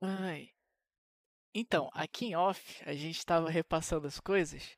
[0.00, 0.50] Ai.
[1.54, 4.76] Então, aqui em off, a gente estava repassando as coisas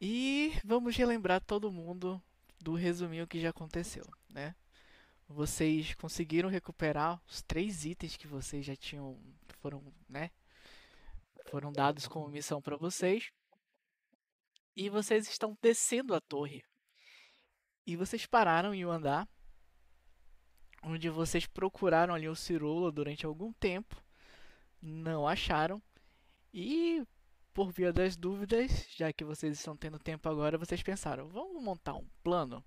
[0.00, 2.20] e vamos relembrar todo mundo
[2.60, 4.54] do resuminho que já aconteceu, né?
[5.28, 9.18] Vocês conseguiram recuperar os três itens que vocês já tinham,
[9.60, 10.30] foram, né?
[11.48, 13.30] Foram dados como missão para vocês.
[14.74, 16.64] E vocês estão descendo a torre.
[17.86, 19.28] E vocês pararam em um andar
[20.82, 24.00] onde vocês procuraram ali o Cirola durante algum tempo,
[24.86, 25.82] não acharam.
[26.52, 27.06] E
[27.52, 31.94] por via das dúvidas, já que vocês estão tendo tempo agora, vocês pensaram: vamos montar
[31.94, 32.64] um plano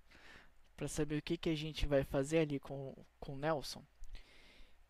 [0.75, 3.83] para saber o que, que a gente vai fazer ali com, com o Nelson.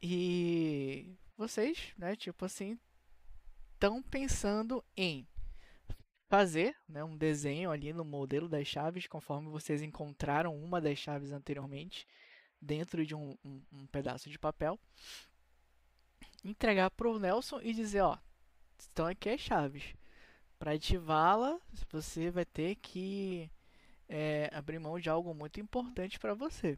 [0.01, 2.77] E vocês, né, tipo assim,
[3.73, 5.27] estão pensando em
[6.29, 11.31] fazer né, um desenho ali no modelo das chaves, conforme vocês encontraram uma das chaves
[11.31, 12.07] anteriormente
[12.61, 14.79] dentro de um, um, um pedaço de papel,
[16.43, 18.17] entregar para o Nelson e dizer, ó,
[18.77, 19.93] estão aqui as chaves.
[20.57, 23.49] Para ativá-la, você vai ter que
[24.07, 26.77] é, abrir mão de algo muito importante para você.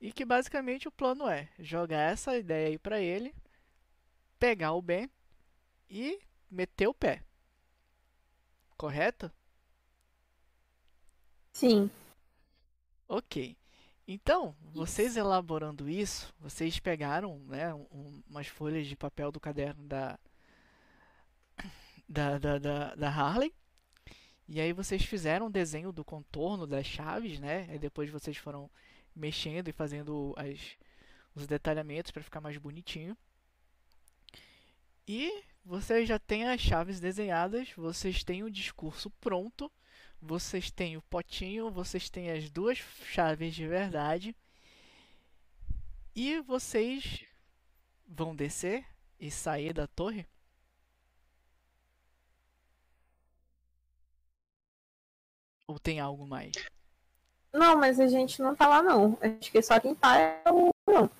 [0.00, 3.34] E que basicamente o plano é jogar essa ideia aí para ele,
[4.38, 5.10] pegar o Ben
[5.88, 6.20] e
[6.50, 7.22] meter o pé.
[8.76, 9.30] Correto?
[11.52, 11.90] Sim.
[13.08, 13.56] Ok.
[14.10, 20.18] Então, vocês elaborando isso, vocês pegaram né, um, umas folhas de papel do caderno da,
[22.08, 23.52] da, da, da, da Harley.
[24.48, 27.68] E aí vocês fizeram um desenho do contorno das chaves, né?
[27.74, 28.70] E depois vocês foram
[29.14, 30.58] mexendo e fazendo as,
[31.34, 33.14] os detalhamentos para ficar mais bonitinho.
[35.06, 39.70] E vocês já têm as chaves desenhadas, vocês têm o discurso pronto,
[40.20, 44.34] vocês têm o potinho, vocês têm as duas chaves de verdade.
[46.14, 47.24] E vocês
[48.06, 48.84] vão descer
[49.20, 50.26] e sair da torre?
[55.66, 56.52] Ou tem algo mais?
[57.52, 59.18] Não, mas a gente não tá lá não.
[59.20, 60.70] Acho que só quem tá é o.
[60.86, 61.10] Não.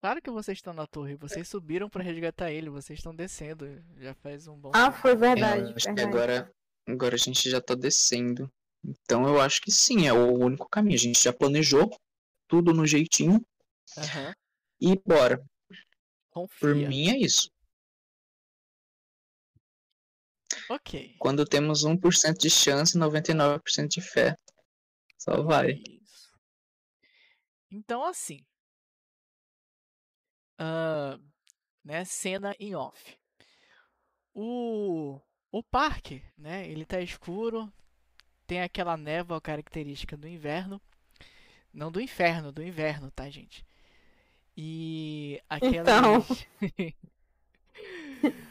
[0.00, 3.82] Claro que vocês estão na torre, vocês subiram para resgatar ele, vocês estão descendo.
[3.98, 5.02] Já faz um bom Ah, tempo.
[5.02, 5.72] foi verdade.
[5.72, 6.08] É, acho que verdade.
[6.08, 6.52] agora,
[6.92, 8.50] agora a gente já tá descendo.
[8.84, 10.94] Então eu acho que sim, é o único caminho.
[10.94, 11.90] A gente já planejou
[12.48, 13.44] tudo no jeitinho
[13.96, 14.32] Aham.
[14.80, 15.44] e bora.
[16.32, 16.88] Por Confia.
[16.88, 17.50] mim é isso.
[20.70, 21.16] Ok.
[21.18, 24.36] Quando temos 1% de chance, 99% de fé.
[25.18, 25.72] Só vai.
[25.72, 26.30] Isso.
[27.70, 28.44] Então, assim.
[30.58, 31.18] ah,
[31.84, 33.18] né, cena em off.
[34.34, 35.20] O,
[35.52, 37.72] o parque, né, ele tá escuro,
[38.46, 40.80] tem aquela névoa característica do inverno.
[41.72, 43.64] Não do inferno, do inverno, tá, gente?
[44.56, 45.68] E Então.
[45.68, 46.46] aquelas...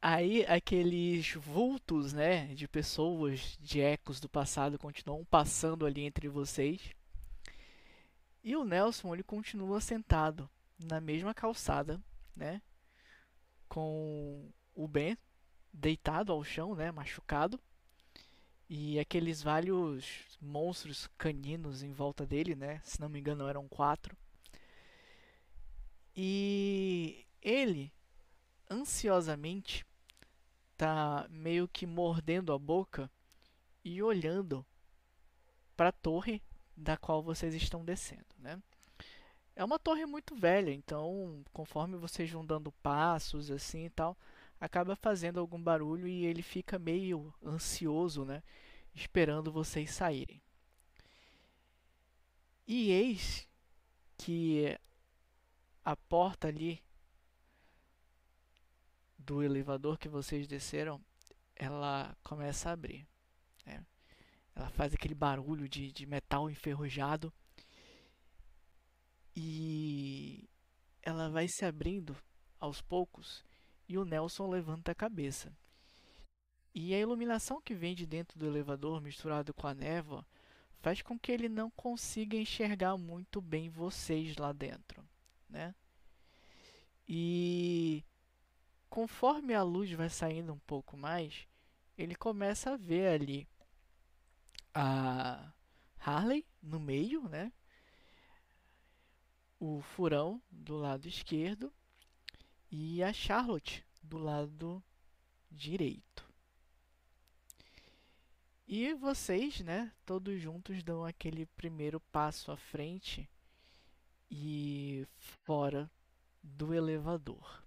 [0.00, 6.80] Aí aqueles vultos, né, de pessoas, de ecos do passado continuam passando ali entre vocês.
[8.44, 10.48] E o Nelson, ele continua sentado
[10.78, 12.00] na mesma calçada,
[12.36, 12.62] né,
[13.68, 15.18] com o Ben
[15.76, 17.60] deitado ao chão, né, machucado.
[18.68, 22.80] E aqueles vários monstros caninos em volta dele, né?
[22.82, 24.16] Se não me engano, eram quatro.
[26.16, 27.92] E ele
[28.68, 29.86] ansiosamente
[30.76, 33.10] tá meio que mordendo a boca
[33.84, 34.66] e olhando
[35.76, 36.42] para a torre
[36.76, 38.60] da qual vocês estão descendo, né?
[39.54, 44.16] É uma torre muito velha, então conforme vocês vão dando passos assim e tal,
[44.60, 48.42] acaba fazendo algum barulho e ele fica meio ansioso, né?
[48.94, 50.42] Esperando vocês saírem.
[52.66, 53.46] E eis
[54.16, 54.76] que
[55.84, 56.82] a porta ali
[59.18, 61.00] do elevador que vocês desceram,
[61.54, 63.06] ela começa a abrir.
[63.64, 63.84] né?
[64.54, 67.32] Ela faz aquele barulho de, de metal enferrujado
[69.34, 70.48] e
[71.02, 72.16] ela vai se abrindo
[72.58, 73.44] aos poucos
[73.88, 75.52] e o Nelson levanta a cabeça.
[76.74, 80.26] E a iluminação que vem de dentro do elevador misturado com a névoa
[80.80, 85.02] faz com que ele não consiga enxergar muito bem vocês lá dentro,
[85.48, 85.74] né?
[87.08, 88.04] E
[88.90, 91.46] conforme a luz vai saindo um pouco mais,
[91.96, 93.48] ele começa a ver ali
[94.74, 95.52] a
[95.98, 97.52] Harley no meio, né?
[99.58, 101.72] O furão do lado esquerdo
[102.78, 104.84] e a Charlotte do lado
[105.50, 106.28] direito.
[108.68, 113.26] E vocês, né, todos juntos dão aquele primeiro passo à frente
[114.30, 115.90] e fora
[116.42, 117.64] do elevador.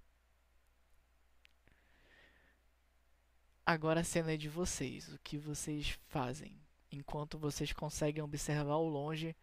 [3.66, 5.12] Agora a cena é de vocês.
[5.12, 6.62] O que vocês fazem?
[6.92, 9.36] Enquanto vocês conseguem observar ao longe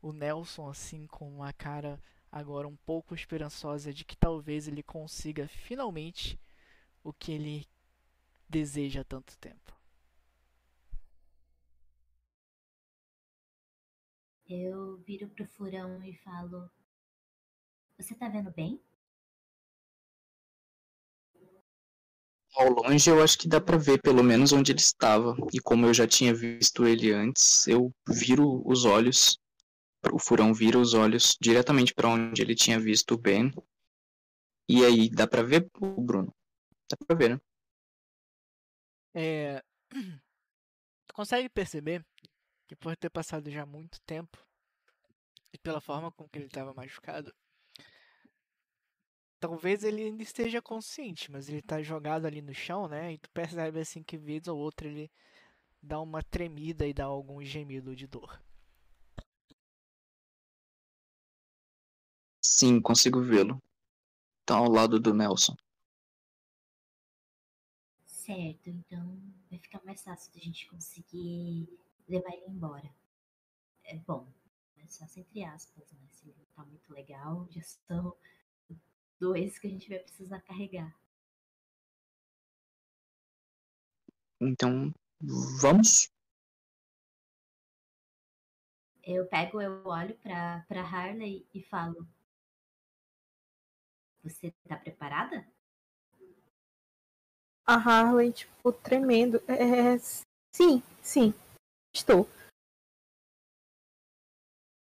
[0.00, 5.48] o Nelson assim com uma cara agora um pouco esperançosa de que talvez ele consiga
[5.48, 6.38] finalmente
[7.02, 7.66] o que ele
[8.48, 9.74] deseja há tanto tempo.
[14.48, 16.68] Eu viro pro furão e falo:
[17.96, 18.80] Você tá vendo bem?
[22.56, 25.36] Ao longe eu acho que dá pra ver pelo menos onde ele estava.
[25.52, 29.38] E como eu já tinha visto ele antes, eu viro os olhos.
[30.12, 33.52] O furão vira os olhos diretamente para onde ele tinha visto o Ben.
[34.68, 36.34] E aí, dá pra ver, o Bruno?
[36.88, 37.40] Dá pra ver, né?
[39.14, 39.62] É...
[41.06, 42.06] Tu consegue perceber
[42.68, 44.38] que por ter passado já muito tempo
[45.52, 47.34] e pela forma com que ele estava machucado,
[49.40, 53.14] talvez ele ainda esteja consciente, mas ele tá jogado ali no chão, né?
[53.14, 55.10] E tu percebe assim que vez ou outra ele
[55.82, 58.40] dá uma tremida e dá algum gemido de dor.
[62.42, 63.58] Sim, consigo vê-lo.
[64.44, 65.54] Tá ao lado do Nelson.
[68.06, 69.18] Certo, então
[69.50, 71.68] vai ficar mais fácil da gente conseguir
[72.08, 72.88] levar ele embora.
[73.84, 74.26] É bom,
[74.76, 76.06] mas só entre aspas, né?
[76.12, 78.16] Se ele tá muito legal, já são
[79.18, 80.94] dois que a gente vai precisar carregar.
[84.40, 86.10] Então, vamos?
[89.02, 92.06] Eu pego, eu olho pra, pra Harley e falo:
[94.22, 95.46] Você tá preparada?
[97.66, 99.38] A Harley, tipo, tremendo.
[99.48, 99.96] É,
[100.54, 101.32] sim, sim,
[101.94, 102.28] estou.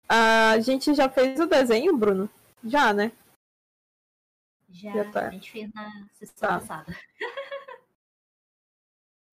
[0.10, 2.30] A gente já fez o desenho, Bruno?
[2.64, 3.12] Já, né?
[4.70, 5.28] Já, Já tá.
[5.28, 6.60] a gente fez na sessão Tá.
[6.60, 6.92] passada.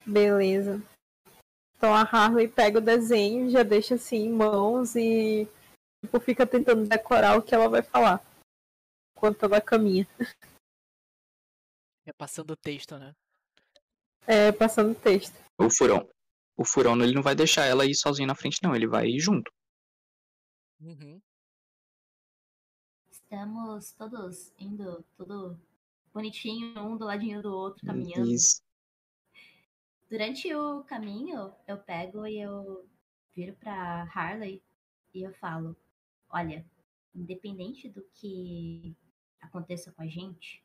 [0.06, 0.82] Beleza.
[1.76, 5.48] Então a Harley pega o desenho, já deixa assim em mãos e
[6.04, 8.22] tipo, fica tentando decorar o que ela vai falar.
[9.20, 10.08] Enquanto ela caminha.
[12.06, 13.14] É passando o texto, né?
[14.26, 15.38] É, passando texto.
[15.58, 16.08] O furão.
[16.56, 18.74] O furão ele não vai deixar ela ir sozinha na frente, não.
[18.74, 19.52] Ele vai ir junto.
[20.80, 21.20] Uhum.
[23.10, 25.60] Estamos todos indo, tudo
[26.14, 28.32] bonitinho, um do ladinho do outro, caminhando.
[28.32, 28.62] Isso.
[30.08, 32.88] Durante o caminho, eu pego e eu
[33.34, 34.62] viro pra Harley
[35.12, 35.76] e eu falo:
[36.30, 36.64] Olha,
[37.14, 38.96] independente do que
[39.40, 40.62] aconteça com a gente,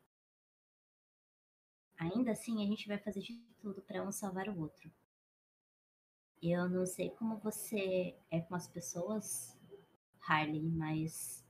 [1.98, 4.92] ainda assim a gente vai fazer de tudo pra um salvar o outro.
[6.42, 9.58] Eu não sei como você é com as pessoas,
[10.28, 11.44] Harley, mas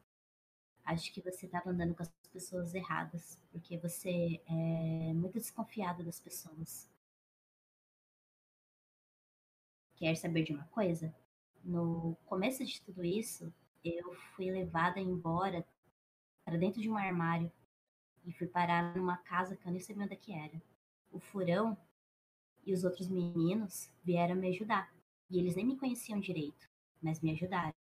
[0.86, 6.19] acho que você tava andando com as pessoas erradas, porque você é muito desconfiada das
[6.19, 6.89] pessoas.
[9.95, 11.13] Quer saber de uma coisa?
[11.63, 13.51] No começo de tudo isso,
[13.83, 15.66] eu fui levada embora
[16.45, 17.51] para dentro de um armário
[18.24, 20.62] e fui parar numa casa que eu nem sabia onde é que era.
[21.12, 21.75] O furão
[22.63, 24.94] e os outros meninos vieram me ajudar.
[25.30, 26.69] E eles nem me conheciam direito,
[27.01, 27.74] mas me ajudaram.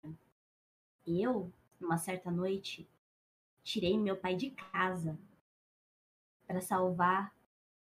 [1.06, 2.90] Eu, numa certa noite,
[3.64, 5.20] tirei meu pai de casa
[6.48, 7.36] para salvar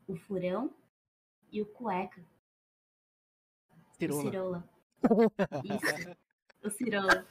[0.06, 0.72] o furão
[1.50, 2.24] e o cueca.
[3.98, 4.18] Cirola.
[4.18, 4.70] O Cirola.
[5.64, 6.16] Isso.
[6.62, 7.26] O Cirola.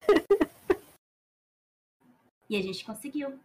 [2.48, 3.38] E a gente conseguiu.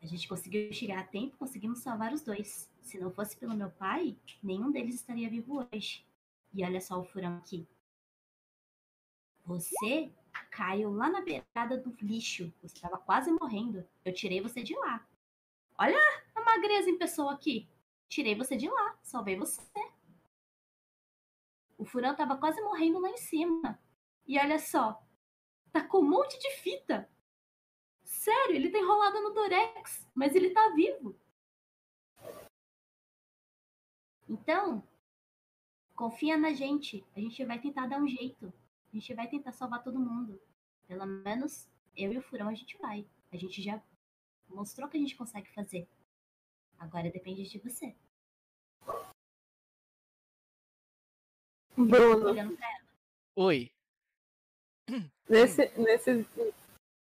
[0.00, 2.70] A gente conseguiu chegar a tempo, conseguimos salvar os dois.
[2.82, 6.06] Se não fosse pelo meu pai, nenhum deles estaria vivo hoje.
[6.54, 7.66] E olha só o furão aqui.
[9.44, 10.12] Você
[10.50, 12.52] caiu lá na beirada do lixo.
[12.62, 13.86] Você estava quase morrendo.
[14.04, 15.06] Eu tirei você de lá.
[15.78, 15.98] Olha
[16.34, 17.68] a magreza em pessoa aqui.
[18.08, 18.98] Tirei você de lá.
[19.02, 19.62] Salvei você.
[21.76, 23.78] O furão tava quase morrendo lá em cima.
[24.26, 25.02] E olha só.
[25.72, 27.08] Tá com um monte de fita.
[28.28, 30.06] Sério, ele tá enrolado no Dorex.
[30.14, 31.18] Mas ele tá vivo.
[34.28, 34.86] Então,
[35.96, 37.02] confia na gente.
[37.16, 38.52] A gente vai tentar dar um jeito.
[38.92, 40.38] A gente vai tentar salvar todo mundo.
[40.86, 41.66] Pelo menos
[41.96, 43.06] eu e o Furão a gente vai.
[43.32, 43.82] A gente já
[44.46, 45.88] mostrou que a gente consegue fazer.
[46.78, 47.96] Agora depende de você.
[51.74, 52.58] Bruno.
[53.36, 53.72] Oi.
[55.26, 56.26] nesse, nesse.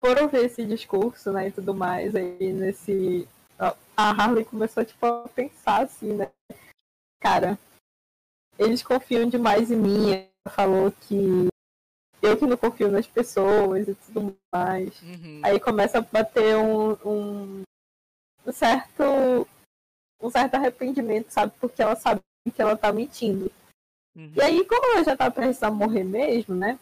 [0.06, 3.26] Por ouvir esse discurso, né, e tudo mais, aí nesse.
[3.58, 6.30] A Harley começou tipo, a pensar assim, né?
[7.20, 7.58] Cara,
[8.56, 10.12] eles confiam demais em mim.
[10.12, 11.48] Ela falou que
[12.22, 15.02] eu que não confio nas pessoas e tudo mais.
[15.02, 15.40] Uhum.
[15.42, 17.62] Aí começa a bater um, um,
[18.46, 19.48] um certo
[20.22, 21.52] um certo arrependimento, sabe?
[21.60, 22.20] Porque ela sabe
[22.54, 23.50] que ela tá mentindo.
[24.14, 24.32] Uhum.
[24.36, 26.78] E aí, como ela já tá prestes a morrer mesmo, né?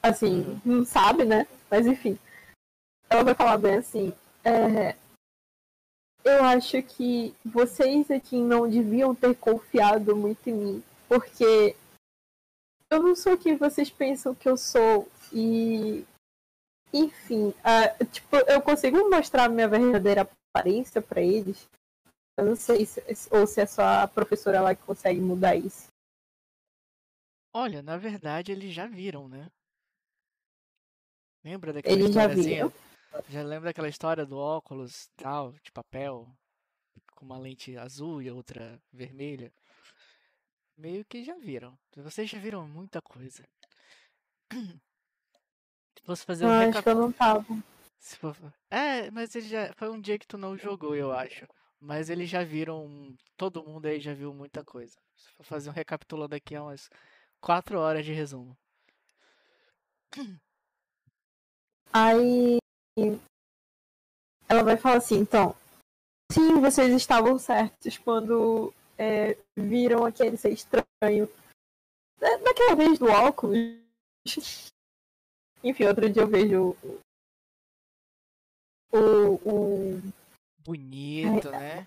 [0.00, 0.60] Assim, Uhum.
[0.64, 1.48] não sabe, né?
[1.68, 2.16] Mas enfim.
[3.10, 4.12] Ela vai falar bem assim.
[4.44, 4.96] é,
[6.24, 10.84] eu acho que vocês aqui não deviam ter confiado muito em mim.
[11.08, 11.74] Porque
[12.90, 15.08] eu não sou quem vocês pensam que eu sou.
[15.32, 16.04] E.
[16.92, 21.68] Enfim, ah, tipo, eu consigo mostrar minha verdadeira aparência pra eles.
[22.36, 25.88] Eu não sei se, ou se é só a professora lá que consegue mudar isso.
[27.54, 29.50] Olha, na verdade eles já viram, né?
[31.44, 32.72] Lembra daquela Eles já viram.
[33.28, 36.28] Já lembra daquela história do óculos tal, de papel,
[37.14, 39.52] com uma lente azul e outra vermelha?
[40.76, 41.76] Meio que já viram.
[41.96, 43.42] Vocês já viram muita coisa.
[45.98, 46.82] Se fosse fazer um Eu acho recap...
[46.84, 47.44] que eu não tava.
[48.00, 48.36] for-
[48.70, 49.72] É, mas ele já...
[49.74, 51.46] foi um dia que tu não jogou, eu acho.
[51.80, 53.16] Mas eles já viram.
[53.36, 54.96] Todo mundo aí já viu muita coisa.
[55.16, 56.88] Se for fazer um recapitulando aqui, é umas
[57.40, 58.56] 4 horas de resumo.
[61.92, 62.58] Aí
[64.48, 65.54] ela vai falar assim, então,
[66.32, 71.28] sim, vocês estavam certos quando é, viram aquele ser estranho.
[72.18, 73.58] Da- Daquela vez do óculos.
[75.62, 76.76] Enfim, outro dia eu vejo
[78.92, 80.12] o, o,
[80.64, 81.86] Bonito, né?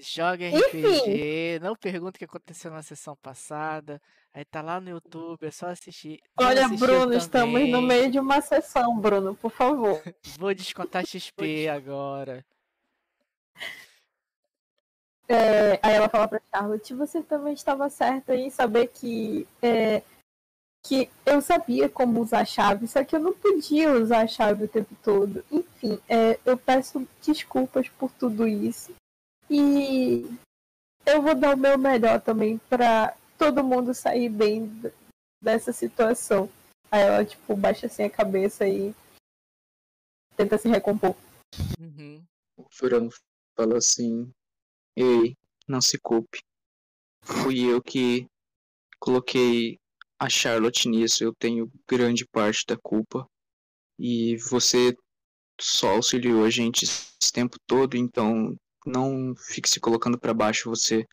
[0.00, 0.82] Joga Enfim.
[0.82, 4.00] RPG, não pergunta o que aconteceu na sessão passada.
[4.32, 6.20] Aí tá lá no YouTube, é só assistir.
[6.38, 7.86] Olha, assistir Bruno, estamos no também.
[7.86, 10.02] meio de uma sessão, Bruno, por favor.
[10.38, 12.44] Vou descontar XP agora.
[15.28, 20.02] É, aí ela fala pra Charlotte, você também estava certa em saber que é,
[20.82, 24.64] que eu sabia como usar a chave, só que eu não podia usar a chave
[24.64, 25.44] o tempo todo.
[25.50, 28.92] Enfim, é, eu peço desculpas por tudo isso.
[29.50, 30.24] E
[31.04, 34.70] eu vou dar o meu melhor também pra todo mundo sair bem
[35.42, 36.48] dessa situação.
[36.90, 38.94] Aí ela, tipo, baixa assim a cabeça e
[40.36, 41.16] tenta se recompor.
[41.80, 42.24] Uhum.
[42.56, 43.08] O Furão
[43.56, 44.30] falou assim:
[44.96, 45.34] Ei,
[45.66, 46.40] não se culpe.
[47.22, 48.26] Fui eu que
[49.00, 49.78] coloquei
[50.18, 51.24] a Charlotte nisso.
[51.24, 53.26] Eu tenho grande parte da culpa.
[53.98, 54.96] E você
[55.60, 60.70] só auxiliou a gente esse tempo todo, então não fique se colocando pra baixo.
[60.70, 61.06] Você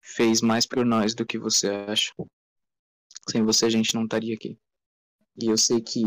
[0.00, 2.12] fez mais por nós do que você acha.
[3.30, 4.58] Sem você a gente não estaria aqui.
[5.40, 6.02] E eu sei que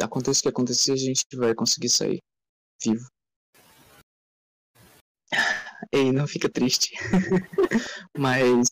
[0.00, 2.22] aconteça o que acontecer, a gente vai conseguir sair
[2.82, 3.06] vivo.
[5.92, 6.94] Ei, não fica triste.
[8.16, 8.68] Mas.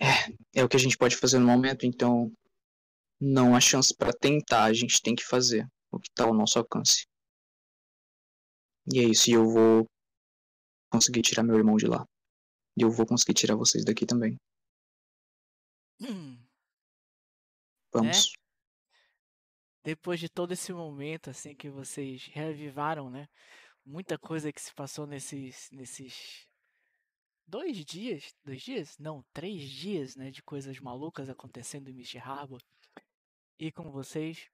[0.00, 2.32] É, é o que a gente pode fazer no momento, então.
[3.20, 6.58] Não há chance pra tentar, a gente tem que fazer o que tá ao nosso
[6.58, 7.06] alcance.
[8.90, 9.86] E é isso, e eu vou
[10.90, 12.06] conseguir tirar meu irmão de lá.
[12.76, 14.36] E eu vou conseguir tirar vocês daqui também.
[17.92, 18.32] Vamos.
[19.84, 23.28] Depois de todo esse momento, assim, que vocês reavivaram, né?
[23.84, 26.46] Muita coisa que se passou nesses, nesses
[27.46, 28.96] dois dias, dois dias?
[28.98, 30.30] Não, três dias, né?
[30.30, 32.62] De coisas malucas acontecendo em Misty Harbor.
[33.58, 34.48] E com vocês,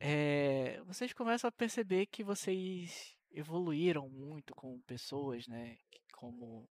[0.00, 5.76] é, vocês começam a perceber que vocês evoluíram muito como pessoas, né?
[5.90, 6.68] que Como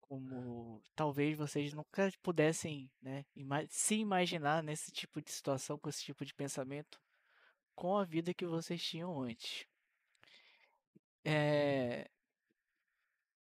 [0.00, 6.04] como talvez vocês nunca pudessem né, ima- se imaginar nesse tipo de situação, com esse
[6.04, 7.00] tipo de pensamento,
[7.74, 9.66] com a vida que vocês tinham antes.
[11.24, 12.10] É,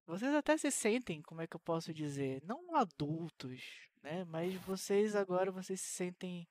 [0.06, 3.62] Vocês até se sentem, como é que eu posso dizer, não adultos,
[4.02, 4.24] né?
[4.24, 6.48] Mas vocês agora vocês se sentem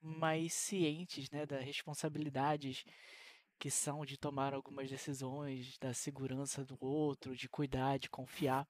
[0.00, 2.84] mais cientes, né, das responsabilidades
[3.58, 8.66] que são de tomar algumas decisões, da segurança do outro, de cuidar, de confiar.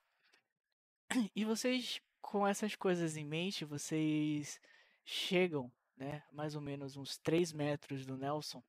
[1.35, 4.61] E vocês, com essas coisas em mente, vocês
[5.05, 8.63] chegam, né, mais ou menos uns 3 metros do Nelson.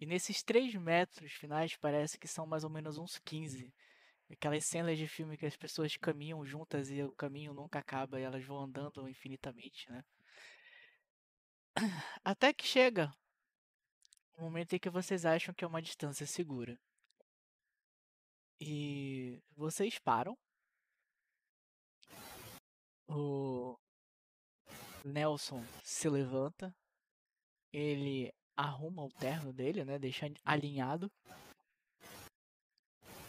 [0.00, 3.72] E nesses 3 metros finais parece que são mais ou menos uns 15.
[4.30, 8.22] Aquelas cenas de filme que as pessoas caminham juntas e o caminho nunca acaba e
[8.22, 10.04] elas vão andando infinitamente, né?
[12.24, 13.12] Até que chega
[14.42, 16.78] momento em que vocês acham que é uma distância segura.
[18.60, 20.36] E vocês param.
[23.08, 23.76] O
[25.04, 26.74] Nelson se levanta.
[27.72, 29.98] Ele arruma o terno dele, né?
[29.98, 31.10] Deixa alinhado.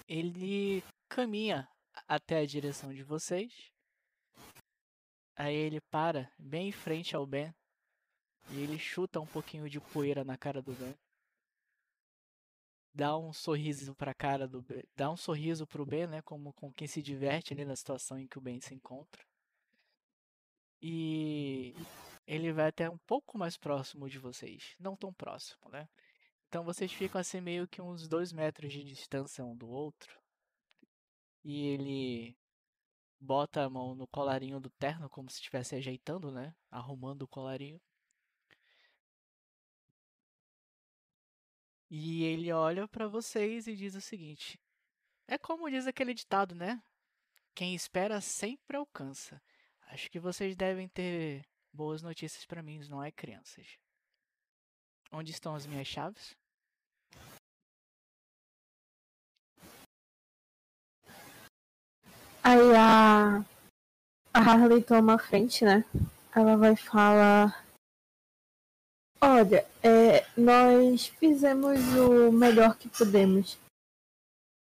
[0.08, 1.68] Ele caminha
[2.08, 3.72] até a direção de vocês.
[5.36, 7.54] Aí ele para bem em frente ao Ben.
[8.52, 10.96] E ele chuta um pouquinho de poeira na cara do Ben.
[12.94, 14.84] Dá um sorriso pra cara do Ben.
[14.96, 16.22] Dá um sorriso pro Ben, né?
[16.22, 19.24] Como com quem se diverte ali na situação em que o Ben se encontra.
[20.82, 21.76] E
[22.26, 24.76] ele vai até um pouco mais próximo de vocês.
[24.80, 25.88] Não tão próximo, né?
[26.48, 30.20] Então vocês ficam assim meio que uns dois metros de distância um do outro.
[31.44, 32.38] E ele
[33.20, 36.56] bota a mão no colarinho do terno, como se estivesse ajeitando, né?
[36.72, 37.80] Arrumando o colarinho.
[41.90, 44.60] E ele olha pra vocês e diz o seguinte:
[45.28, 46.82] É como diz aquele ditado, né?
[47.56, 49.42] Quem espera sempre alcança.
[49.88, 53.66] Acho que vocês devem ter boas notícias pra mim, não é, crianças?
[55.12, 56.38] Onde estão as minhas chaves?
[62.44, 63.44] Aí a,
[64.34, 65.84] a Harley toma a frente, né?
[66.36, 67.69] Ela vai falar.
[69.22, 73.58] Olha, é, nós fizemos o melhor que pudemos.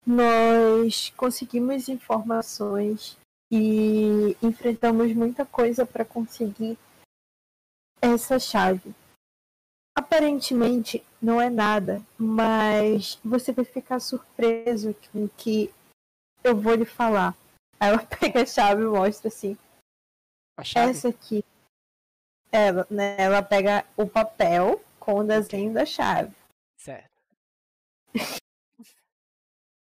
[0.06, 3.18] Nós conseguimos informações
[3.52, 6.78] e enfrentamos muita coisa para conseguir
[8.02, 8.94] essa chave.
[9.98, 15.74] Aparentemente não é nada, mas você vai ficar surpreso com o que
[16.44, 17.36] eu vou lhe falar.
[17.80, 19.58] Aí ela pega a chave e mostra assim.
[20.76, 21.44] Essa aqui.
[22.56, 26.34] Ela, né, ela pega o papel com o desenho da chave.
[26.78, 27.12] Certo.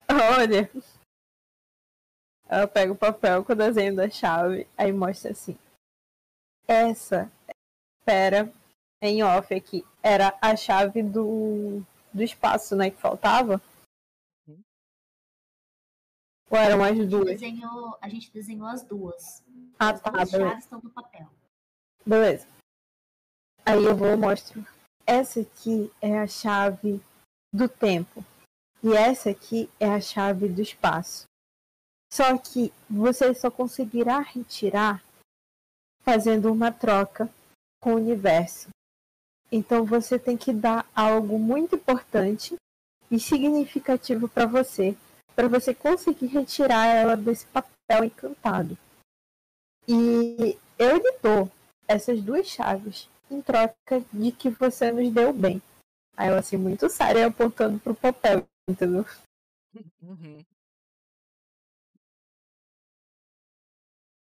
[0.07, 0.71] Olha.
[2.47, 5.57] Ela pega o papel com o desenho da chave, aí mostra assim.
[6.69, 7.33] Essa,
[7.99, 8.52] espera,
[9.00, 13.59] em off aqui, era a chave do, do espaço, né, que faltava.
[14.47, 14.61] Uhum.
[16.50, 17.40] Ou eram as duas?
[17.40, 19.43] desenhou, a gente desenhou as duas.
[19.79, 21.39] Ah, as tá, duas chaves estão no papel.
[22.04, 22.47] Beleza.
[23.64, 24.66] Aí eu vou mostro.
[25.07, 27.01] Essa aqui é a chave
[27.53, 28.24] do tempo.
[28.83, 31.24] E essa aqui é a chave do espaço.
[32.12, 35.03] Só que você só conseguirá retirar
[36.03, 37.29] fazendo uma troca
[37.81, 38.68] com o universo.
[39.53, 42.55] Então você tem que dar algo muito importante
[43.11, 44.96] e significativo para você,
[45.35, 48.79] para você conseguir retirar ela desse papel encantado.
[49.88, 51.51] E eu dou
[51.90, 55.61] essas duas chaves em troca de que você nos deu bem.
[56.16, 59.05] Aí ela assim, muito séria, apontando pro papel, entendeu?
[60.00, 60.44] Uhum.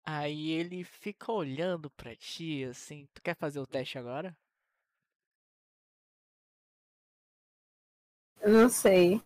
[0.03, 3.07] Aí ele fica olhando pra ti assim.
[3.13, 4.35] Tu quer fazer o teste agora?
[8.41, 9.21] Eu não sei.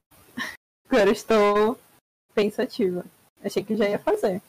[0.86, 1.80] Agora estou
[2.34, 3.04] pensativa.
[3.44, 4.42] Achei que já ia fazer.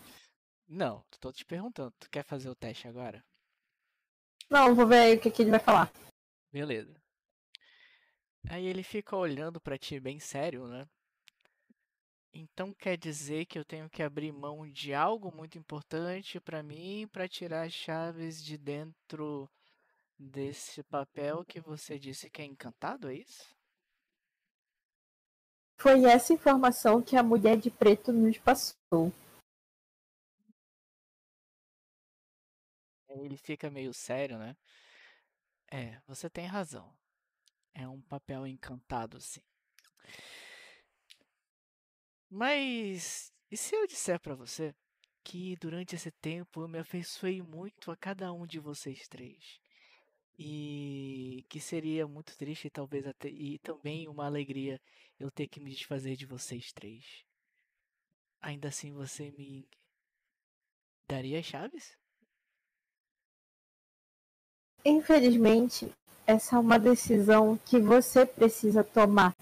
[0.69, 1.93] Não, tô te perguntando.
[1.99, 3.25] Tu quer fazer o teste agora?
[4.51, 5.93] Não, vou ver aí o que, que ele vai falar.
[6.53, 7.01] Beleza.
[8.49, 10.89] Aí ele fica olhando pra ti bem sério, né?
[12.33, 17.09] Então quer dizer que eu tenho que abrir mão de algo muito importante pra mim
[17.13, 19.49] pra tirar as chaves de dentro
[20.19, 23.55] desse papel que você disse que é encantado, é isso?
[25.79, 29.13] Foi essa informação que a mulher de preto nos passou.
[33.25, 34.57] Ele fica meio sério, né?
[35.73, 36.93] É, você tem razão.
[37.75, 39.43] É um papel encantado, sim.
[42.31, 44.75] Mas e se eu disser pra você
[45.25, 49.61] que durante esse tempo eu me afeiçoei muito a cada um de vocês três?
[50.39, 54.81] E que seria muito triste, talvez até e também uma alegria
[55.21, 57.25] eu ter que me desfazer de vocês três.
[58.43, 59.67] Ainda assim você me
[61.07, 62.00] daria as chaves?
[64.85, 65.93] Infelizmente,
[66.27, 69.35] essa é uma decisão que você precisa tomar.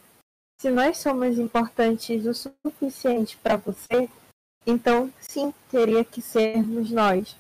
[0.61, 4.09] Se nós somos importantes o suficiente para você,
[4.66, 7.37] então sim, teria que sermos nós.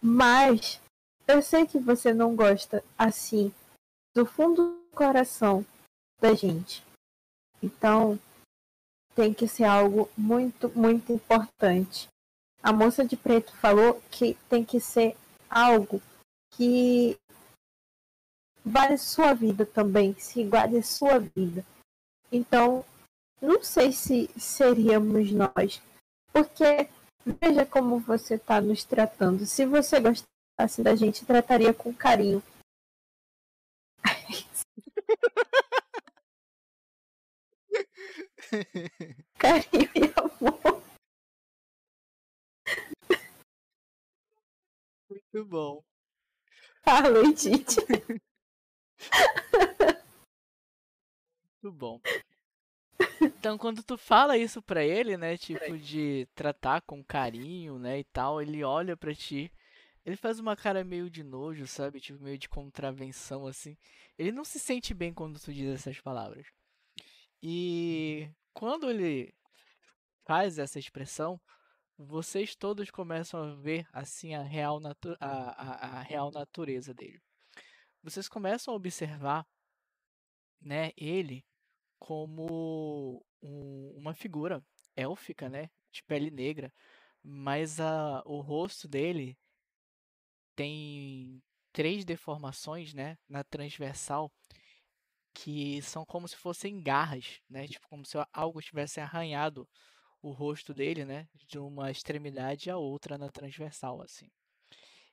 [0.00, 0.80] Mas
[1.26, 3.52] eu sei que você não gosta assim
[4.14, 5.64] do fundo do coração
[6.20, 6.82] da gente.
[7.62, 8.18] Então
[9.14, 12.08] tem que ser algo muito, muito importante.
[12.62, 15.16] A moça de preto falou que tem que ser
[15.50, 16.00] algo
[16.50, 17.18] que
[18.64, 21.64] vale sua vida também, se a sua vida.
[22.30, 22.84] Então,
[23.40, 25.80] não sei se seríamos nós,
[26.32, 26.90] porque
[27.24, 29.46] veja como você está nos tratando.
[29.46, 32.42] Se você gostasse da gente, trataria com carinho.
[39.38, 40.82] carinho e amor.
[45.10, 45.82] Muito bom.
[47.02, 47.80] Falei, Tite.
[51.62, 52.00] Muito bom.
[53.20, 58.04] Então, quando tu fala isso pra ele, né, tipo de tratar com carinho, né, e
[58.04, 59.52] tal, ele olha pra ti,
[60.02, 63.76] ele faz uma cara meio de nojo, sabe, tipo meio de contravenção assim.
[64.16, 66.46] Ele não se sente bem quando tu diz essas palavras.
[67.42, 69.34] E quando ele
[70.24, 71.38] faz essa expressão,
[71.98, 77.20] vocês todos começam a ver assim a real, natu a, a, a real natureza dele.
[78.02, 79.44] Vocês começam a observar,
[80.60, 81.44] né, ele
[81.98, 86.72] como um- uma figura élfica, né, de pele negra,
[87.22, 89.36] mas a, o rosto dele
[90.54, 94.32] tem três deformações, né, na transversal
[95.34, 99.68] que são como se fossem garras, né, tipo como se algo tivesse arranhado
[100.22, 104.30] o rosto dele, né, de uma extremidade à outra na transversal, assim.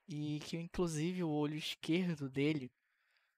[0.08, 2.72] E que inclusive o olho esquerdo dele,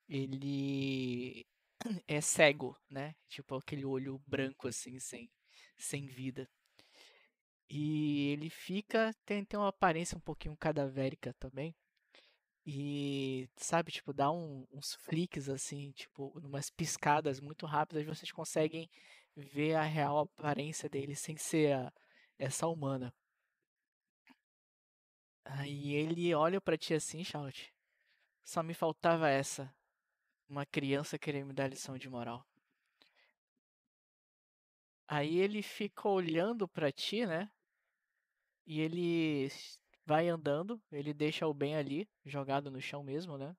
[0.09, 1.45] ele
[2.07, 3.15] é cego, né?
[3.29, 5.29] Tipo aquele olho branco assim, sem,
[5.77, 6.49] sem vida.
[7.69, 11.75] E ele fica, tem, tem uma aparência um pouquinho cadavérica também.
[12.65, 18.89] E, sabe, tipo, dá um, uns flicks assim, tipo, umas piscadas muito rápidas, vocês conseguem
[19.37, 21.93] ver a real aparência dele sem ser a,
[22.39, 23.13] essa humana.
[25.45, 27.73] Aí ele olha pra ti assim, Shout.
[28.43, 29.73] Só me faltava essa.
[30.49, 32.45] Uma criança querer me dar lição de moral.
[35.07, 37.49] Aí ele fica olhando pra ti, né?
[38.65, 39.49] E ele
[40.05, 43.55] vai andando, ele deixa o bem ali, jogado no chão mesmo, né?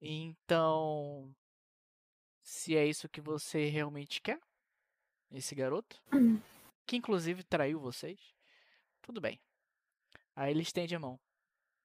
[0.00, 1.34] Então,
[2.42, 4.40] se é isso que você realmente quer,
[5.30, 6.02] esse garoto,
[6.86, 8.34] que inclusive traiu vocês,
[9.00, 9.40] tudo bem.
[10.34, 11.18] Aí ele estende a mão.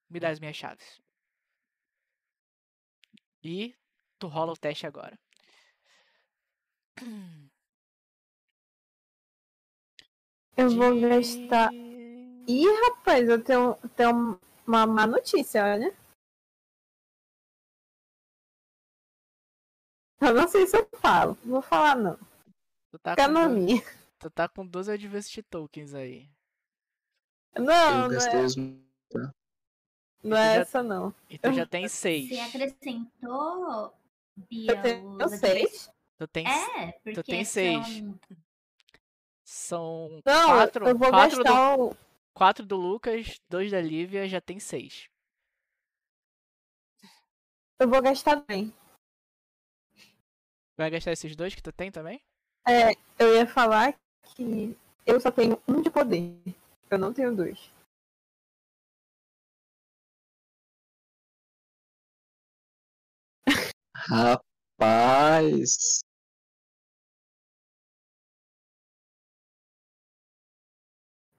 [0.10, 1.02] Me dá as minhas chaves.
[3.44, 3.76] E
[4.18, 5.20] tu rola o teste agora.
[10.56, 11.72] Eu vou gastar.
[11.74, 15.94] Ih, rapaz, eu tenho, tenho uma má notícia, olha.
[20.28, 21.38] Eu não sei se eu falo.
[21.44, 22.18] Vou falar, não.
[22.92, 23.82] Tu tá, Fica com na do- minha.
[24.20, 26.30] tu tá com 12 Adversity Tokens aí.
[27.56, 28.56] Não, eu não é, os.
[28.56, 31.14] não é já- essa, não.
[31.30, 32.30] E tu já tem 6.
[32.30, 33.94] Você acrescentou,
[34.36, 35.90] Bia, Eu tenho os seis.
[36.18, 37.88] Tu tem, É, porque tem seis.
[37.88, 38.20] são-
[39.44, 41.54] São Não, quatro, eu vou quatro, do,
[41.86, 41.98] o.
[42.34, 45.10] quatro do Lucas, dois da Lívia, já tem 6.
[47.80, 48.74] Eu vou gastar bem.
[50.78, 52.22] Vai gastar esses dois que tu tem também?
[52.68, 53.96] É, eu ia falar
[54.36, 56.38] que eu só tenho um de poder.
[56.92, 57.72] Eu não tenho dois.
[63.96, 66.00] Rapaz.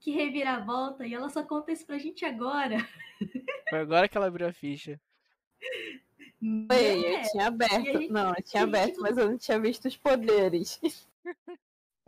[0.01, 2.79] Que reviravolta, e ela só conta isso pra gente agora.
[3.71, 5.01] Foi agora que ela abriu a ficha.
[6.41, 7.85] Foi, É, eu tinha aberto.
[7.85, 10.81] gente- Não, eu tinha gente aberto, mas eu não tinha visto os poderes.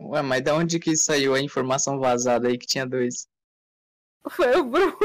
[0.01, 3.27] Ué, mas da onde que saiu a informação vazada aí que tinha dois?
[4.29, 4.97] Foi o Bruno.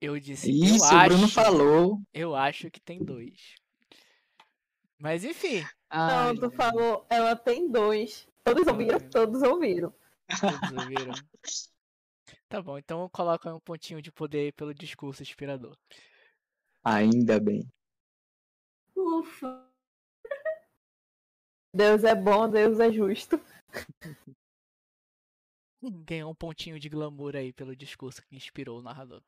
[0.00, 2.00] Eu disse, Isso, eu o Bruno acho, falou.
[2.14, 3.56] eu acho que tem dois.
[4.98, 8.28] Mas enfim, Ai, Não, tu falou, ela tem dois.
[8.44, 8.96] Todos ouviram?
[8.96, 9.00] É.
[9.00, 9.94] Todos ouviram.
[10.40, 11.14] todos ouviram.
[12.48, 15.76] Tá bom, então coloca um pontinho de poder aí pelo discurso inspirador.
[16.84, 17.66] ainda bem.
[18.98, 19.64] Ufa.
[21.72, 23.36] Deus é bom, Deus é justo.
[26.04, 29.22] Ganhou um pontinho de glamour aí pelo discurso que inspirou o narrador.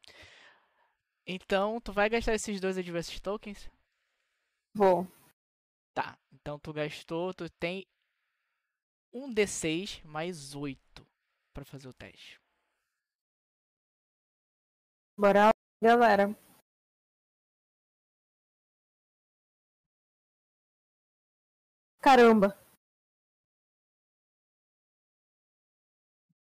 [1.25, 3.71] Então, tu vai gastar esses dois Adversity Tokens?
[4.75, 5.07] Vou.
[5.95, 7.87] Tá, então tu gastou, tu tem
[9.13, 11.07] um D6 mais 8
[11.55, 12.41] pra fazer o teste.
[15.17, 16.37] Bora galera.
[22.01, 22.57] Caramba.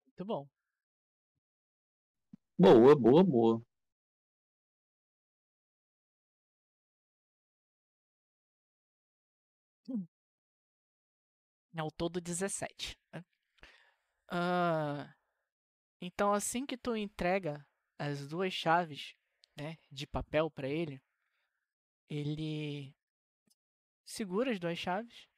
[0.06, 0.48] Muito bom.
[2.58, 3.62] Boa, boa, boa.
[11.76, 12.98] Ao todo 17.
[13.12, 13.24] né?
[14.28, 15.12] Ah,
[16.00, 17.66] então, assim que tu entrega
[17.98, 19.14] as duas chaves
[19.56, 21.02] né, de papel para ele,
[22.08, 22.94] ele
[24.04, 25.28] segura as duas chaves,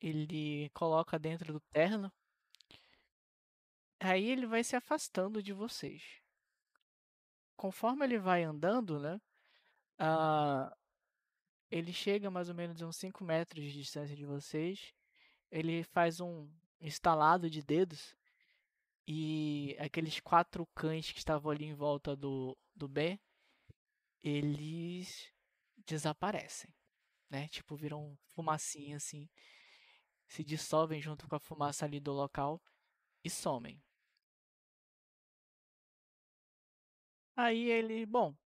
[0.00, 2.12] ele coloca dentro do terno,
[4.00, 6.02] aí ele vai se afastando de vocês.
[7.56, 9.20] conforme ele vai andando, né?
[10.00, 10.74] ah,
[11.70, 14.94] ele chega mais ou menos a uns 5 metros de distância de vocês.
[15.50, 18.16] Ele faz um estalado de dedos
[19.06, 23.20] e aqueles quatro cães que estavam ali em volta do, do Ben,
[24.22, 25.32] eles
[25.86, 26.72] desaparecem,
[27.28, 27.48] né?
[27.48, 29.28] Tipo, viram fumacinha assim,
[30.30, 32.62] se dissolvem junto com a fumaça ali do local
[33.24, 33.82] e somem.
[37.36, 38.36] Aí ele, bom,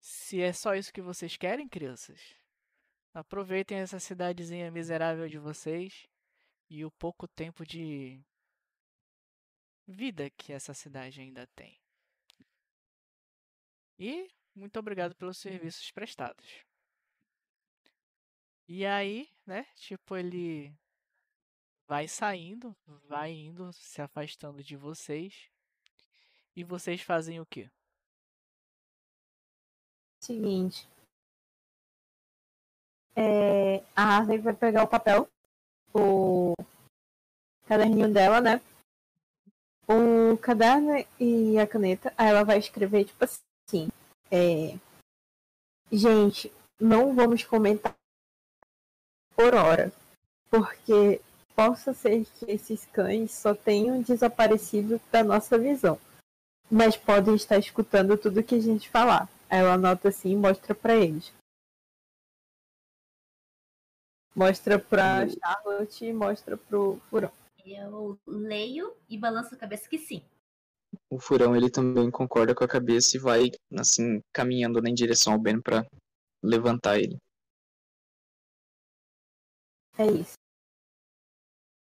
[0.00, 2.34] se é só isso que vocês querem, crianças,
[3.12, 6.08] aproveitem essa cidadezinha miserável de vocês
[6.70, 8.24] e o pouco tempo de
[9.86, 11.78] vida que essa cidade ainda tem.
[13.98, 16.64] E muito obrigado pelos serviços prestados.
[18.66, 20.74] E aí, né, tipo, ele
[21.86, 22.74] vai saindo,
[23.08, 25.50] vai indo, se afastando de vocês.
[26.56, 27.68] E vocês fazem o quê?
[30.20, 30.88] Seguinte.
[33.16, 35.28] É, a Harvey vai pegar o papel,
[35.92, 36.54] o
[37.66, 38.60] caderninho dela, né?
[39.86, 43.88] O caderno e a caneta, aí ela vai escrever, tipo assim.
[44.30, 44.78] É,
[45.92, 47.94] gente, não vamos comentar
[49.36, 49.92] por hora,
[50.50, 51.20] porque
[51.54, 55.98] possa ser que esses cães só tenham desaparecido da nossa visão,
[56.70, 59.28] mas podem estar escutando tudo que a gente falar.
[59.48, 61.32] Aí ela anota assim e mostra para eles.
[64.34, 67.30] Mostra pra Charlotte e mostra pro Furão.
[67.64, 70.22] Eu leio e balanço a cabeça que sim.
[71.08, 75.38] O furão ele também concorda com a cabeça e vai assim caminhando em direção ao
[75.38, 75.86] Ben para
[76.42, 77.16] levantar ele.
[79.96, 80.34] É isso.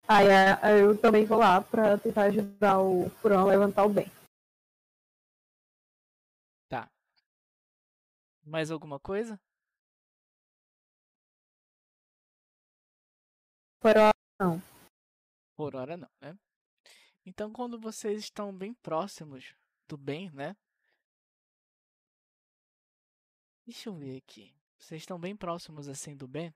[0.09, 0.27] Aí
[0.63, 4.11] aí eu também vou lá pra tentar ajudar o Furão a levantar o Ben.
[6.69, 6.91] Tá.
[8.45, 9.39] Mais alguma coisa?
[13.83, 14.11] Furão,
[14.41, 14.61] não.
[15.57, 16.37] Por hora não, né?
[17.25, 19.55] Então quando vocês estão bem próximos
[19.87, 20.57] do bem, né?
[23.67, 24.53] Deixa eu ver aqui.
[24.79, 26.53] Vocês estão bem próximos assim do bem.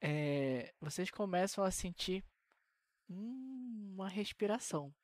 [0.00, 2.24] É, vocês começam a sentir
[3.08, 4.94] uma respiração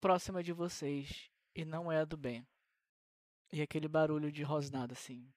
[0.00, 2.46] próxima de vocês e não é a do bem.
[3.52, 5.32] E aquele barulho de rosnado assim,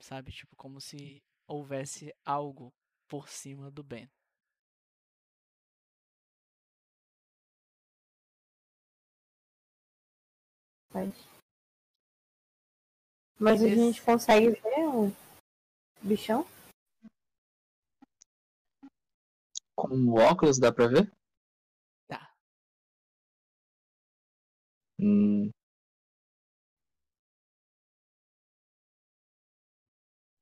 [0.00, 0.32] sabe?
[0.32, 2.72] Tipo como se houvesse algo
[3.06, 4.10] por cima do Ben.
[10.92, 11.14] Mas,
[13.38, 15.12] mas a gente consegue ver o
[16.02, 16.46] bichão?
[19.82, 21.10] Com o óculos dá pra ver?
[22.06, 22.20] Tá.
[25.00, 25.52] Hum.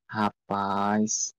[0.08, 1.34] Rapaz.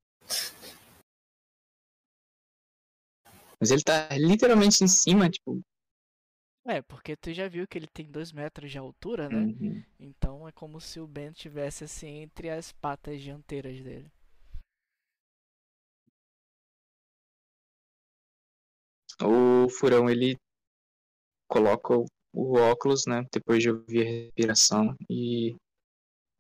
[3.60, 5.62] Mas ele tá literalmente em cima, tipo.
[6.66, 9.50] É, porque tu já viu que ele tem dois metros de altura, né?
[9.60, 9.84] uhum.
[10.00, 14.12] Então é como se o Ben tivesse assim entre as patas dianteiras dele.
[19.21, 20.38] O furão ele
[21.49, 23.25] coloca o, o óculos, né?
[23.32, 25.56] Depois de ouvir a respiração e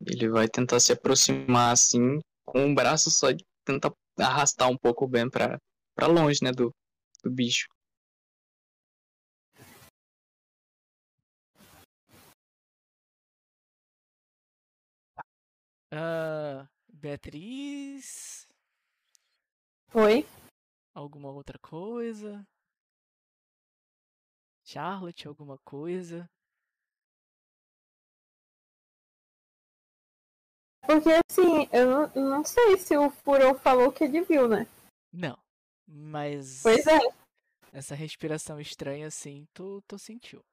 [0.05, 5.05] ele vai tentar se aproximar assim com um braço só de tentar arrastar um pouco
[5.05, 5.59] o Ben pra,
[5.95, 6.51] pra longe, né?
[6.51, 6.71] Do,
[7.23, 7.67] do bicho.
[15.91, 18.47] Ah, Beatriz,
[19.93, 20.25] Oi?
[20.93, 22.45] alguma outra coisa?
[24.67, 26.29] Charlotte, alguma coisa?
[30.85, 34.67] Porque assim, eu não, eu não sei se o Furão falou que ele viu, né?
[35.13, 35.39] Não.
[35.87, 36.99] Mas Pois é.
[37.71, 40.43] essa respiração estranha assim, tu, tu sentiu.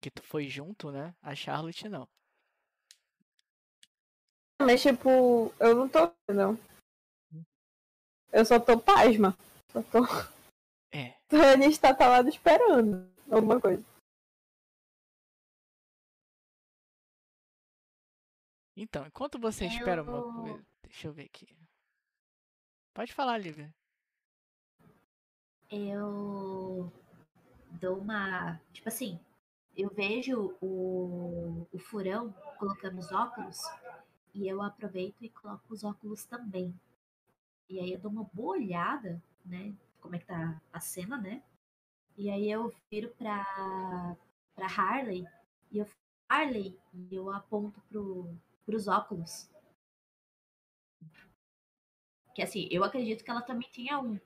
[0.00, 1.14] Que tu foi junto, né?
[1.22, 2.08] A Charlotte não.
[4.60, 6.58] Mas tipo, eu não tô vendo.
[8.32, 9.38] Eu só tô pasma.
[9.70, 10.00] Só tô.
[11.32, 11.52] É.
[11.54, 13.82] A gente tá calado esperando alguma coisa.
[18.76, 20.66] Então, enquanto você Eu espera uma coisa.
[20.82, 21.46] Deixa eu ver aqui.
[22.94, 23.74] Pode falar, Lívia.
[25.70, 26.92] Eu
[27.80, 28.60] dou uma.
[28.72, 29.18] Tipo assim,
[29.76, 33.58] eu vejo o, o furão colocando os óculos
[34.34, 36.78] e eu aproveito e coloco os óculos também.
[37.68, 39.74] E aí eu dou uma boa olhada, né?
[40.02, 41.42] Como é que tá a cena, né?
[42.16, 44.16] E aí eu viro pra,
[44.54, 45.24] pra Harley
[45.70, 45.86] E eu
[46.28, 48.34] Arley, e eu aponto pro,
[48.64, 49.48] pros óculos.
[52.34, 54.18] Que assim, eu acredito que ela também tinha um.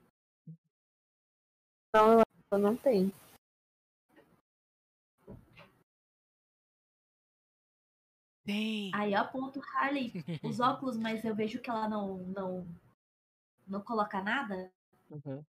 [1.93, 3.13] Não, ela não tem.
[8.45, 8.89] Tem.
[8.95, 12.67] Aí eu aponto Harley os óculos, mas eu vejo que ela não não
[13.67, 14.71] não coloca nada.
[15.09, 15.43] Uhum.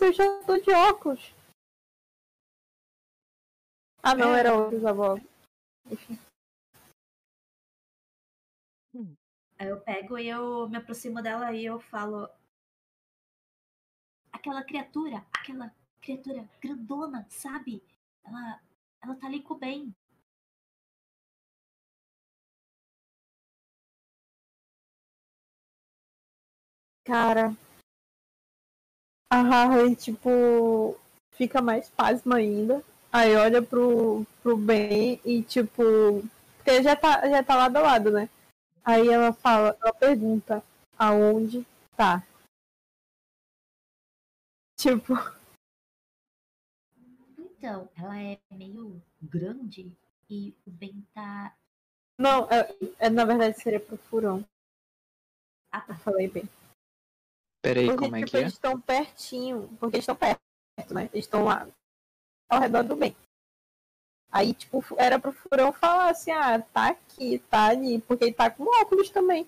[0.00, 1.34] Eu já tô de óculos.
[4.02, 4.40] Ah, não, É.
[4.40, 5.22] era outros avós.
[5.90, 6.18] Enfim.
[9.58, 12.28] Aí eu pego e eu me aproximo dela e eu falo.
[14.32, 17.80] Aquela criatura, aquela criatura grandona, sabe?
[18.24, 18.60] Ela,
[19.00, 19.94] ela tá ali com o bem.
[27.04, 27.56] Cara.
[29.32, 30.94] A Harley, tipo,
[31.30, 32.84] fica mais pasma ainda.
[33.10, 35.72] Aí olha pro, pro Ben e, tipo.
[36.58, 38.28] Porque já tá, já tá lado a lado, né?
[38.84, 40.62] Aí ela fala, ela pergunta
[40.98, 41.66] aonde
[41.96, 42.22] tá.
[44.78, 45.14] Tipo,
[47.38, 49.90] Então, ela é meio grande
[50.28, 51.56] e o Ben tá.
[52.18, 52.68] não, é,
[52.98, 54.44] é, na verdade seria pro furão.
[55.72, 55.94] Ah, tá.
[55.94, 56.46] Eu falei bem.
[57.62, 58.40] Peraí, Porque, como é tipo, que é?
[58.40, 60.40] eles estão pertinho, porque eles estão perto,
[60.92, 61.08] né?
[61.12, 61.68] Eles estão lá
[62.50, 63.16] ao redor do bem.
[64.32, 68.50] Aí, tipo, era pro furão falar assim, ah, tá aqui, tá ali, porque ele tá
[68.50, 69.46] com óculos também.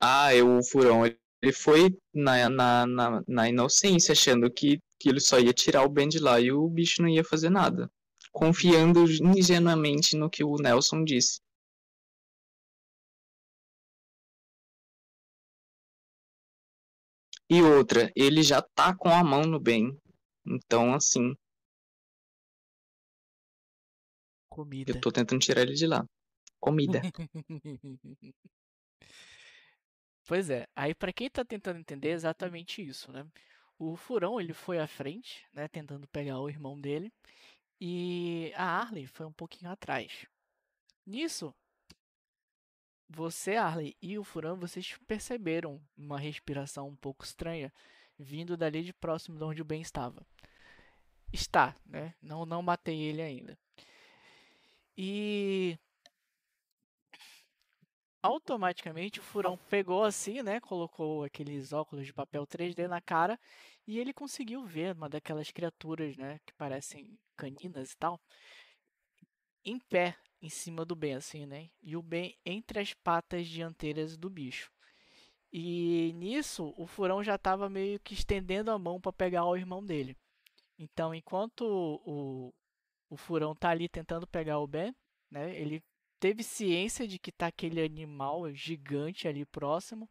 [0.00, 5.20] Ah, eu, o furão, ele foi na, na, na, na inocência, achando que, que ele
[5.20, 7.90] só ia tirar o Ben de lá e o bicho não ia fazer nada.
[8.30, 11.40] Confiando ingenuamente no que o Nelson disse.
[17.50, 19.98] E outra, ele já tá com a mão no Ben.
[20.46, 21.34] Então, assim,
[24.48, 24.92] Comida.
[24.92, 26.04] eu tô tentando tirar ele de lá.
[26.60, 27.00] Comida.
[30.26, 33.26] Pois é, aí pra quem tá tentando entender é exatamente isso, né?
[33.78, 37.10] O Furão, ele foi à frente, né, tentando pegar o irmão dele,
[37.80, 40.26] e a Arley foi um pouquinho atrás.
[41.06, 41.54] Nisso,
[43.08, 47.72] você, Arley, e o Furão, vocês perceberam uma respiração um pouco estranha
[48.18, 50.26] vindo dali de próximo de onde o Ben estava.
[51.32, 52.14] Está, né?
[52.20, 53.58] Não, não matei ele ainda.
[54.96, 55.78] E
[58.22, 60.58] automaticamente o furão pegou assim, né?
[60.60, 63.38] Colocou aqueles óculos de papel 3D na cara
[63.86, 66.40] e ele conseguiu ver uma daquelas criaturas, né?
[66.44, 68.20] Que parecem caninas e tal,
[69.64, 71.70] em pé em cima do Ben, assim, né?
[71.82, 74.70] E o Ben entre as patas dianteiras do bicho.
[75.52, 79.84] E nisso o furão já estava meio que estendendo a mão para pegar o irmão
[79.84, 80.16] dele.
[80.78, 81.62] Então, enquanto
[82.04, 82.54] o,
[83.10, 84.94] o furão tá ali tentando pegar o Ben,
[85.30, 85.58] né?
[85.58, 85.82] Ele
[86.20, 90.08] teve ciência de que tá aquele animal gigante ali próximo.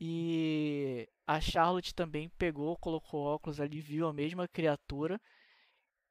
[0.00, 5.20] E a Charlotte também pegou, colocou óculos ali, viu a mesma criatura.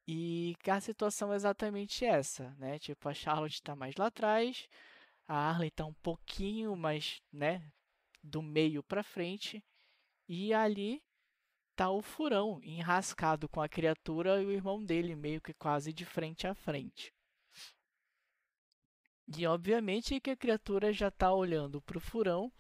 [0.08, 2.80] E a situação é exatamente essa, né?
[2.80, 4.68] Tipo, a Charlotte tá mais lá atrás,
[5.28, 7.62] a Arley tá um pouquinho mais, né,
[8.24, 9.62] do meio pra frente.
[10.30, 11.04] E ali
[11.76, 16.06] tá o furão enrascado com a criatura e o irmão dele meio que quase de
[16.06, 17.14] frente a frente.
[19.38, 22.52] E obviamente que a criatura já tá olhando pro furão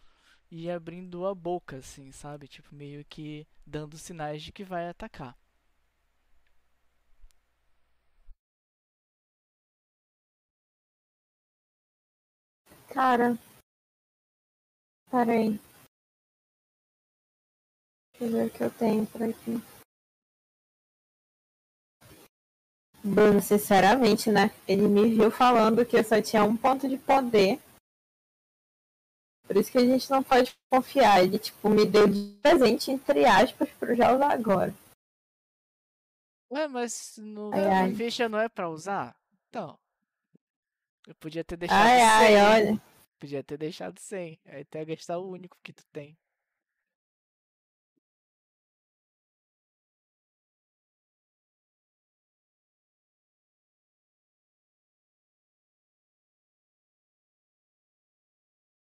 [0.51, 2.47] e abrindo a boca, assim, sabe?
[2.47, 5.38] Tipo, meio que dando sinais de que vai atacar.
[12.97, 13.38] Cara.
[15.12, 15.60] Peraí.
[18.10, 19.62] Deixa eu ver o que eu tenho por aqui.
[23.03, 24.49] Bruno, sinceramente, né?
[24.67, 27.62] Ele me viu falando que eu só tinha um ponto de poder.
[29.45, 31.23] Por isso que a gente não pode confiar.
[31.23, 34.73] Ele, tipo, me deu de presente, entre aspas, pra eu já usar agora.
[36.52, 37.93] Ué, mas no Ai, ai.
[37.93, 39.15] ficha não é pra usar?
[39.50, 39.77] Então.
[41.08, 42.41] Eu podia ter deixado Ai, ai, 100.
[42.71, 42.81] olha.
[43.19, 44.39] Podia ter deixado 100.
[44.45, 46.17] Aí tu ia gastar o único que tu tem.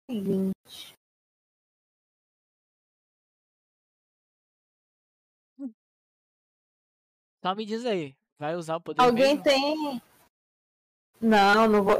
[0.09, 0.95] Seguinte.
[7.43, 8.15] Só me diz aí.
[8.39, 9.43] Vai usar o poder Alguém mesmo?
[9.43, 10.01] tem.
[11.23, 11.95] Não, não vou.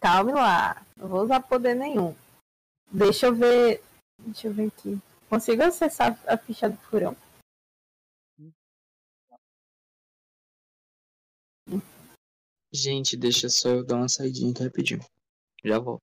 [0.00, 0.86] Calme lá.
[0.96, 2.14] Não vou usar poder nenhum.
[2.92, 3.82] Deixa eu ver.
[4.20, 5.00] Deixa eu ver aqui.
[5.28, 7.16] Consigo acessar a ficha do furão?
[12.72, 15.04] Gente, deixa só eu dar uma saidinha aqui rapidinho.
[15.64, 16.00] Já volto.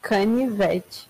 [0.00, 1.08] Canivete.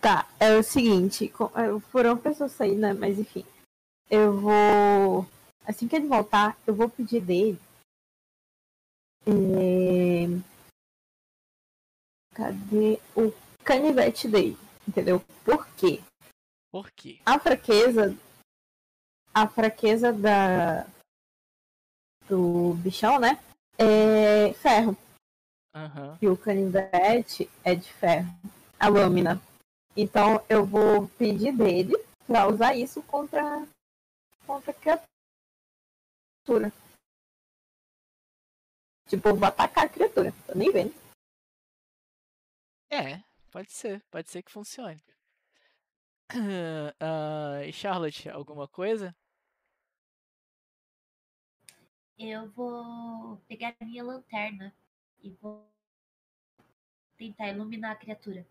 [0.00, 2.94] Tá, é o seguinte, é, foram pessoas sair, né?
[2.94, 3.44] Mas enfim.
[4.08, 5.26] Eu vou.
[5.66, 7.60] Assim que ele voltar, eu vou pedir dele.
[9.26, 10.26] é,
[12.34, 13.30] Cadê o
[13.62, 14.56] canivete dele?
[14.88, 15.22] Entendeu?
[15.44, 16.00] Por quê?
[16.72, 17.18] Por quê?
[17.26, 18.16] A fraqueza.
[19.34, 20.86] A fraqueza da.
[22.26, 23.38] Do bichão, né?
[23.76, 24.96] É ferro.
[25.74, 26.18] Aham.
[26.22, 28.32] E o canivete é de ferro.
[28.78, 29.40] A lâmina.
[30.02, 31.92] Então eu vou pedir dele
[32.26, 33.42] pra usar isso contra.
[34.46, 36.72] contra a criatura.
[39.06, 40.32] Tipo, vou atacar a criatura.
[40.46, 40.94] Tô nem vendo.
[42.90, 44.02] É, pode ser.
[44.10, 45.02] Pode ser que funcione.
[47.66, 49.14] E Charlotte, alguma coisa?
[52.18, 54.74] Eu vou pegar a minha lanterna
[55.22, 55.70] e vou
[57.18, 58.46] tentar iluminar a criatura.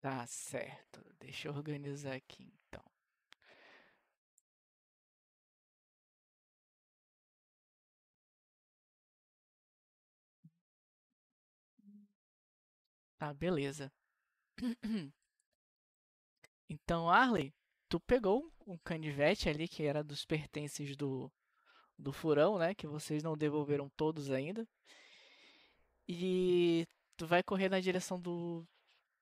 [0.00, 1.00] Tá certo.
[1.20, 2.82] Deixa eu organizar aqui então.
[13.18, 13.92] Tá, beleza.
[16.68, 17.52] Então, Arley,
[17.90, 21.30] tu pegou um canivete ali que era dos pertences do,
[21.98, 22.74] do furão, né?
[22.74, 24.66] Que vocês não devolveram todos ainda.
[26.08, 26.86] E
[27.16, 28.66] tu vai correr na direção do,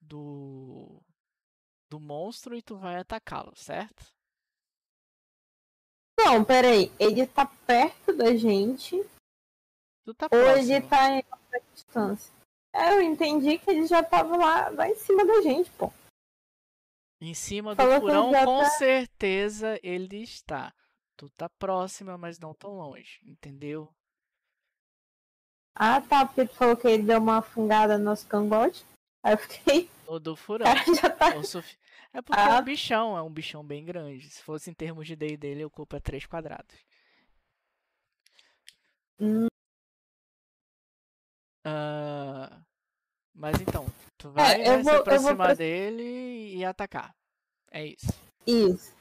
[0.07, 1.03] do,
[1.91, 4.07] do monstro e tu vai atacá-lo, certo?
[6.19, 6.91] Não, peraí.
[6.99, 8.97] Ele tá perto da gente
[10.05, 10.73] Tu tá ou próximo.
[10.73, 12.33] ele tá em outra distância?
[12.73, 15.93] É, eu entendi que ele já tava lá, lá em cima da gente, pô.
[17.21, 20.73] Em cima do Falou furão, com tá- certeza ele está.
[21.17, 23.89] Tu tá próxima, mas não tão longe, entendeu?
[25.75, 28.85] Ah, tá, porque tu falou que ele deu uma fungada no nosso cangote.
[29.25, 30.67] Aí eu fiquei, O do furão.
[31.19, 31.35] tá.
[31.35, 31.77] É o sufi-
[32.13, 32.59] É porque é Ah.
[32.61, 34.29] um bichão, é um bichão bem grande.
[34.31, 36.75] Se fosse em termos de D&D, ele ocupa 3 quadrados.
[39.19, 39.47] Hum.
[41.65, 42.63] Ah,
[43.35, 43.87] Mas então,
[44.17, 47.15] tu vai É, né, vou- se vou aproximar dele e atacar.
[47.71, 48.07] É isso.
[48.47, 48.95] Isso.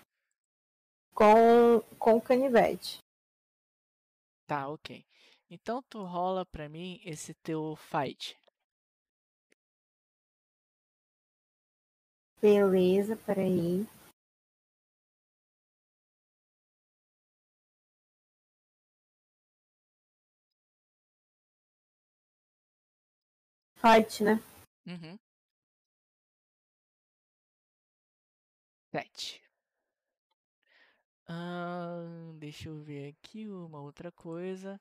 [1.13, 2.97] Com, com o canivete.
[4.47, 5.05] Tá, ok.
[5.49, 8.37] Então tu rola pra mim esse teu fight.
[12.41, 13.85] Beleza, peraí.
[23.75, 24.39] Fight, né?
[24.87, 25.17] Uhum.
[28.91, 29.41] Sete.
[31.27, 34.79] Ahn, deixa eu ver aqui uma outra coisa.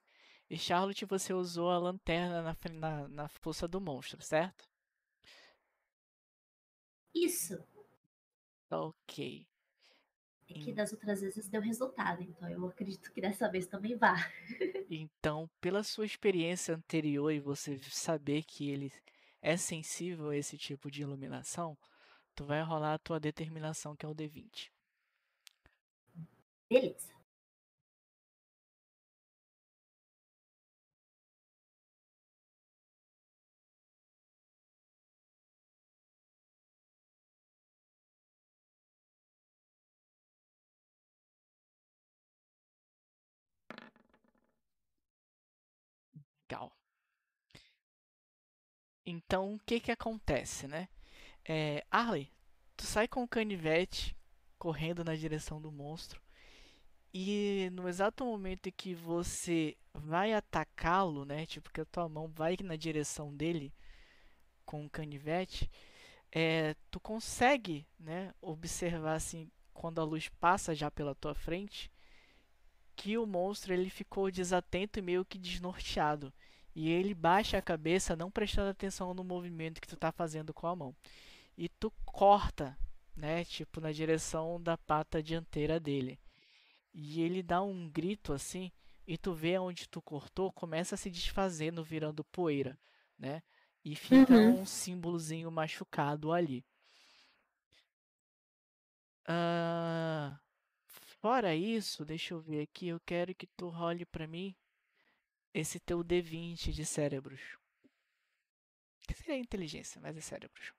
[0.49, 4.65] E Charlotte, você usou a lanterna na, na, na força do monstro, certo?
[7.15, 7.62] Isso!
[8.71, 9.47] Ok.
[10.51, 14.15] É que das outras vezes deu resultado, então eu acredito que dessa vez também vá.
[14.91, 18.93] Então, pela sua experiência anterior e você saber que ele
[19.41, 21.77] é sensível a esse tipo de iluminação,
[22.35, 24.71] tu vai rolar a tua determinação, que é o D20.
[26.69, 27.14] Beleza.
[46.49, 46.70] Legal.
[49.07, 50.88] Então, o que que acontece, né?
[51.45, 51.84] É,
[52.76, 54.16] tu sai com o canivete
[54.59, 56.22] correndo na direção do monstro
[57.12, 61.47] e no exato momento em que você vai atacá-lo, né?
[61.47, 63.72] Tipo que a tua mão vai na direção dele
[64.66, 65.70] com o canivete,
[66.32, 68.34] é, tu consegue, né?
[68.40, 71.90] Observar assim quando a luz passa já pela tua frente
[72.97, 76.32] que o monstro ele ficou desatento e meio que desnorteado.
[76.74, 80.66] E ele baixa a cabeça, não prestando atenção no movimento que tu tá fazendo com
[80.66, 80.95] a mão.
[81.57, 82.78] E tu corta,
[83.16, 86.18] né, tipo na direção da pata dianteira dele.
[86.95, 88.72] E ele dá um grito assim,
[89.07, 92.78] e tu vê onde tu cortou, começa a se desfazendo, virando poeira,
[93.18, 93.42] né?
[93.84, 94.40] E fica Uhum.
[94.40, 96.64] um símbolozinho machucado ali.
[99.26, 100.40] Ah,
[101.25, 104.55] Fora isso, deixa eu ver aqui, eu quero que tu role para mim
[105.55, 107.41] esse teu D20 de cérebros.
[109.09, 110.75] Que seria inteligência, mas é cérebros.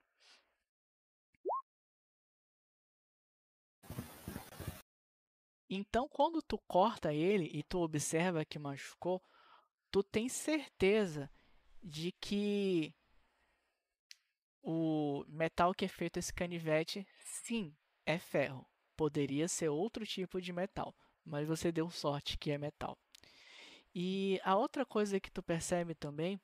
[5.67, 9.19] Então, quando tu corta ele e tu observa que machucou,
[9.89, 11.27] tu tem certeza
[11.81, 12.93] de que
[14.61, 17.75] o metal que é feito esse canivete, sim,
[18.05, 18.63] é ferro.
[18.95, 22.97] Poderia ser outro tipo de metal, mas você deu sorte que é metal.
[23.93, 26.39] E a outra coisa que tu percebe também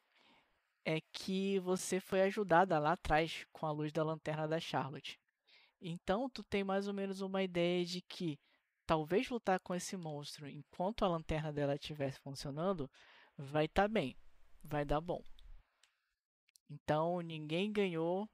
[0.86, 5.20] é que você foi ajudada lá atrás com a luz da lanterna da Charlotte.
[5.82, 8.40] Então tu tem mais ou menos uma ideia de que
[8.86, 12.90] talvez lutar com esse monstro enquanto a lanterna dela estivesse funcionando
[13.38, 14.16] vai estar tá bem,
[14.64, 15.24] vai dar bom.
[16.70, 18.30] Então ninguém ganhou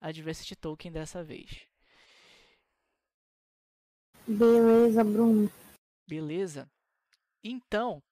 [0.00, 1.66] a Diversity Token dessa vez.
[4.26, 5.50] Beleza, Bruno.
[6.08, 6.70] Beleza?
[7.42, 8.02] Então,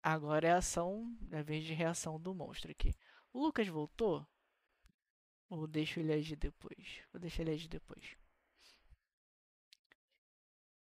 [0.00, 2.94] agora é a ação, é a vez de reação do monstro aqui.
[3.32, 4.24] O Lucas voltou?
[5.50, 7.02] Ou deixo ele agir depois?
[7.12, 8.16] Vou deixar ele agir depois.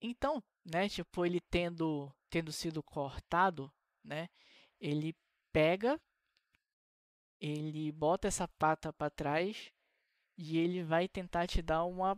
[0.01, 3.69] Então, né, tipo, ele tendo, tendo sido cortado,
[4.01, 4.29] né,
[4.79, 5.13] ele
[5.51, 5.99] pega,
[7.41, 9.69] ele bota essa pata para trás
[10.37, 12.17] e ele vai tentar te dar uma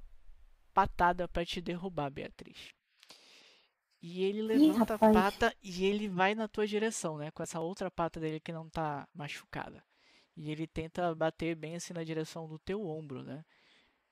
[0.82, 2.74] patada para te derrubar, Beatriz.
[4.02, 7.30] E ele levanta Ih, a pata e ele vai na tua direção, né?
[7.32, 9.84] Com essa outra pata dele que não tá machucada.
[10.36, 13.46] E ele tenta bater bem assim na direção do teu ombro, né?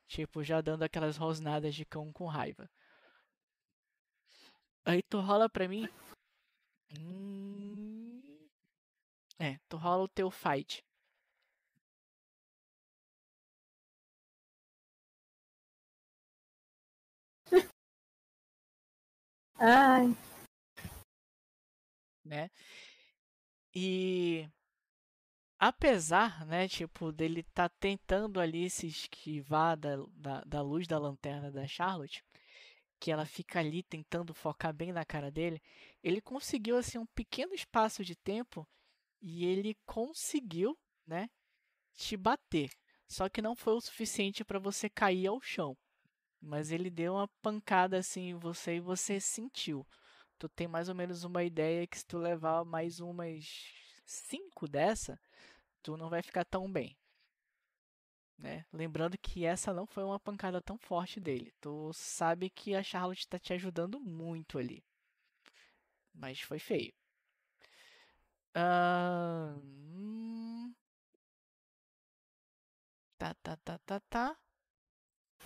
[0.08, 2.70] Tipo, já dando aquelas rosnadas de cão com raiva.
[4.86, 5.90] Aí tu rola pra mim.
[7.00, 8.22] Hum...
[9.40, 10.84] É, tu rola o teu fight.
[19.60, 20.16] Ai.
[22.24, 22.50] Né?
[23.76, 24.48] E
[25.60, 31.52] apesar, né, tipo, dele tá tentando ali se esquivar da, da, da, luz da lanterna
[31.52, 32.24] da Charlotte,
[33.00, 35.62] que ela fica ali tentando focar bem na cara dele,
[36.02, 38.68] ele conseguiu, assim, um pequeno espaço de tempo
[39.22, 41.30] e ele conseguiu, né,
[41.96, 42.70] te bater.
[43.08, 45.78] Só que não foi o suficiente para você cair ao chão.
[46.42, 49.86] Mas ele deu uma pancada assim em você e você sentiu.
[50.38, 53.74] Tu tem mais ou menos uma ideia que se tu levar mais umas
[54.06, 55.20] cinco dessa,
[55.84, 56.98] tu não vai ficar tão bem.
[58.38, 58.66] Né?
[58.72, 61.54] Lembrando que essa não foi uma pancada tão forte dele.
[61.60, 64.84] Tu sabe que a Charlotte está te ajudando muito ali.
[66.14, 66.94] Mas foi feio.
[68.56, 69.60] Uh...
[73.18, 74.38] Tá, tá, tá, tá, tá.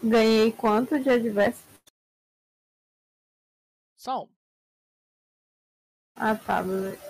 [0.02, 1.64] Ganhei quanto de adverso?
[3.96, 4.30] Só um.
[6.16, 7.02] Ah, tá, beleza.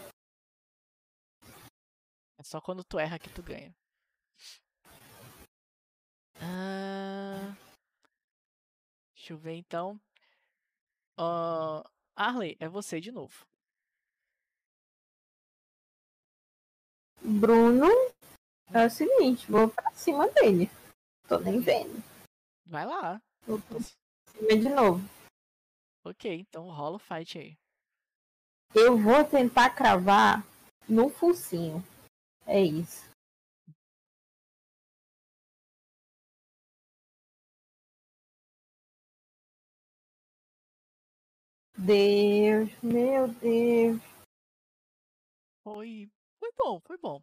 [2.37, 3.73] É só quando tu erra que tu ganha.
[6.35, 7.55] Ah...
[9.15, 9.99] Deixa eu ver então.
[11.17, 11.83] Uh...
[12.15, 13.47] Arley, é você de novo.
[17.21, 17.87] Bruno,
[18.73, 20.69] é o seguinte, vou pra cima dele.
[21.27, 22.12] Tô nem vendo.
[22.65, 23.21] Vai lá.
[23.45, 25.01] Cima de novo.
[26.05, 27.57] Ok, então rola o fight aí.
[28.75, 30.43] Eu vou tentar cravar
[30.89, 31.83] no focinho.
[32.45, 33.13] É isso.
[41.77, 44.01] Deus, meu Deus.
[45.63, 46.09] Foi,
[46.39, 47.21] foi bom, foi bom.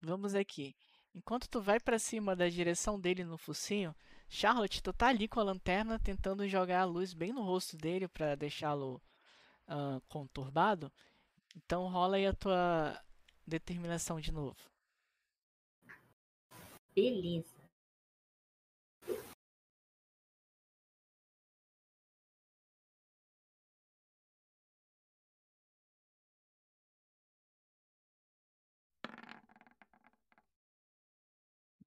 [0.00, 0.74] Vamos aqui.
[1.14, 3.94] Enquanto tu vai para cima da direção dele no focinho,
[4.34, 8.08] Charlotte, tu tá ali com a lanterna tentando jogar a luz bem no rosto dele
[8.08, 8.94] para deixá-lo
[9.68, 10.90] uh, conturbado.
[11.54, 12.98] Então rola aí a tua
[13.46, 14.56] determinação de novo.
[16.94, 17.61] Beleza.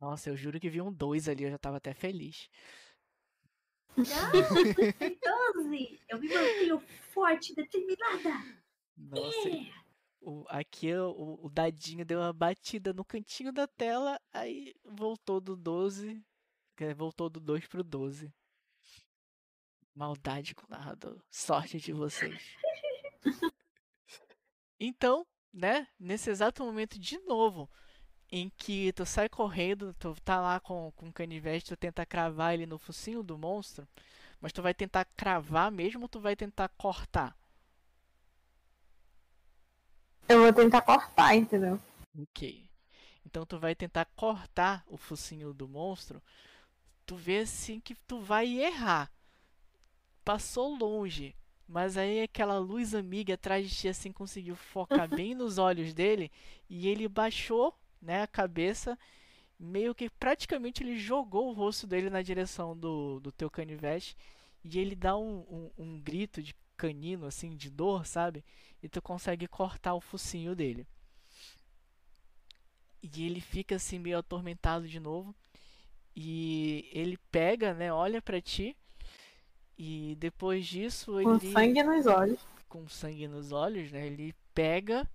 [0.06, 2.48] Nossa, eu juro que vi um 2 ali, eu já tava até feliz.
[3.98, 4.04] Não,
[5.64, 6.00] 12!
[6.08, 6.80] Eu vi meu filho
[7.12, 8.30] forte, determinada!
[8.96, 9.74] Nossa, é.
[10.22, 15.56] o, aqui o, o dadinho deu uma batida no cantinho da tela, aí voltou do
[15.56, 16.24] 12,
[16.96, 18.32] voltou do 2 pro 12.
[19.96, 21.20] Maldade com o narrador.
[21.32, 22.56] Sorte de vocês.
[24.78, 27.72] Então, né, nesse exato momento, de novo,
[28.36, 32.54] em que tu sai correndo, tu tá lá com, com o canivete, tu tenta cravar
[32.54, 33.88] ele no focinho do monstro,
[34.42, 37.34] mas tu vai tentar cravar mesmo ou tu vai tentar cortar?
[40.28, 41.80] Eu vou tentar cortar, entendeu?
[42.20, 42.70] Ok.
[43.26, 46.22] Então tu vai tentar cortar o focinho do monstro,
[47.06, 49.10] tu vê assim que tu vai errar.
[50.26, 51.34] Passou longe,
[51.68, 56.30] Mas aí aquela luz amiga atrás de ti assim conseguiu focar bem nos olhos dele
[56.70, 57.74] e ele baixou,
[58.06, 58.98] né, a cabeça,
[59.60, 64.16] meio que praticamente ele jogou o rosto dele na direção do, do teu canivete
[64.64, 68.44] e ele dá um, um, um grito de canino assim de dor, sabe?
[68.82, 70.88] E tu consegue cortar o focinho dele.
[73.02, 75.36] E ele fica assim meio atormentado de novo.
[76.16, 78.76] E ele pega, né, olha para ti
[79.78, 81.26] e depois disso ele.
[81.26, 82.40] Com sangue nos olhos.
[82.70, 84.08] Com sangue nos olhos, né?
[84.08, 85.08] Ele pega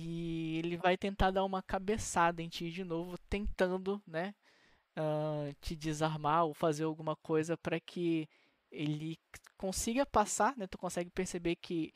[0.00, 4.32] e ele vai tentar dar uma cabeçada em ti de novo, tentando, né?
[4.96, 8.28] Uh, te desarmar ou fazer alguma coisa para que
[8.70, 9.18] ele
[9.56, 10.68] consiga passar, né?
[10.68, 11.92] Tu consegue perceber que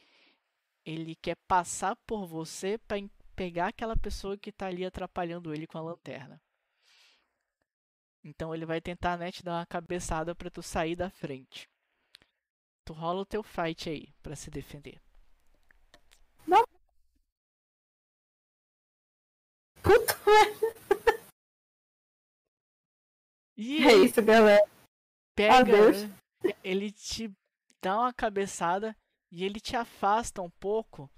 [0.85, 2.97] ele quer passar por você para
[3.37, 6.41] pegar aquela pessoa que está ali atrapalhando ele com a lanterna.
[8.25, 11.69] Então ele vai tentar né, te dar uma cabeçada para tu sair da frente.
[12.85, 15.01] Tu rola o teu fight aí para se defender.
[16.47, 16.65] Não.
[19.83, 20.15] Puta
[23.57, 24.65] E É isso, galera.
[25.35, 26.09] pega, Adeus.
[26.65, 27.31] ele te
[27.81, 28.97] dá uma cabeçada
[29.31, 31.11] e ele te afasta um pouco.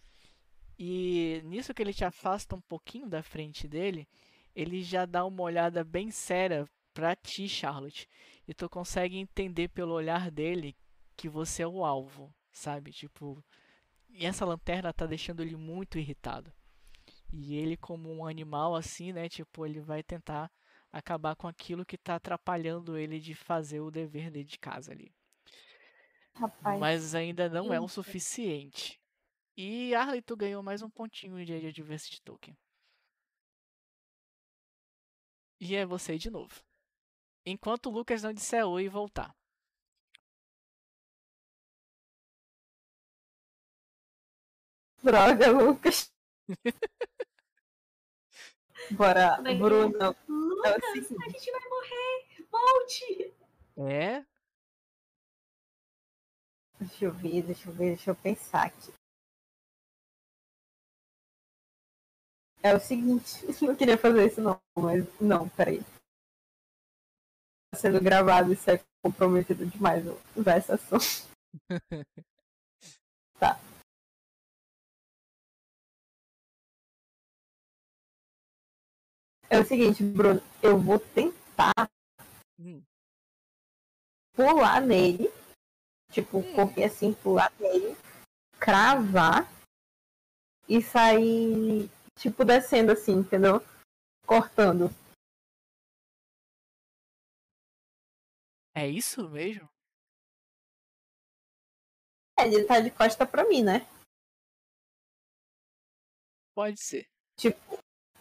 [0.78, 4.08] E nisso que ele te afasta um pouquinho da frente dele,
[4.54, 8.08] ele já dá uma olhada bem séria pra ti, Charlotte.
[8.46, 10.76] E tu consegue entender pelo olhar dele
[11.16, 12.92] que você é o alvo, sabe?
[12.92, 13.42] Tipo,
[14.08, 16.52] e essa lanterna tá deixando ele muito irritado.
[17.36, 20.48] E ele como um animal assim, né, tipo, ele vai tentar
[20.92, 25.12] acabar com aquilo que tá atrapalhando ele de fazer o dever dele de casa ali.
[26.34, 26.78] Rapaz.
[26.78, 29.00] Mas ainda não é o suficiente.
[29.56, 32.56] E Arley, tu ganhou mais um pontinho de Adversity Token.
[35.60, 36.62] E é você de novo.
[37.44, 39.34] Enquanto o Lucas não disser oi e voltar.
[45.02, 46.12] Droga, Lucas.
[48.90, 49.96] Bora, é Bruno.
[49.96, 51.24] É Lucas, seguinte.
[51.24, 52.46] a gente vai morrer!
[52.50, 53.34] Volte!
[53.76, 54.24] É?
[56.78, 58.92] Deixa eu ver, deixa eu ver, deixa eu pensar aqui.
[62.62, 65.80] É o seguinte, não queria fazer isso não, mas não, peraí.
[67.70, 70.04] Tá sendo gravado, isso é comprometido demais
[70.34, 71.28] usar esse assunto.
[73.38, 73.60] tá.
[79.50, 81.88] É o seguinte, Bruno, eu vou tentar
[82.58, 82.82] Hum,
[84.32, 85.28] pular nele,
[86.10, 86.54] tipo, Hum.
[86.54, 87.96] correr assim, pular nele,
[88.58, 89.48] cravar
[90.68, 93.60] e sair, tipo, descendo assim, entendeu?
[94.26, 94.88] Cortando.
[98.74, 99.68] É isso mesmo?
[102.36, 103.86] É, ele tá de costa pra mim, né?
[106.54, 107.08] Pode ser.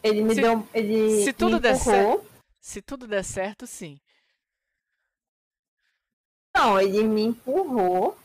[0.03, 0.67] Ele me Se- deu.
[0.73, 2.25] Ele se tudo me der empurrou.
[2.59, 3.97] Se tudo der certo, sim.
[6.55, 8.17] Não, ele me empurrou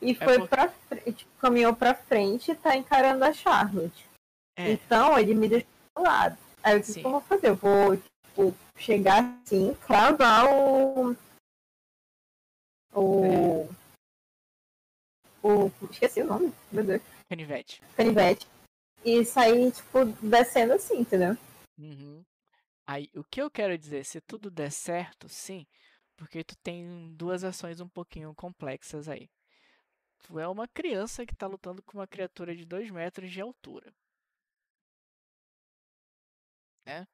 [0.00, 4.06] e foi porque- pra frente, caminhou pra frente e tá encarando a Charlotte.
[4.56, 6.38] É, Então ele me deixou do lado.
[6.62, 7.00] Aí o que, Sim.
[7.00, 7.48] que eu vou fazer?
[7.50, 11.14] Eu vou, tipo, chegar assim, cravar o.
[12.94, 13.68] O.
[15.42, 15.70] O.
[15.90, 17.02] Esqueci o nome, meu Deus.
[17.28, 17.82] canivete.
[17.96, 18.46] Canivete.
[19.04, 21.36] E sair, tipo, descendo assim, entendeu?
[21.78, 22.24] Uhum.
[22.86, 25.66] Aí, o que eu quero dizer, se tudo der certo, sim,
[26.16, 29.28] porque tu tem duas ações um pouquinho complexas aí.
[30.22, 33.92] Tu é uma criança que tá lutando com uma criatura de 2 metros de altura.
[36.86, 37.06] Né?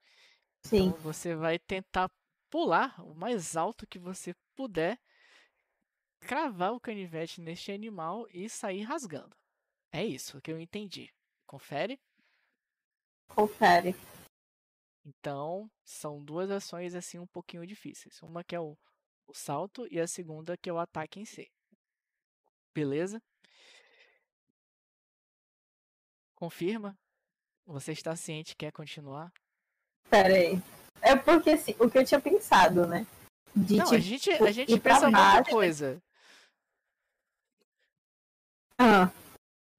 [0.65, 0.89] Sim.
[0.89, 2.11] Então você vai tentar
[2.51, 4.99] pular o mais alto que você puder,
[6.21, 9.37] cravar o canivete neste animal e sair rasgando.
[9.93, 11.13] É isso que eu entendi.
[11.51, 12.01] Confere?
[13.27, 13.97] Confere.
[15.05, 18.23] Então, são duas ações assim um pouquinho difíceis.
[18.23, 18.79] Uma que é o,
[19.27, 21.51] o salto e a segunda que é o ataque em si.
[22.73, 23.21] Beleza?
[26.37, 26.97] Confirma?
[27.67, 29.33] Você está ciente que quer continuar?
[30.09, 30.53] Pera aí.
[31.03, 33.05] É porque, assim, o que eu tinha pensado, né?
[33.57, 35.51] De, Não, a tipo, gente, a gente ir pra pensa muita baixo.
[35.51, 36.01] coisa.
[38.79, 39.11] Ah,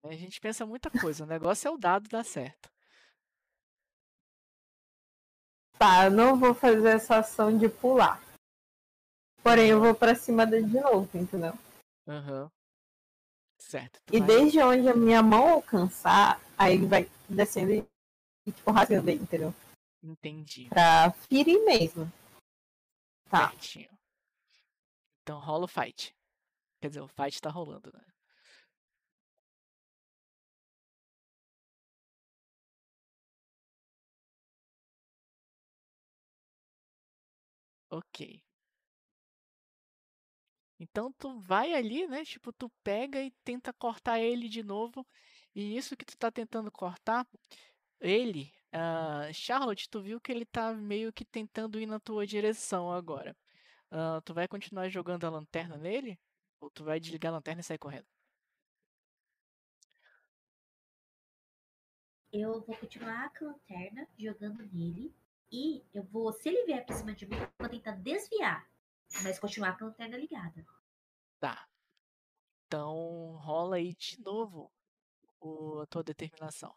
[0.04, 1.24] A gente pensa muita coisa.
[1.24, 2.70] O negócio é o dado dar certo.
[5.78, 8.22] tá, eu não vou fazer essa ação de pular.
[9.41, 11.54] Porém, eu vou pra cima dele de novo, entendeu?
[12.08, 12.52] Aham.
[13.58, 13.99] Certo.
[14.06, 17.84] tu E vai- desde onde a minha mão alcançar, aí ele vai descendo e,
[18.45, 19.54] e, tipo, rasgando ele, entendeu?
[20.04, 20.68] Entendi.
[20.70, 22.12] Pra ferir mesmo.
[23.30, 23.49] Tá.
[23.49, 23.89] Certinho.
[25.24, 26.16] Então rola o fight.
[26.80, 28.04] Quer dizer, o fight tá rolando, né?
[37.91, 38.41] Ok.
[40.79, 42.25] Então tu vai ali, né?
[42.25, 45.05] Tipo, tu pega e tenta cortar ele de novo.
[45.53, 47.27] E isso que tu tá tentando cortar,
[47.99, 52.91] ele, uh, Charlotte, tu viu que ele tá meio que tentando ir na tua direção
[52.91, 53.35] agora.
[53.91, 56.19] Uh, tu vai continuar jogando a lanterna nele?
[56.61, 58.07] Ou tu vai desligar a lanterna e sair correndo?
[62.33, 65.13] Eu vou continuar com a lanterna jogando nele.
[65.52, 68.66] E eu vou, se ele vier pra cima de mim, eu vou tentar desviar.
[69.24, 70.66] Mas continuar com a lanterna ligada.
[71.39, 71.68] Tá.
[72.66, 74.72] Então rola aí de novo
[75.41, 76.74] o, a tua determinação.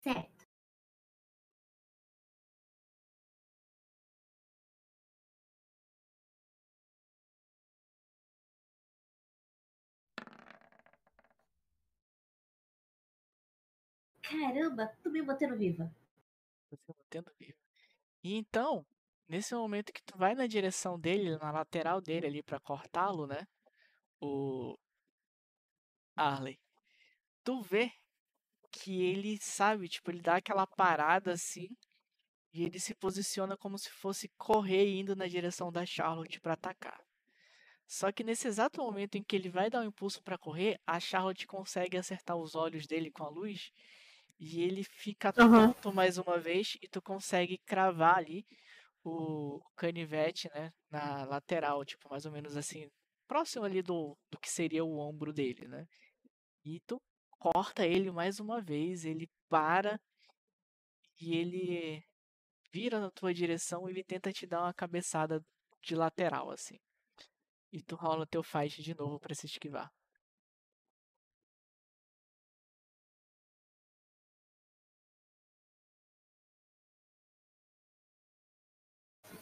[0.00, 0.37] Certo.
[14.28, 15.90] Caramba, tô me mantendo viva.
[16.86, 17.56] Mantendo viva.
[18.22, 18.84] E então,
[19.26, 23.46] nesse momento que tu vai na direção dele, na lateral dele ali para cortá-lo, né?
[24.20, 24.76] O
[26.14, 26.58] Arley.
[27.42, 27.90] Tu vê
[28.70, 31.68] que ele sabe, tipo, ele dá aquela parada assim
[32.52, 37.02] e ele se posiciona como se fosse correr indo na direção da Charlotte para atacar.
[37.86, 41.00] Só que nesse exato momento em que ele vai dar um impulso para correr, a
[41.00, 43.72] Charlotte consegue acertar os olhos dele com a luz
[44.38, 45.74] e ele fica Uhum.
[45.74, 48.44] tonto mais uma vez e tu consegue cravar ali
[49.04, 52.88] o canivete, né, na lateral, tipo, mais ou menos assim,
[53.28, 55.86] próximo ali do, do que seria o ombro dele, né?
[56.64, 57.00] E tu
[57.38, 60.00] corta ele mais uma vez, ele para
[61.20, 62.02] e ele
[62.72, 65.42] vira na tua direção e ele tenta te dar uma cabeçada
[65.82, 66.78] de lateral, assim.
[67.72, 69.90] E tu rola teu fight de novo para se esquivar.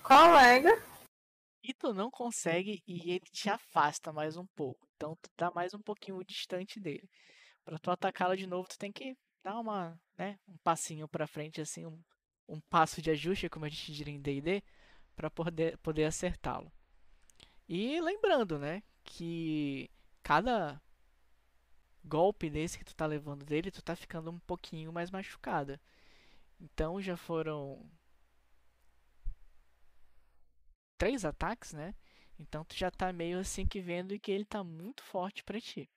[0.07, 0.71] Colega.
[1.65, 4.87] E tu não consegue e ele te afasta mais um pouco.
[4.95, 7.11] Então tu tá mais um pouquinho distante dele.
[7.65, 11.61] Pra tu atacá-lo de novo, tu tem que dar uma, né, um passinho pra frente,
[11.61, 12.01] assim, um,
[12.49, 14.63] um passo de ajuste, como a gente diria em D&D,
[15.17, 16.71] pra poder, poder acertá-lo.
[17.69, 19.91] E lembrando, né, que
[20.23, 20.81] cada
[22.05, 25.81] golpe desse que tu tá levando dele, tu tá ficando um pouquinho mais machucada.
[26.61, 27.85] Então já foram
[30.97, 31.95] três ataques, né?
[32.39, 35.89] Então tu já tá meio assim que vendo que ele tá muito forte pra ti.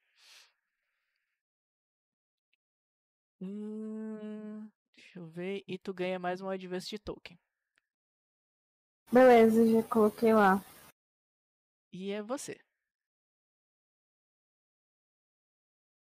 [3.41, 5.63] Hum, deixa eu ver.
[5.67, 7.37] E tu ganha mais um Advanced Token.
[9.11, 10.63] Beleza, já coloquei lá.
[11.91, 12.59] E é você.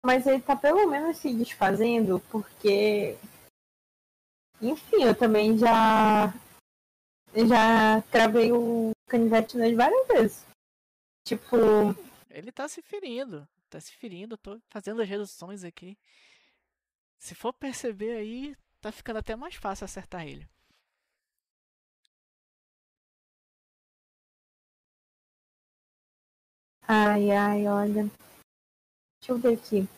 [0.04, 3.16] Mas ele tá pelo menos se desfazendo, porque.
[4.60, 6.32] Enfim, eu também já.
[7.34, 10.46] Já cravei o canivete nas várias vezes.
[11.24, 11.56] Tipo,
[12.30, 13.48] Ele tá se ferindo.
[13.68, 14.36] Tá se ferindo.
[14.36, 15.98] Tô fazendo as reduções aqui.
[17.18, 20.48] Se for perceber aí, tá ficando até mais fácil acertar ele.
[26.86, 28.04] ai, ai, olha.
[29.18, 29.88] Deixa eu ver aqui.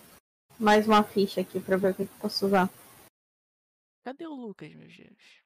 [0.59, 2.71] Mais uma ficha aqui pra ver o que eu posso usar.
[4.05, 5.46] Cadê o Lucas, meus Deus?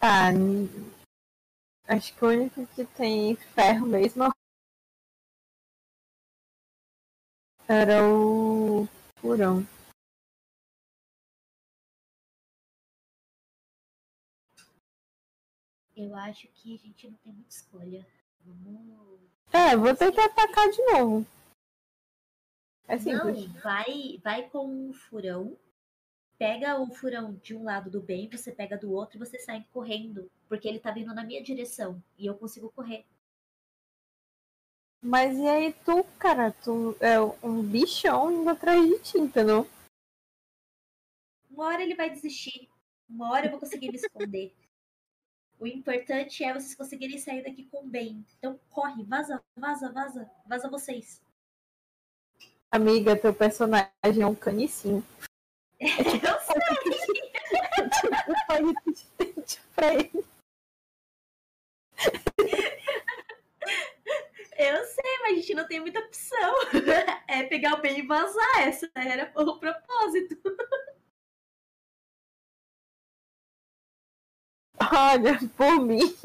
[0.00, 0.30] Tá.
[0.32, 0.68] n-
[1.86, 4.24] Acho que o único que tem ferro mesmo
[7.66, 8.86] era o
[9.20, 9.66] furão.
[15.96, 18.06] Eu acho que a gente não tem muita escolha.
[18.44, 19.20] Vamos.
[19.52, 21.26] É, vou ter que atacar de novo.
[22.86, 23.52] É Não, simples.
[23.62, 25.58] vai, vai com o furão.
[26.38, 29.66] Pega o furão de um lado do bem, você pega do outro e você sai
[29.72, 30.30] correndo.
[30.48, 32.00] Porque ele tá vindo na minha direção.
[32.16, 33.04] E eu consigo correr.
[35.02, 39.66] Mas e aí tu, cara, tu é um bichão indo atrás de ti, entendeu?
[41.50, 42.68] Uma hora ele vai desistir.
[43.08, 44.54] Uma hora eu vou conseguir me esconder.
[45.58, 48.24] O importante é vocês conseguirem sair daqui com bem.
[48.38, 50.30] Então corre, vaza, vaza, vaza.
[50.46, 51.20] Vaza vocês.
[52.70, 55.04] Amiga, teu personagem é um canicinho.
[55.80, 56.58] Eu sei.
[58.00, 60.24] tipo, pai resistente pra ele.
[64.58, 66.54] Eu sei, mas a gente não tem muita opção.
[67.28, 68.58] é pegar o bem e vazar.
[68.66, 70.36] Essa era o propósito.
[74.92, 76.16] Olha, por mim,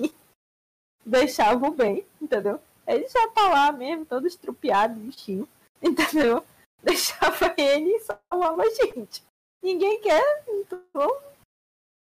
[1.06, 2.60] deixava o bem, entendeu?
[2.88, 5.48] Ele já tá lá mesmo, todo estrupiado, bichinho,
[5.82, 6.46] entendeu?
[6.82, 9.24] Deixava ele e salvava a gente.
[9.64, 10.84] Ninguém quer, então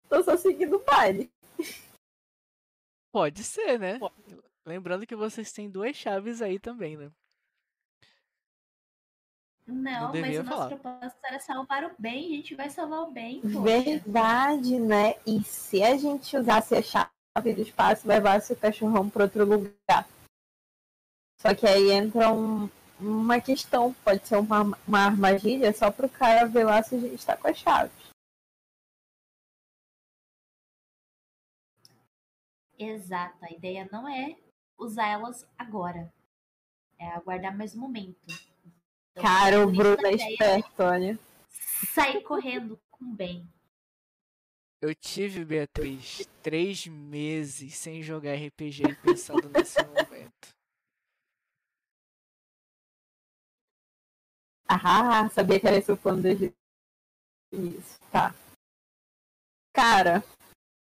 [0.09, 1.29] tô só seguindo o baile.
[3.13, 3.99] Pode ser, né?
[4.65, 7.11] Lembrando que vocês têm duas chaves aí também, né?
[9.67, 10.79] Não, mas devia o nosso falar.
[10.79, 13.61] propósito era salvar o bem, a gente vai salvar o bem, poxa.
[13.61, 15.15] Verdade, né?
[15.27, 20.09] E se a gente usasse a chave do espaço levasse o cachorrão para outro lugar?
[21.41, 22.69] Só que aí entra um-
[23.01, 27.24] uma questão, pode ser uma, uma armadilha só pro cara ver lá se a gente
[27.24, 27.92] tá com a chave.
[32.78, 34.36] Exato, a ideia não é
[34.78, 36.12] usar elas agora.
[36.99, 38.20] É aguardar mais um momento.
[39.12, 41.18] Então, Cara, o Bruno é esperto, olha.
[41.92, 43.49] Sair correndo com bem.
[44.80, 50.08] Eu tive, Beatriz, três meses sem jogar RPG pensando nesse momento.
[54.69, 56.53] Ah, sabia que era esse o plano desde
[57.53, 57.99] isso.
[58.12, 58.35] Tá.
[59.73, 60.23] Cara,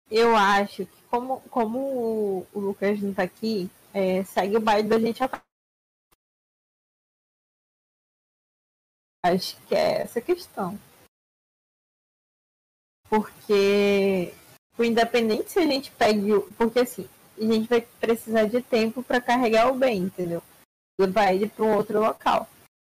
[0.10, 4.90] eu acho que como, como o, o Lucas não tá aqui, é, segue o baile
[4.90, 5.28] da gente a
[9.24, 10.80] Acho que é essa questão.
[13.10, 14.34] Porque,
[14.78, 16.40] o independente se a gente pegue.
[16.58, 20.44] Porque assim, a gente vai precisar de tempo pra carregar o bem, entendeu?
[21.00, 22.48] Levar ele pra um outro local.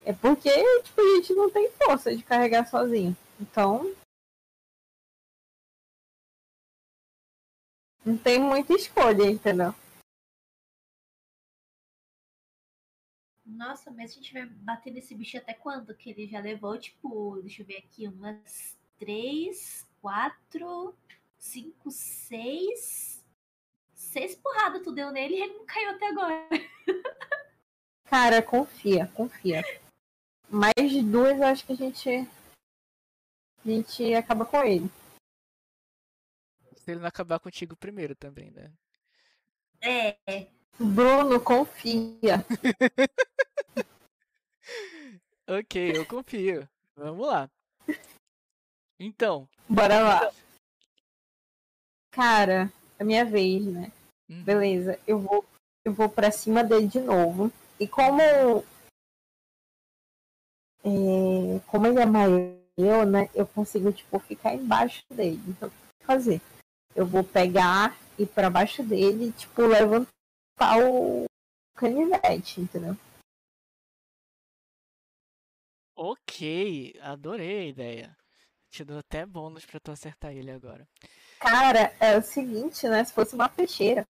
[0.10, 0.50] É porque,
[0.82, 3.16] tipo, a gente não tem força de carregar sozinho.
[3.40, 3.96] Então.
[8.04, 9.72] Não tem muita escolha, entendeu?
[13.46, 15.94] Nossa, mas a gente vai bater nesse bicho até quando?
[15.94, 20.98] Que ele já levou, tipo, deixa eu ver aqui, umas três, quatro,
[21.38, 23.24] cinco, seis.
[23.94, 26.50] Seis porradas tu deu nele e ele não caiu até agora.
[28.06, 29.62] Cara, confia, confia.
[30.50, 32.10] Mais de duas, eu acho que a gente.
[32.10, 34.90] A gente acaba com ele.
[36.76, 38.72] Se ele não acabar contigo primeiro também, né?
[39.82, 40.18] É,
[40.80, 42.46] Bruno, confia.
[45.52, 46.70] Ok, eu confio.
[46.96, 47.50] Vamos lá.
[49.00, 50.32] Então, Bora lá.
[52.12, 53.92] Cara, é minha vez, né?
[54.30, 55.44] uhum, Beleza, eu vou,
[55.84, 57.52] eu vou pra cima dele de novo.
[57.80, 58.22] E como.
[60.84, 63.30] É, como ele é maior, né?
[63.34, 65.42] Eu consigo, tipo, ficar embaixo dele.
[65.48, 66.42] Então, o que eu vou fazer?
[66.96, 70.08] Eu vou pegar e ir pra baixo dele e, tipo, levantar
[70.84, 71.26] o
[71.76, 72.96] canivete, entendeu?
[75.96, 78.18] ok, adorei a ideia.
[78.70, 80.88] Te dou até bônus pra tu acertar ele agora.
[81.40, 83.04] Cara, é o seguinte, né?
[83.04, 84.06] Se fosse uma peixeira,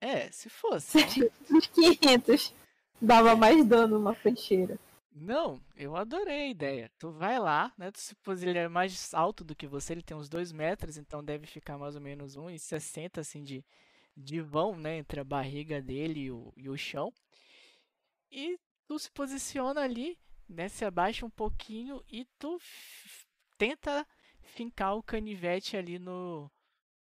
[0.00, 0.92] É, se fosse.
[0.92, 2.52] seria uns 500.
[3.00, 4.78] Dava mais dano uma peixeira.
[5.20, 6.90] Não, eu adorei a ideia.
[6.98, 7.90] Tu vai lá, né?
[7.90, 11.24] Tu supôs ele é mais alto do que você, ele tem uns 2 metros, então
[11.24, 13.64] deve ficar mais ou menos 1,60 assim de,
[14.16, 14.96] de vão, né?
[14.98, 17.12] Entre a barriga dele e o, e o chão.
[18.30, 20.16] E tu se posiciona ali,
[20.48, 20.68] né?
[20.68, 22.58] Se abaixa um pouquinho e tu
[23.56, 24.06] tenta
[24.40, 26.50] fincar o canivete ali no,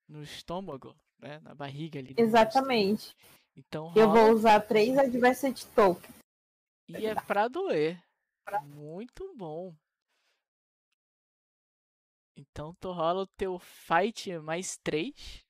[0.08, 1.40] no estômago, né?
[1.44, 2.16] Na barriga ali.
[2.62, 3.16] do monstro.
[3.58, 6.14] Então Eu rola vou usar três Adversity Token.
[6.90, 8.00] E é pra doer.
[8.66, 9.76] Muito bom.
[12.36, 15.44] Então tu rola o teu fight mais 3.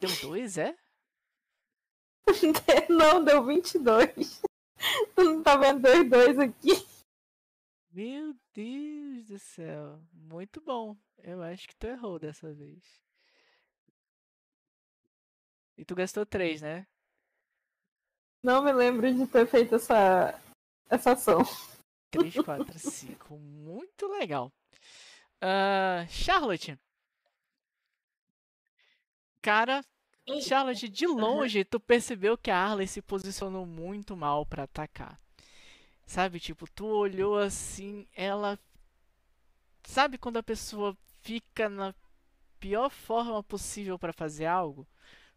[0.00, 0.74] Deu 2, é?
[2.88, 4.42] Não, deu 22.
[5.14, 6.93] Tu não tá vendo dois dois aqui?
[7.94, 10.02] Meu Deus do céu.
[10.12, 10.96] Muito bom.
[11.18, 12.82] Eu acho que tu errou dessa vez.
[15.78, 16.88] E tu gastou 3, né?
[18.42, 20.36] Não me lembro de ter feito essa,
[20.90, 21.38] essa ação.
[22.10, 23.38] 3, 4, 5.
[23.38, 24.52] Muito legal.
[25.40, 26.76] Ah, Charlotte.
[29.40, 29.84] Cara,
[30.42, 35.23] Charlotte, de longe, tu percebeu que a Arley se posicionou muito mal pra atacar.
[36.06, 38.58] Sabe, tipo, tu olhou assim, ela.
[39.84, 41.94] Sabe quando a pessoa fica na
[42.60, 44.86] pior forma possível pra fazer algo?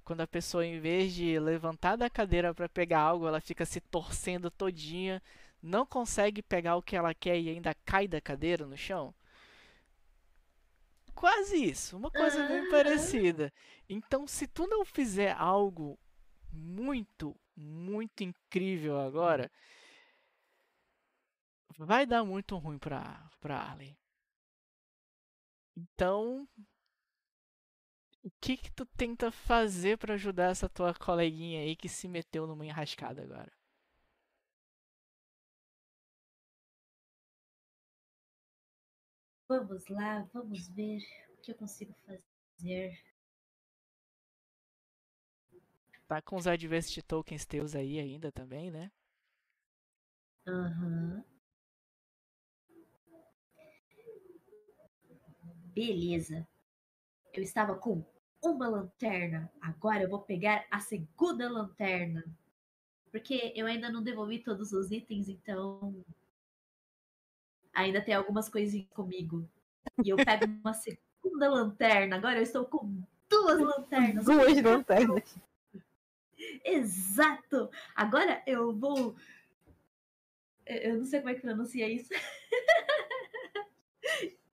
[0.03, 3.81] Quando a pessoa, em vez de levantar da cadeira pra pegar algo, ela fica se
[3.81, 5.21] torcendo todinha,
[5.61, 9.13] não consegue pegar o que ela quer e ainda cai da cadeira no chão?
[11.17, 13.51] quase isso, uma coisa bem parecida.
[13.89, 15.97] Então, se tu não fizer algo
[16.53, 19.51] muito, muito incrível agora,
[21.77, 23.95] vai dar muito ruim pra, pra Arlen.
[25.75, 26.47] Então,
[28.23, 32.45] o que que tu tenta fazer pra ajudar essa tua coleguinha aí que se meteu
[32.45, 33.51] numa enrascada agora?
[39.49, 41.01] Vamos lá, vamos ver
[41.33, 42.97] o que eu consigo fazer.
[46.05, 48.91] Tá com os Adversity Tokens teus aí ainda também, né?
[50.47, 51.23] Aham.
[55.77, 56.47] Beleza.
[57.31, 58.03] Eu estava com
[58.41, 59.51] uma lanterna.
[59.61, 62.25] Agora eu vou pegar a segunda lanterna.
[63.11, 66.03] Porque eu ainda não devolvi todos os itens, então.
[67.75, 69.47] Ainda tem algumas coisinhas comigo.
[70.03, 72.15] E eu pego uma segunda lanterna.
[72.15, 74.25] Agora eu estou com duas lanternas.
[74.25, 75.37] Duas lanternas.
[76.65, 77.69] Exato!
[77.95, 79.15] Agora eu vou.
[80.65, 82.09] Eu não sei como é que pronuncia isso.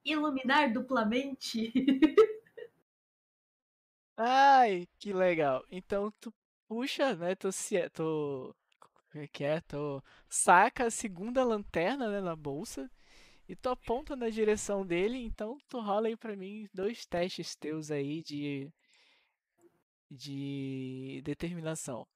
[0.05, 1.72] Iluminar duplamente.
[4.16, 5.64] Ai, que legal.
[5.70, 6.32] Então tu
[6.68, 7.34] puxa, né?
[7.34, 8.55] Tu se tu
[9.12, 9.61] como é que é?
[9.62, 12.90] Tu saca a segunda lanterna, né, na bolsa
[13.48, 17.90] e tu aponta na direção dele, então tu rola aí pra mim dois testes teus
[17.90, 18.72] aí de
[20.11, 22.07] de determinação.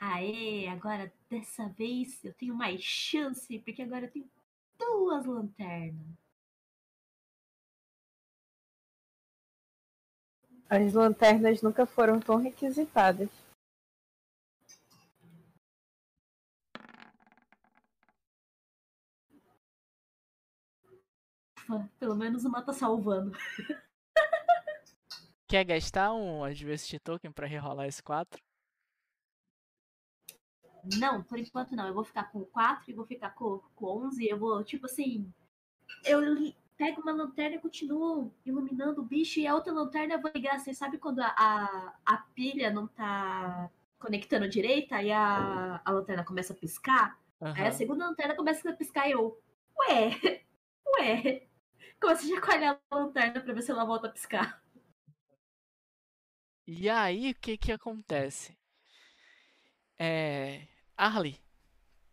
[0.00, 4.28] Aê, agora dessa vez eu tenho mais chance, porque agora eu tenho
[4.80, 6.18] duas lanternas.
[10.68, 13.28] As lanternas nunca foram tão requisitadas.
[21.98, 23.36] Pelo menos uma tá salvando.
[25.48, 28.40] Quer gastar um Adversity Token pra rerolar esse 4?
[30.98, 31.86] Não, por enquanto não.
[31.86, 34.26] Eu vou ficar com 4 e vou ficar com, com 11.
[34.28, 35.32] Eu vou, tipo assim.
[36.04, 39.40] Eu li- pego uma lanterna e continuo iluminando o bicho.
[39.40, 40.58] E a outra lanterna eu vou ligar.
[40.60, 44.92] Você sabe quando a, a, a pilha não tá conectando direito?
[44.94, 47.18] Aí a, a lanterna começa a piscar.
[47.54, 49.38] Aí a segunda lanterna começa a piscar e eu.
[49.88, 50.44] Ué,
[51.00, 51.46] ué.
[52.00, 54.62] Começa a chacoalhar a lanterna pra ver se ela volta a piscar.
[56.66, 58.56] E aí, o que que acontece?
[60.00, 61.38] É, Arlie,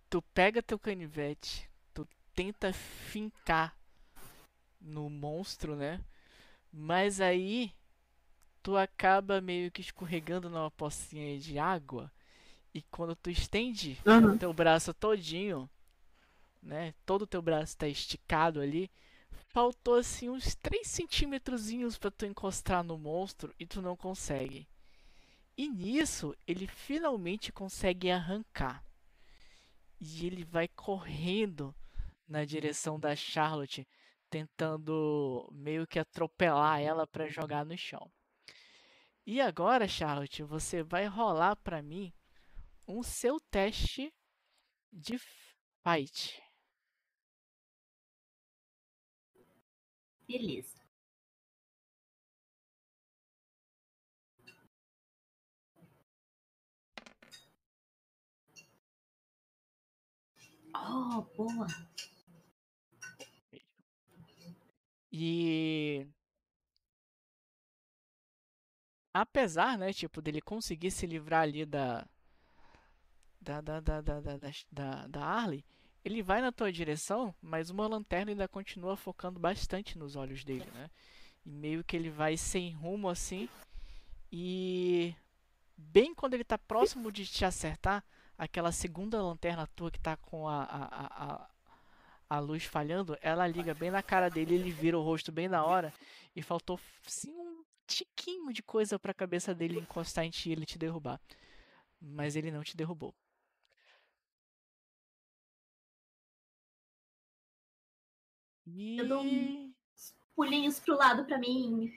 [0.10, 3.78] tu pega teu canivete, tu tenta fincar
[4.82, 6.02] no monstro, né?
[6.72, 7.74] Mas aí
[8.64, 12.12] tu acaba meio que escorregando numa pocinha de água
[12.74, 14.38] e quando tu estende Uhum.
[14.38, 15.70] teu braço todinho,
[16.62, 16.94] né?
[17.06, 18.92] Todo o teu braço tá esticado ali.
[19.54, 24.68] Faltou assim uns 3 centímetrozinhos pra tu encostar no monstro e tu não consegue.
[25.58, 28.86] E nisso ele finalmente consegue arrancar.
[30.00, 31.76] E ele vai correndo
[32.28, 33.88] na direção da Charlotte,
[34.30, 38.12] tentando meio que atropelar ela pra jogar no chão.
[39.26, 42.14] E agora, Charlotte, você vai rolar pra mim
[42.88, 44.14] um seu teste
[44.94, 46.42] de fight.
[50.28, 50.87] Beleza.
[60.86, 61.68] Oh, boa.
[65.12, 66.08] E
[69.14, 72.06] apesar, né, tipo, dele conseguir se livrar ali da
[73.42, 74.38] da da da da da,
[74.72, 75.66] da, da, Harley,
[76.04, 80.70] ele vai na tua direção, mas uma lanterna ainda continua focando bastante nos olhos dele,
[80.74, 80.90] né?
[81.46, 83.50] E meio que ele vai sem rumo assim,
[84.32, 85.16] e
[85.76, 88.04] bem quando ele tá próximo de te acertar,
[88.38, 91.50] aquela segunda lanterna tua que tá com a, a, a,
[92.30, 95.66] a, luz falhando, ela liga bem na cara dele, ele vira o rosto bem na
[95.66, 95.94] hora,
[96.36, 100.66] e faltou sim um tiquinho de coisa pra cabeça dele encostar em ti e ele
[100.66, 101.20] te derrubar.
[102.00, 103.16] Mas ele não te derrubou.
[108.68, 109.74] Eu dou E
[110.36, 111.92] Pulinhos pro lado pra mim.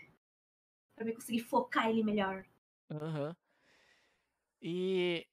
[0.95, 2.47] Pra mim conseguir focar ele melhor.
[2.91, 3.36] Aham.
[4.62, 5.26] E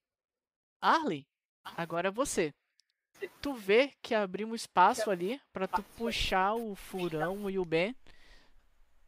[0.82, 1.26] Arley,
[1.64, 2.54] agora é você.
[3.42, 7.96] Tu vê que abriu um espaço ali para tu puxar o Furão e o Ben,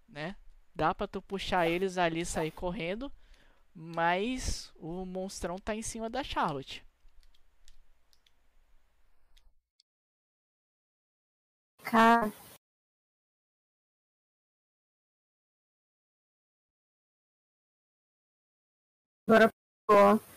[0.08, 0.36] né?
[0.74, 3.12] Dá para tu puxar eles ali e sair correndo,
[3.74, 6.84] mas o monstrão tá em cima da Charlotte.
[11.84, 12.32] Cara,
[19.28, 19.52] Agora,
[19.88, 20.29] ficou.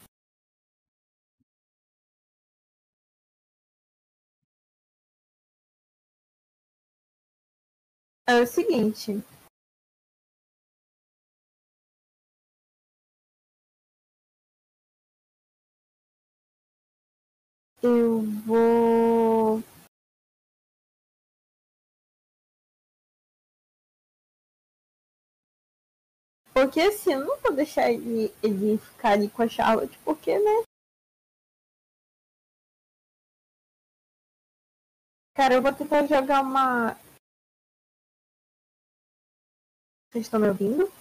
[8.27, 9.23] É o seguinte.
[17.83, 19.63] Eu vou.
[26.55, 30.63] Porque assim, eu não vou deixar ele, ele ficar ali com a Charlotte, porque, né?
[35.35, 36.97] Cara, eu vou tentar jogar uma.
[40.13, 40.93] Vocês estão me ouvindo?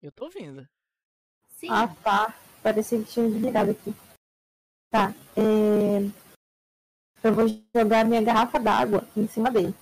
[0.00, 0.68] Eu tô ouvindo.
[1.48, 1.66] Sim.
[1.68, 2.32] Ah, tá.
[2.62, 3.90] Parecia que tinha desligado aqui.
[4.88, 5.10] Tá.
[5.36, 5.98] É...
[7.24, 9.74] Eu vou jogar minha garrafa d'água em cima dele.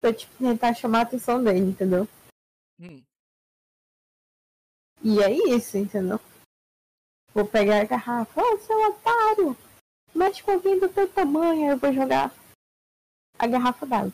[0.00, 2.06] Pra tipo, tentar chamar a atenção dele, entendeu?
[2.78, 3.02] Hum,
[5.02, 6.20] E é isso, entendeu?
[7.34, 8.40] Vou pegar a garrafa.
[8.40, 9.56] Ô, seu otário!
[10.14, 11.64] Mexe com alguém do teu tamanho.
[11.66, 12.32] Aí eu vou jogar
[13.36, 14.12] a garrafa d'água.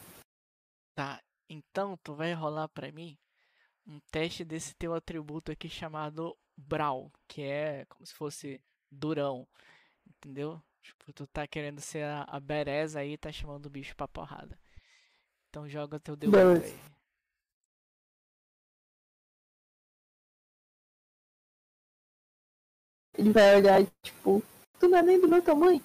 [0.94, 1.20] tá.
[1.46, 3.18] Então tu vai rolar pra mim
[3.86, 8.60] um teste desse teu atributo aqui chamado Brawl, que é como se fosse
[8.90, 9.46] durão.
[10.06, 10.62] Entendeu?
[10.82, 14.08] Tipo, tu tá querendo ser a, a badass aí e tá chamando o bicho pra
[14.08, 14.58] porrada.
[15.48, 16.66] Então joga teu D8 Beleza.
[16.66, 16.94] aí.
[23.16, 24.42] Ele vai olhar e, tipo,
[24.78, 25.82] tu não é nem do meu tamanho.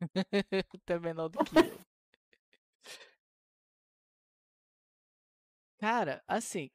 [0.84, 1.62] Tu é menor do que eu.
[5.78, 6.70] Cara, assim.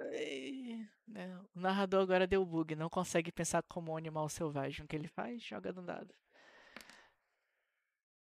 [0.00, 4.84] Ai, né, O narrador agora deu bug, não consegue pensar como um animal selvagem.
[4.84, 5.42] O que ele faz?
[5.42, 6.14] Joga no dado.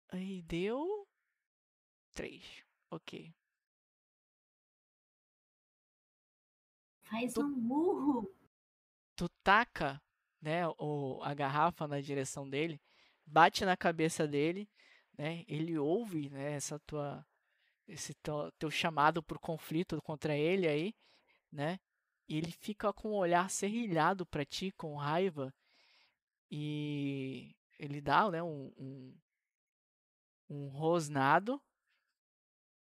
[0.09, 1.07] Aí deu.
[2.13, 2.43] 3.
[2.91, 3.33] Ok.
[7.09, 8.31] Faz tu- um murro.
[9.15, 10.01] Tu taca,
[10.41, 12.79] né, o, a garrafa na direção dele,
[13.25, 14.69] bate na cabeça dele,
[15.17, 15.43] né?
[15.47, 17.25] Ele ouve, né, essa tua
[17.87, 20.95] esse teu, teu chamado pro conflito contra ele aí,
[21.51, 21.79] né?
[22.27, 25.53] E ele fica com o olhar serrilhado pra ti, com raiva,
[26.51, 29.17] e ele dá, né, um, um,
[30.49, 31.61] um rosnado,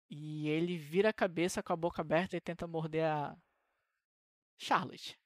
[0.08, 3.36] e ele vira a cabeça com a boca aberta e tenta morder a
[4.56, 5.18] Charlotte.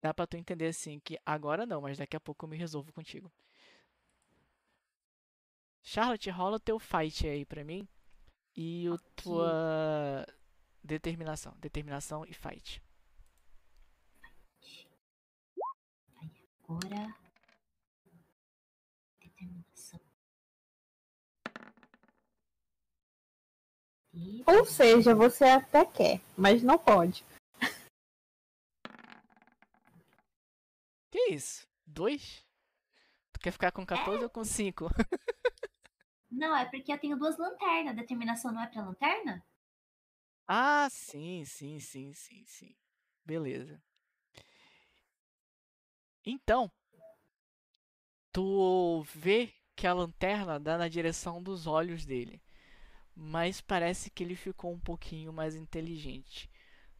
[0.00, 2.92] Dá pra tu entender assim que agora não, mas daqui a pouco eu me resolvo
[2.92, 3.32] contigo.
[5.82, 7.88] Charlotte, rola teu fight aí pra mim.
[8.54, 9.06] E o Ok.
[9.16, 10.26] tua
[10.82, 11.54] determinação.
[11.58, 12.82] Determinação e fight.
[16.68, 17.14] Agora.
[19.20, 20.00] Determinação.
[24.14, 27.24] E Ou seja, você até quer, mas não pode.
[31.10, 31.66] Que isso?
[31.86, 32.44] Dois?
[33.32, 34.88] Tu quer ficar com 14 ou com 5?
[36.32, 37.94] Não, é porque eu tenho duas lanternas.
[37.94, 39.44] Determinação não é pra lanterna?
[40.46, 42.76] Ah, sim, sim, sim, sim, sim.
[43.24, 43.82] Beleza.
[46.24, 46.70] Então,
[48.32, 52.42] tu vê que a lanterna dá na direção dos olhos dele,
[53.14, 56.50] mas parece que ele ficou um pouquinho mais inteligente.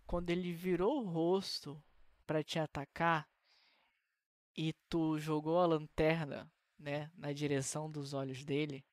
[0.06, 1.82] Quando ele virou o rosto
[2.26, 3.28] para te atacar
[4.56, 8.84] e tu jogou a lanterna, né, na direção dos olhos dele,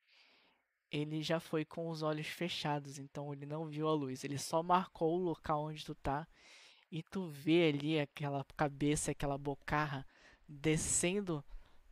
[0.90, 4.24] ele já foi com os olhos fechados, então ele não viu a luz.
[4.24, 6.26] Ele só marcou o local onde tu tá
[6.90, 10.06] e tu vê ali aquela cabeça, aquela bocarra
[10.48, 11.44] descendo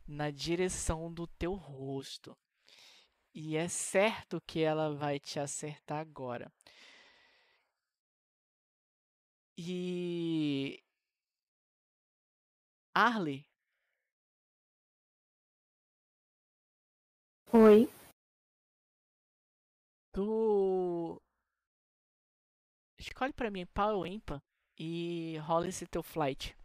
[0.07, 2.37] na direção do teu rosto.
[3.33, 6.51] E é certo que ela vai te acertar agora.
[9.57, 10.81] E
[12.93, 13.45] Arley,
[17.51, 17.89] Oi.
[20.11, 21.21] Tu
[22.97, 24.41] escolhe pra mim pau ou ímpar
[24.77, 26.55] e rola esse teu flight.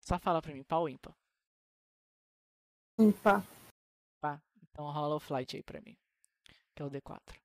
[0.00, 1.14] Só fala pra mim, pau ou ímpar.
[2.98, 3.42] Ímpar.
[4.20, 5.96] Pá, então rola o flight aí pra mim.
[6.74, 7.38] Que é o D4.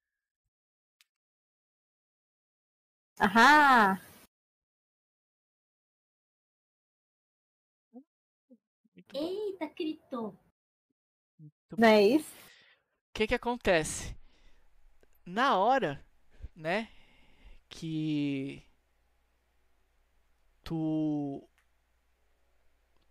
[3.20, 4.02] Ahá!
[7.92, 9.16] Muito.
[9.16, 9.66] Eita.
[11.40, 12.43] Muito Não é isso?
[13.14, 14.16] O que que acontece?
[15.24, 16.04] Na hora,
[16.56, 16.90] né,
[17.70, 18.64] que
[20.64, 21.48] tu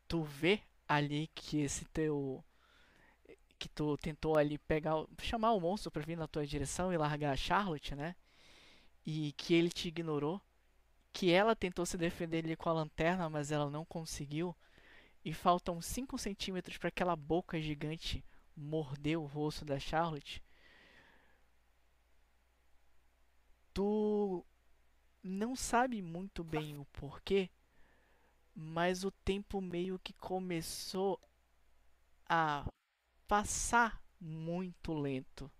[0.08, 2.44] tu vê ali que esse teu
[3.58, 7.32] que tu tentou ali pegar, chamar o monstro para vir na tua direção e largar
[7.32, 8.16] a Charlotte, né?
[9.06, 10.40] E que ele te ignorou,
[11.12, 14.56] que ela tentou se defender ali com a lanterna, mas ela não conseguiu.
[15.24, 18.24] E faltam 5 centímetros para aquela boca gigante
[18.56, 20.42] morder o rosto da Charlotte.
[23.74, 24.44] Tu
[25.22, 27.48] não sabe muito bem o porquê,
[28.54, 31.20] mas o tempo meio que começou
[32.28, 32.66] a
[33.26, 35.50] passar muito lento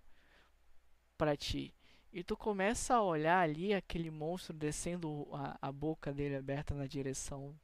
[1.17, 1.73] para ti.
[2.11, 6.85] E tu começa a olhar ali aquele monstro descendo a, a boca dele aberta na
[6.85, 7.59] direção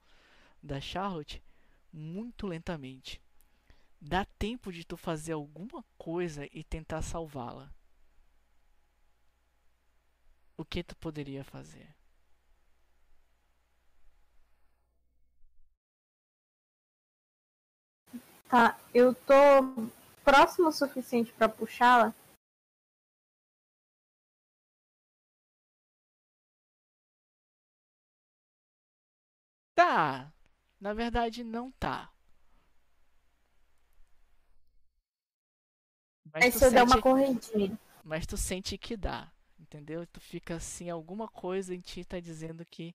[0.61, 1.43] da Charlotte
[1.93, 3.21] muito lentamente.
[4.01, 7.73] Dá tempo de tu fazer alguma coisa e tentar salvá-la.
[10.57, 11.95] O que tu poderia fazer?
[18.49, 19.33] Tá, eu tô
[20.23, 22.13] próximo o suficiente para puxá-la.
[29.75, 30.31] Tá.
[30.79, 32.11] Na verdade, não tá.
[36.33, 37.77] Mas Aí eu der uma corridinha.
[38.03, 40.05] Mas tu sente que dá, entendeu?
[40.07, 42.93] Tu fica assim, alguma coisa em ti tá dizendo que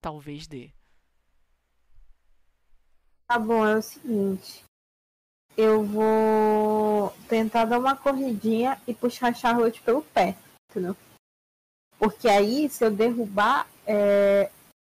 [0.00, 0.70] talvez dê.
[3.26, 4.64] Tá bom, é o seguinte.
[5.56, 10.36] Eu vou tentar dar uma corridinha e puxar a Charlotte pelo pé,
[10.68, 10.96] entendeu?
[11.98, 14.50] Porque aí, se eu derrubar, é,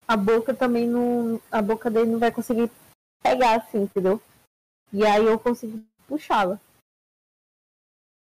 [0.07, 1.39] a boca também não.
[1.51, 2.71] A boca dele não vai conseguir
[3.21, 4.21] pegar assim, entendeu?
[4.91, 6.59] E aí eu consigo puxá-la.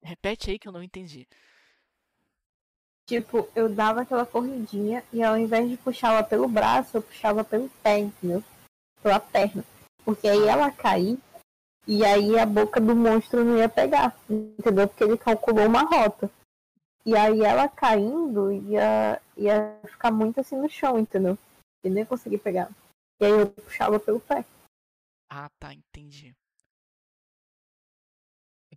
[0.03, 1.29] Repete aí que eu não entendi.
[3.07, 7.69] Tipo, eu dava aquela corridinha e ao invés de puxá-la pelo braço, eu puxava pelo
[7.83, 8.43] pé, entendeu?
[9.03, 9.65] Pela perna.
[10.05, 11.19] Porque aí ela caía
[11.87, 14.87] e aí a boca do monstro não ia pegar, entendeu?
[14.87, 16.31] Porque ele calculou uma rota.
[17.05, 21.37] E aí ela caindo ia, ia ficar muito assim no chão, entendeu?
[21.83, 22.71] E nem ia conseguir pegar.
[23.19, 24.45] E aí eu puxava pelo pé.
[25.29, 26.35] Ah, tá, entendi.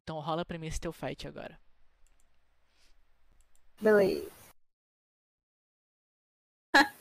[0.04, 1.58] Então rola pra mim esse teu fight agora.
[3.82, 4.30] Beleza.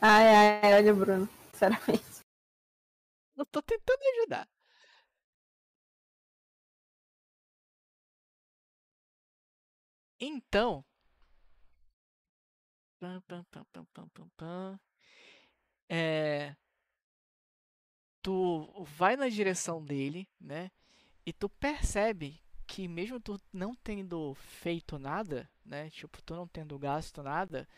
[0.00, 1.28] ai, ai, olha, Bruno.
[1.52, 2.24] Sinceramente.
[3.36, 4.48] Eu tô tentando ajudar.
[10.20, 10.84] Então.
[13.00, 14.80] Pam, pam, pam, pam, pam, pam, pam.
[15.88, 16.56] É.
[18.22, 20.70] Tu vai na direção dele, né?
[21.26, 25.90] E tu percebe que mesmo tu não tendo feito nada, né?
[25.90, 27.68] Tipo, tu não tendo gasto nada,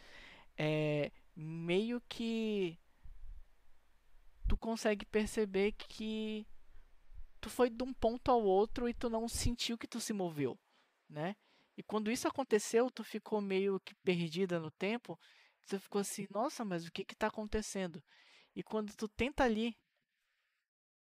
[0.57, 2.79] é meio que
[4.47, 6.47] tu consegue perceber que
[7.41, 10.59] tu foi de um ponto ao outro e tu não sentiu que tu se moveu,
[11.09, 11.35] né?
[11.77, 15.19] E quando isso aconteceu, tu ficou meio que perdida no tempo,
[15.69, 18.03] tu ficou assim, nossa, mas o que que tá acontecendo?
[18.55, 19.77] E quando tu tenta ali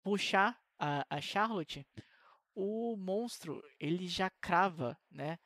[0.03, 1.87] puxar a, a Charlotte,
[2.61, 5.39] o monstro, ele já crava, né,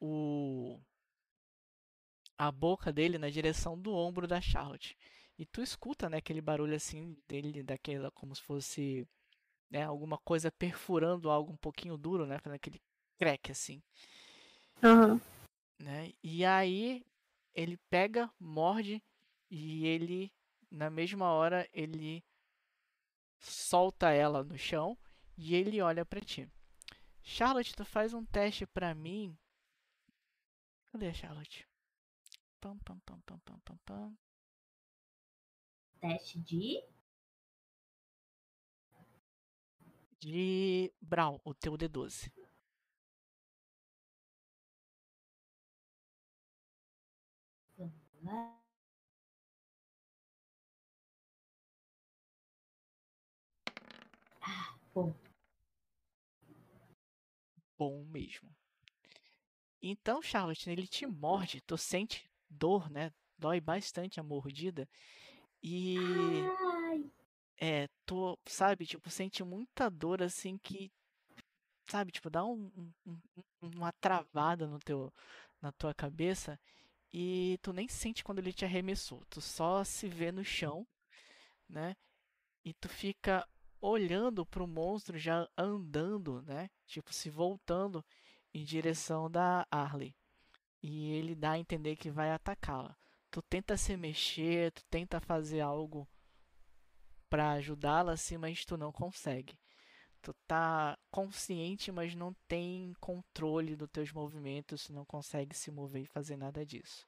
[0.00, 0.80] o
[2.38, 4.96] a boca dele na direção do ombro da Charlotte.
[5.38, 9.06] E tu escuta, né, aquele barulho assim dele, daquela como se fosse,
[9.70, 12.80] né, alguma coisa perfurando algo um pouquinho duro, né, fazendo aquele
[13.18, 13.82] crack assim,
[14.82, 15.20] Aham.
[15.78, 16.12] né?
[16.22, 17.04] E aí
[17.54, 19.02] ele pega, morde
[19.50, 20.32] e ele
[20.70, 22.22] na mesma hora ele
[23.40, 24.96] solta ela no chão
[25.38, 26.50] e ele olha pra ti.
[27.22, 29.38] Charlotte, tu faz um teste pra mim.
[30.90, 31.66] Cadê a Charlotte?
[32.60, 34.18] Pam, pam, pam, pam, pam, pam, pam.
[36.00, 36.82] Teste de.
[40.20, 42.32] De Brawl, o teu D12.
[48.26, 48.57] Ah,
[57.78, 58.50] Bom mesmo.
[59.82, 63.12] Então, Charlotte, ele te morde, tu sente dor, né?
[63.38, 64.88] Dói bastante a mordida.
[65.62, 67.10] E Ai,
[67.60, 70.90] é, tu, sabe, tipo, sente muita dor assim que,
[71.90, 75.12] sabe, tipo, dá um, um- um- uma travada no teu,
[75.60, 76.58] na tua cabeça
[77.12, 79.24] e tu nem sente quando ele te arremessou.
[79.30, 80.86] Tu só se vê no chão,
[81.68, 81.96] né?
[82.64, 83.46] E tu fica
[83.80, 86.70] olhando pro monstro já andando, né?
[86.86, 88.04] Tipo, se voltando
[88.54, 90.14] em direção da Harley.
[90.82, 92.96] E ele dá a entender que vai atacá-la.
[93.30, 96.08] Tu tenta se mexer, tu tenta fazer algo
[97.28, 99.58] pra ajudá-la assim, mas tu não consegue.
[100.22, 106.06] Tu tá consciente, mas não tem controle dos teus movimentos, não consegue se mover e
[106.06, 107.06] fazer nada disso.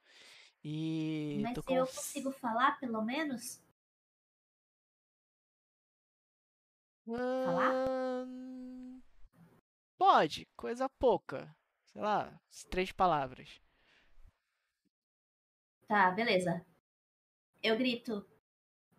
[0.64, 3.60] E Mas eu cons- consigo falar, pelo menos?
[7.06, 8.26] Falar?
[9.98, 11.54] Pode, coisa pouca.
[11.86, 12.40] Sei lá,
[12.70, 13.60] três palavras.
[15.86, 16.64] Tá, beleza.
[17.62, 18.26] Eu grito: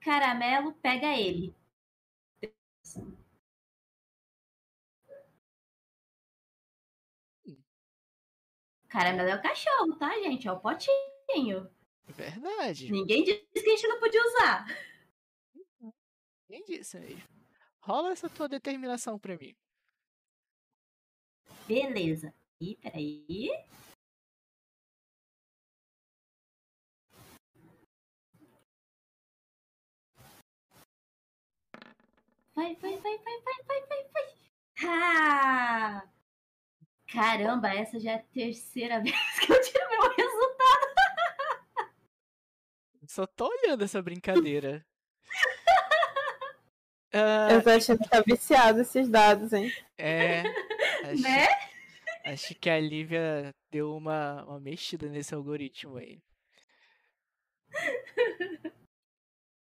[0.01, 1.55] Caramelo, pega ele.
[8.89, 10.47] Caramelo é o cachorro, tá, gente?
[10.47, 11.73] É o potinho.
[12.07, 12.91] Verdade.
[12.91, 14.65] Ninguém disse que a gente não podia usar.
[16.45, 17.40] Quem disse mesmo?
[17.83, 19.55] Rola essa tua determinação pra mim.
[21.67, 22.33] Beleza.
[22.59, 23.49] Ih, peraí.
[32.53, 34.35] Vai, vai, vai, vai, vai, vai, vai, vai.
[34.83, 36.07] Ah!
[37.07, 40.91] Caramba, essa já é a terceira vez que eu tiro meu resultado.
[43.07, 44.85] Só tô olhando essa brincadeira.
[47.13, 49.71] Ah, Eu tô achando que tá viciado esses dados, hein?
[49.97, 50.43] é.
[51.03, 51.47] Acho, Né?
[52.25, 56.21] acho que a Lívia deu uma, uma mexida nesse algoritmo aí.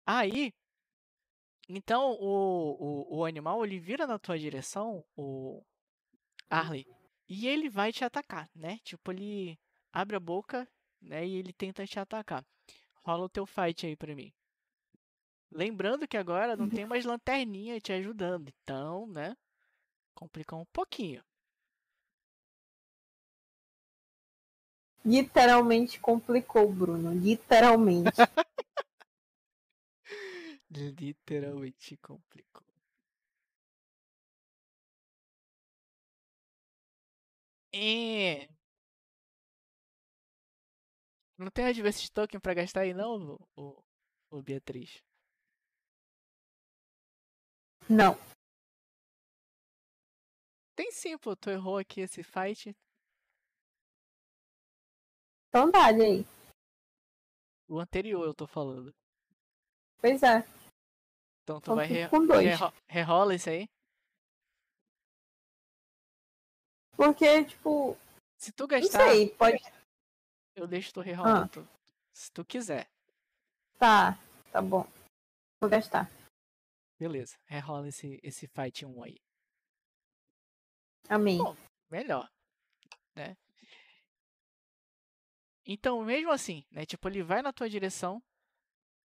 [0.05, 0.51] Aí,
[1.67, 5.63] então o, o, o animal ele vira na tua direção, o
[6.49, 6.87] Arley,
[7.29, 8.79] e ele vai te atacar, né?
[8.83, 9.59] Tipo, ele
[9.93, 10.67] abre a boca,
[11.01, 11.25] né?
[11.27, 12.45] E ele tenta te atacar.
[13.03, 14.33] Rola o teu fight aí pra mim.
[15.55, 19.37] Lembrando que agora não tem mais lanterninha te ajudando, então, né?
[20.13, 21.23] Complicou um pouquinho.
[25.05, 27.13] Literalmente complicou, Bruno.
[27.13, 28.17] Literalmente.
[30.69, 32.67] Literalmente complicou.
[37.73, 38.49] É.
[41.37, 43.83] Não tem Adversity Token pra gastar aí não, ô, ô,
[44.37, 45.04] ô Beatriz?
[47.89, 48.15] Não.
[50.75, 51.35] Tem sim, pô.
[51.35, 52.75] Tu errou aqui esse fight.
[55.49, 56.25] Então dá, aí.
[57.67, 58.93] O anterior eu tô falando.
[59.99, 60.39] Pois é.
[61.43, 62.45] Então tu Então vai re com dois.
[62.45, 63.67] rero- rerola isso aí.
[66.95, 67.97] Porque, tipo,
[68.37, 69.57] Se tu não gastar, sei, pode.
[70.55, 71.03] eu deixo tu Ah.
[71.03, 71.49] rerolar.
[71.49, 71.67] tu-
[72.13, 72.87] Se tu quiser.
[73.77, 74.17] Tá,
[74.51, 74.87] tá bom.
[75.61, 76.09] Vou gastar.
[76.97, 77.37] Beleza.
[77.45, 79.17] Rerola esse, esse fight 1 aí.
[81.09, 81.37] Amém.
[81.37, 81.55] Bom.
[81.89, 82.29] melhor,
[83.15, 83.37] né?
[85.65, 86.85] Então, mesmo assim, né?
[86.85, 88.21] Tipo, ele vai na tua direção,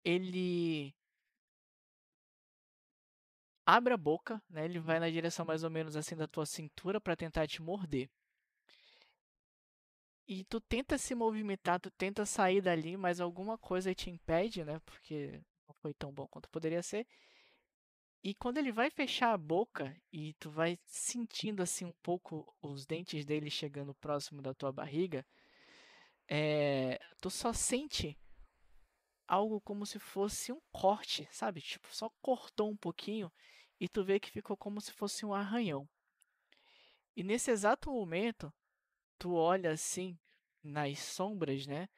[0.03, 0.93] ele
[3.65, 4.65] abre a boca, né?
[4.65, 8.09] Ele vai na direção mais ou menos assim da tua cintura para tentar te morder.
[10.27, 14.79] E tu tenta se movimentar, tu tenta sair dali, mas alguma coisa te impede, né?
[14.85, 17.05] Porque não foi tão bom quanto poderia ser.
[18.23, 22.85] E quando ele vai fechar a boca e tu vai sentindo assim um pouco os
[22.85, 25.25] dentes dele chegando próximo da tua barriga,
[26.25, 28.17] é, tu só sente
[29.27, 31.61] algo como se fosse um corte, sabe?
[31.61, 33.29] Tipo, só cortou um pouquinho
[33.77, 35.87] e tu vê que ficou como se fosse um arranhão.
[37.17, 38.53] E nesse exato momento,
[39.19, 40.17] tu olha assim
[40.63, 41.89] nas sombras, né?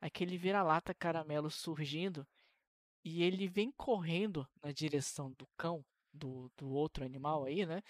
[0.00, 2.24] Aquele vira-lata caramelo surgindo
[3.04, 7.82] e ele vem correndo na direção do cão, do, do outro animal aí, né?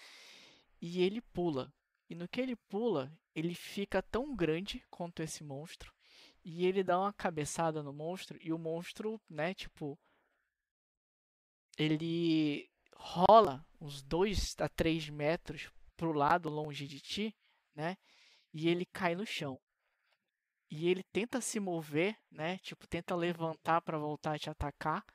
[0.81, 1.71] E ele pula.
[2.09, 5.93] E no que ele pula, ele fica tão grande quanto esse monstro.
[6.43, 8.37] E ele dá uma cabeçada no monstro.
[8.41, 9.97] E o monstro, né, tipo.
[11.77, 17.35] Ele rola uns 2 a 3 metros pro lado longe de ti,
[17.75, 17.97] né?
[18.53, 19.59] E ele cai no chão.
[20.75, 22.57] E ele tenta se mover, né?
[22.57, 25.05] Tipo, tenta levantar para voltar a te atacar,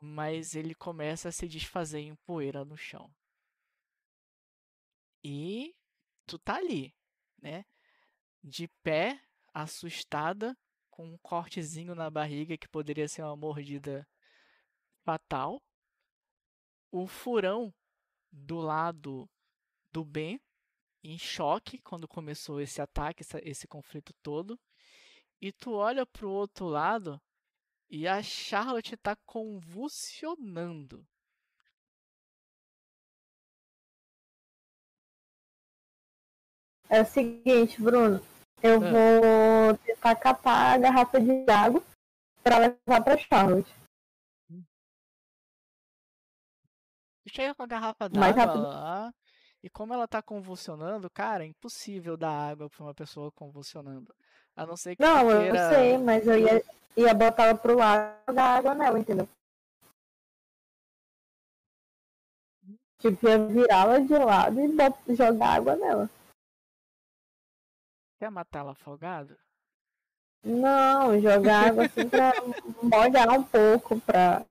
[0.00, 3.12] mas ele começa a se desfazer em poeira no chão.
[5.24, 5.74] E
[6.24, 6.94] tu tá ali,
[7.36, 7.64] né?
[8.44, 9.20] De pé,
[9.52, 10.56] assustada,
[10.88, 14.08] com um cortezinho na barriga que poderia ser uma mordida
[15.04, 15.60] fatal.
[16.92, 17.74] O furão
[18.30, 19.28] do lado
[19.90, 20.40] do Ben,
[21.02, 24.56] em choque quando começou esse ataque, esse conflito todo.
[25.42, 27.20] E tu olha pro outro lado
[27.90, 31.04] e a Charlotte tá convulsionando.
[36.88, 38.20] É o seguinte, Bruno.
[38.62, 38.90] Eu Ah.
[38.92, 41.82] vou tentar capar a garrafa de água
[42.44, 43.72] pra levar pra Charlotte.
[47.26, 49.12] Chega com a garrafa d'água lá
[49.62, 54.14] E como ela tá convulsionando, cara, é impossível dar água pra uma pessoa convulsionando.
[54.56, 55.68] A não ser que Não, tu eu queira...
[55.70, 56.64] sei, mas eu ia,
[56.96, 59.28] ia botar ela pro lado e dar água nela, entendeu?
[62.98, 66.10] Tipo, ia virá-la de lado e jogar água nela.
[68.18, 69.36] Quer matar ela afogado?
[70.44, 72.32] Não, jogar água assim pra
[72.82, 74.44] molhar um pouco, pra,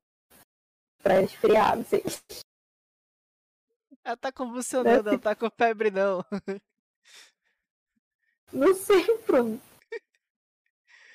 [1.01, 2.03] pra esfriar, não sei.
[4.03, 6.25] Ela tá convulsionando, ela tá com febre não.
[8.51, 9.61] Não sei, Bruno.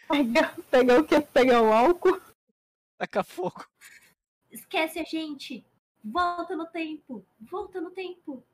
[0.09, 1.21] Pegar, pegar o quê?
[1.21, 2.21] Pegar o álcool?
[2.99, 3.67] Taca fogo.
[4.51, 5.65] Esquece a gente!
[6.05, 7.27] Volta no tempo!
[7.41, 8.47] Volta no tempo!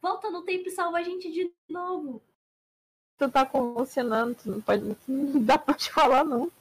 [0.00, 2.22] Volta no tempo e salva a gente de novo!
[3.18, 4.84] Tu tá convulsionando, tu não pode.
[5.08, 6.52] Não dá pra te falar, não.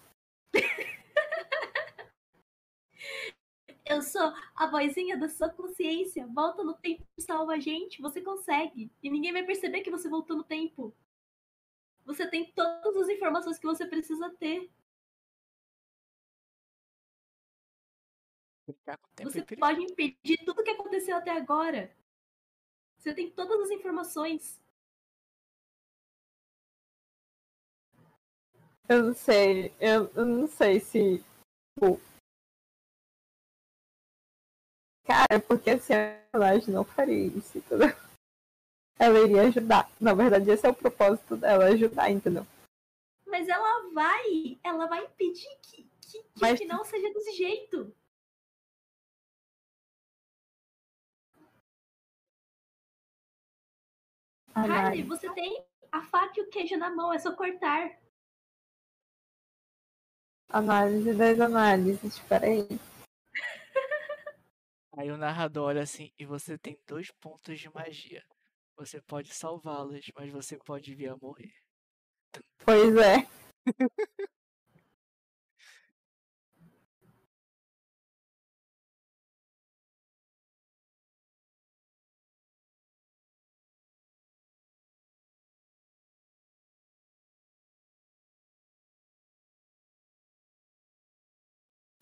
[3.85, 6.25] Eu sou a vozinha da sua consciência.
[6.27, 8.01] Volta no tempo e salva a gente.
[8.01, 8.89] Você consegue.
[9.03, 10.95] E ninguém vai perceber que você voltou no tempo.
[12.05, 14.71] Você tem todas as informações que você precisa ter.
[19.23, 21.91] Você pode impedir tudo que aconteceu até agora.
[22.97, 24.59] Você tem todas as informações.
[28.87, 29.73] Eu não sei.
[29.79, 31.23] Eu, eu não sei se.
[31.73, 31.99] Tipo...
[35.03, 38.04] Cara, porque assim, a personagem não faria isso, entendeu?
[38.97, 39.89] Ela iria ajudar.
[39.99, 42.45] Na verdade, esse é o propósito dela, ajudar, entendeu?
[43.25, 44.57] Mas ela vai.
[44.63, 47.93] Ela vai impedir que, que, que Mas- o final seja desse jeito.
[54.55, 55.03] Nari.
[55.03, 57.13] você tem a faca e o queijo na mão.
[57.13, 57.99] É só cortar.
[60.49, 62.67] Análise das análises, espera aí.
[64.97, 68.23] Aí o narrador olha assim, e você tem dois pontos de magia.
[68.77, 71.53] Você pode salvá-los, mas você pode vir a morrer.
[72.65, 73.27] Pois é.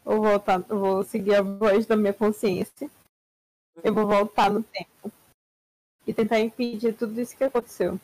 [0.03, 2.89] Vou voltar, eu vou seguir a voz da minha consciência.
[3.83, 5.11] Eu vou voltar no tempo.
[6.05, 7.99] E tentar impedir tudo isso que aconteceu.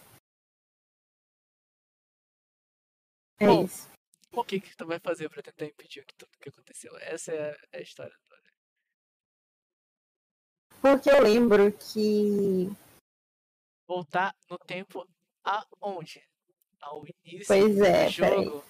[3.40, 3.66] É Bom.
[3.66, 3.90] isso.
[4.32, 6.96] O que que tu vai fazer pra tentar impedir tudo que aconteceu?
[7.00, 8.42] Essa é a- é a história toda.
[10.82, 12.68] Porque eu lembro que.
[13.88, 15.08] Voltar no tempo
[15.44, 16.24] aonde?
[16.82, 18.46] Ao início Pois é, do peraí.
[18.46, 18.66] jogo?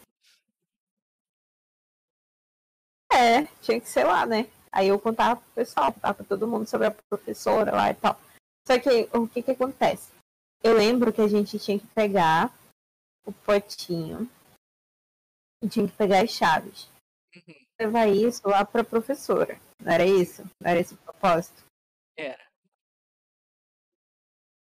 [3.11, 4.49] É, tinha que ser lá, né?
[4.71, 8.19] Aí eu contava pro pessoal, contava pra todo mundo sobre a professora lá e tal.
[8.69, 10.11] Só que o que que acontece?
[10.61, 12.55] Eu lembro que a gente tinha que pegar
[13.25, 14.29] o potinho
[15.63, 16.87] e tinha que pegar as chaves.
[17.35, 19.59] Uhum, Levar isso lá pra professora.
[19.81, 20.43] Não era isso?
[20.61, 21.65] Não era esse o propósito?
[22.15, 22.47] Era.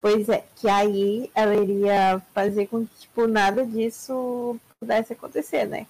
[0.01, 5.85] Pois é, que aí ela iria fazer com que, tipo, nada disso pudesse acontecer, né?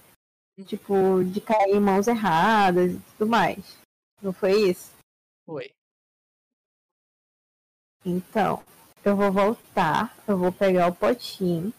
[0.66, 3.80] Tipo, de cair em mãos erradas e tudo mais.
[4.22, 4.92] Não foi isso?
[5.46, 5.72] Foi.
[8.04, 8.64] Então,
[9.06, 11.72] eu vou voltar, eu vou pegar o potinho,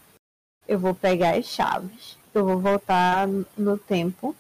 [0.69, 3.27] eu vou pegar as chaves, eu vou voltar
[3.59, 4.35] no tempo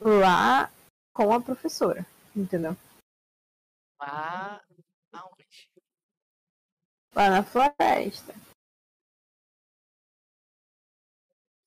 [0.00, 0.72] lá
[1.14, 2.74] com a professora, entendeu?
[4.00, 4.64] Lá
[5.12, 5.70] aonde?
[7.14, 8.34] Lá na floresta.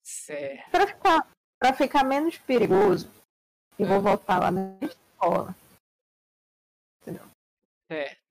[0.03, 0.71] Certo.
[0.71, 3.09] Pra ficar, pra ficar menos perigoso,
[3.77, 5.55] eu vou voltar lá na escola.
[7.89, 8.26] Certo.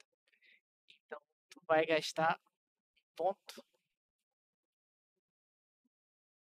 [1.69, 3.65] Vai gastar um ponto.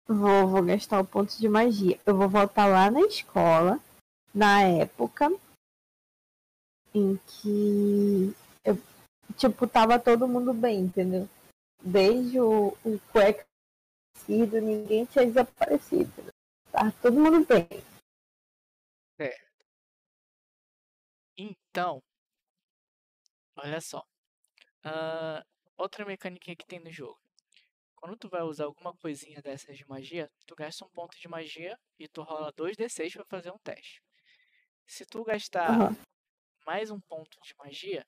[0.08, 2.00] Vou, vou gastar o ponto de magia.
[2.06, 3.80] Eu vou voltar lá na escola,
[4.34, 5.30] na época
[6.94, 8.76] em que eu,
[9.36, 11.28] tipo, tava todo mundo bem, entendeu?
[11.82, 13.46] Desde o, o cueca
[14.16, 16.04] sido, ninguém tinha desaparecido.
[16.04, 16.34] entendeu?
[16.72, 17.68] Tava todo mundo bem.
[21.38, 22.02] Então,
[23.56, 24.06] olha só.
[24.84, 25.44] Ah,
[25.78, 27.20] outra mecânica que tem no jogo.
[27.96, 31.80] Quando tu vai usar alguma coisinha dessas de magia, tu gasta um ponto de magia
[31.98, 34.02] e tu rola 2d6 para fazer um teste.
[34.86, 35.96] Se tu gastar Aham.
[36.66, 38.06] mais um ponto de magia,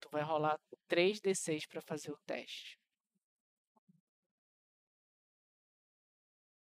[0.00, 0.58] tu vai rolar
[0.88, 2.76] 3d6 para fazer o teste.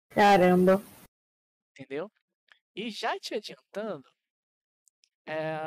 [0.10, 0.82] Caramba.
[1.72, 2.12] Entendeu?
[2.76, 4.10] E já te adiantando,
[5.26, 5.58] é,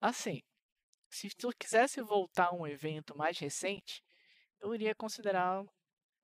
[0.00, 0.42] assim,
[1.12, 4.02] Se tu quisesse voltar a um evento mais recente,
[4.58, 5.62] eu iria considerar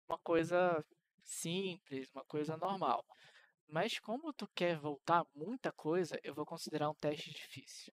[0.08, 0.82] uma coisa
[1.22, 3.04] simples, uma coisa normal.
[3.68, 7.92] Mas como tu quer voltar muita coisa, eu vou considerar um teste difícil.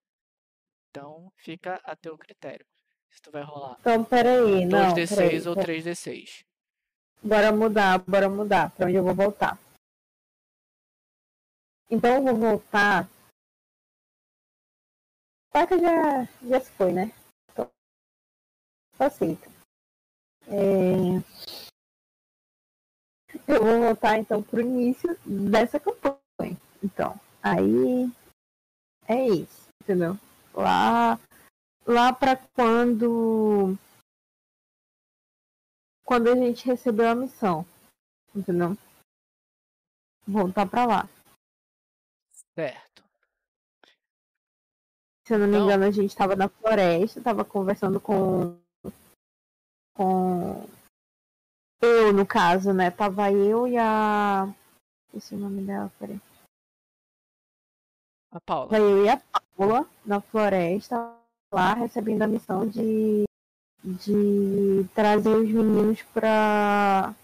[0.88, 2.66] Então fica a teu critério.
[3.10, 4.94] Se tu vai rolar Então, peraí, não.
[4.94, 5.82] 2d6 peraí, ou peraí.
[5.82, 6.46] 3d6.
[7.22, 8.70] Bora mudar, bora mudar.
[8.70, 9.58] Pra onde eu vou voltar?
[11.90, 13.06] Então eu vou voltar.
[15.56, 17.10] Só que já, já se foi, né?
[17.50, 17.70] Então,
[18.98, 19.48] aceita.
[20.48, 21.16] É...
[23.48, 26.60] Eu vou voltar então pro início dessa campanha.
[26.84, 28.04] Então, aí
[29.08, 30.18] é isso, entendeu?
[30.52, 31.18] Lá,
[31.86, 33.78] lá para quando
[36.04, 37.64] quando a gente recebeu a missão,
[38.34, 38.76] entendeu?
[40.28, 41.08] Voltar pra lá.
[42.54, 43.05] Certo.
[45.26, 48.56] Se eu não me engano, a gente estava na floresta, estava conversando com.
[49.92, 50.64] com.
[51.82, 52.92] Eu, no caso, né?
[52.92, 54.46] Tava eu e a.
[55.12, 56.20] Esse é o nome dela, peraí.
[58.30, 58.70] A Paula.
[58.70, 59.20] Tava eu e a
[59.56, 61.12] Paula na floresta,
[61.52, 63.24] lá recebendo a missão de.
[63.82, 67.16] de trazer os meninos pra.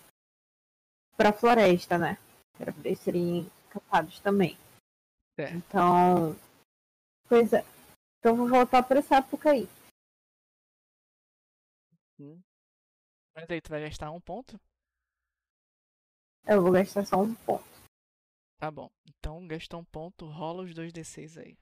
[1.16, 2.18] pra floresta, né?
[2.58, 4.58] Pra eles serem capados também.
[5.38, 5.54] Certo.
[5.54, 6.36] Então.
[7.28, 7.64] Pois é.
[8.22, 9.68] Então eu vou voltar pra essa época aí.
[13.34, 14.60] Mas aí tu vai gastar um ponto?
[16.46, 17.64] Eu vou gastar só um ponto.
[18.60, 18.88] Tá bom.
[19.08, 21.58] Então gastou um ponto, rola os 2d6 aí.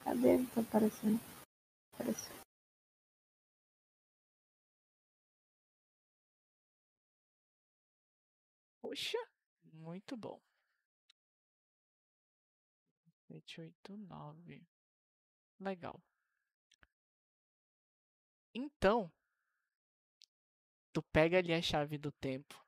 [0.00, 0.36] Cadê?
[0.36, 1.18] Não tá aparecendo.
[1.94, 2.36] Apareceu.
[8.82, 9.18] Poxa,
[9.86, 10.40] muito bom.
[13.28, 14.66] 7, 8, 9.
[15.60, 16.02] Legal.
[18.52, 19.10] Então,
[20.92, 22.60] tu pega ali a chave do tempo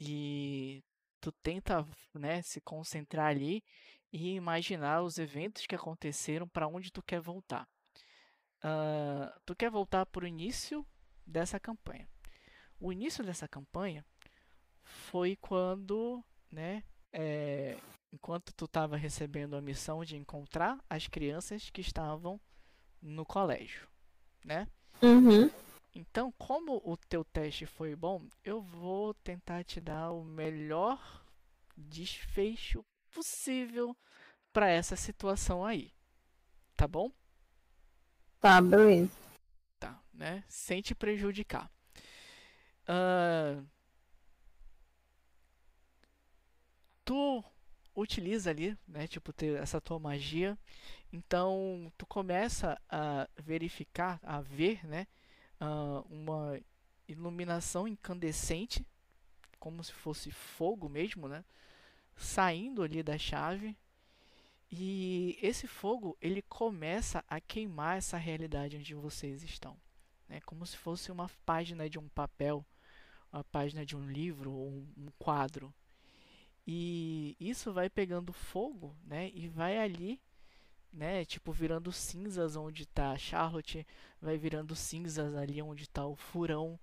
[0.00, 0.82] e
[1.20, 3.62] tu tenta, né, se concentrar ali
[4.12, 7.68] e imaginar os eventos que aconteceram para onde tu quer voltar.
[8.60, 10.84] Ah, tu quer voltar para o início
[11.24, 12.08] dessa campanha.
[12.80, 14.04] O início dessa campanha
[14.92, 17.76] foi quando, né, é,
[18.12, 22.40] enquanto tu estava recebendo a missão de encontrar as crianças que estavam
[23.00, 23.88] no colégio,
[24.44, 24.68] né?
[25.02, 25.50] Uhum.
[25.94, 31.24] Então, como o teu teste foi bom, eu vou tentar te dar o melhor
[31.76, 33.96] desfecho possível
[34.52, 35.92] para essa situação aí.
[36.76, 37.10] Tá bom?
[38.40, 39.10] Tá, beleza.
[39.78, 40.44] Tá, né?
[40.48, 41.70] Sem te prejudicar.
[42.86, 43.62] Ah,
[47.12, 47.44] tu
[47.94, 49.06] utiliza ali, né?
[49.06, 50.58] Tipo, ter essa tua magia.
[51.12, 55.06] Então, tu começa a verificar, a ver, né?
[55.60, 56.58] ah, uma
[57.06, 58.86] iluminação incandescente,
[59.58, 61.44] como se fosse fogo mesmo, né?
[62.16, 63.76] Saindo ali da chave.
[64.70, 69.76] E esse fogo, ele começa a queimar essa realidade onde vocês estão.
[70.26, 70.40] Né?
[70.46, 72.64] Como se fosse uma página de um papel,
[73.30, 75.74] uma página de um livro ou um quadro.
[76.66, 79.30] E isso vai pegando fogo, né?
[79.34, 80.20] E vai ali,
[80.92, 81.24] né?
[81.24, 83.86] Tipo, virando cinzas onde a Charlotte,
[84.20, 86.78] vai virando cinzas ali onde está o Furão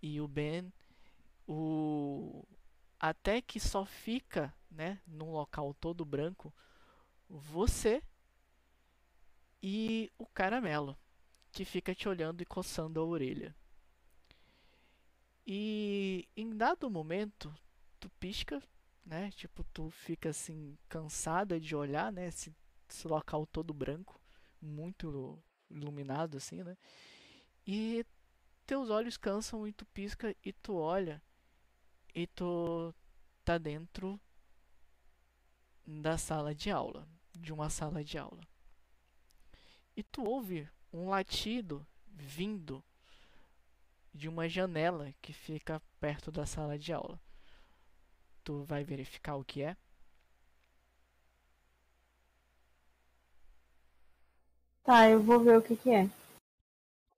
[0.00, 0.72] e o Ben.
[1.46, 2.44] O...
[2.98, 5.00] Até que só fica, né?
[5.06, 6.52] Num local todo branco,
[7.28, 8.02] você
[9.62, 10.96] e o caramelo,
[11.52, 13.54] que fica te olhando e coçando a orelha.
[15.46, 17.54] E em dado momento,
[18.00, 18.62] tu pisca,
[19.04, 19.30] né?
[19.32, 22.26] Tipo, tu fica assim cansada de olhar, né?
[22.28, 22.54] Esse,
[22.88, 24.20] esse local todo branco,
[24.60, 25.38] muito
[25.70, 26.76] iluminado assim, né?
[27.66, 28.04] E
[28.66, 31.22] teus olhos cansam e tu pisca e tu olha
[32.14, 32.94] e tu
[33.44, 34.20] tá dentro
[35.86, 38.46] da sala de aula, de uma sala de aula.
[39.96, 42.82] E tu ouve um latido vindo
[44.14, 47.20] de uma janela que fica perto da sala de aula.
[48.44, 49.76] Tu vai verificar o que é?
[54.82, 56.10] Tá, eu vou ver o que que é.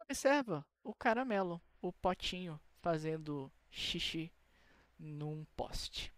[0.03, 4.31] Observa o caramelo, o potinho fazendo xixi
[4.99, 6.13] num poste.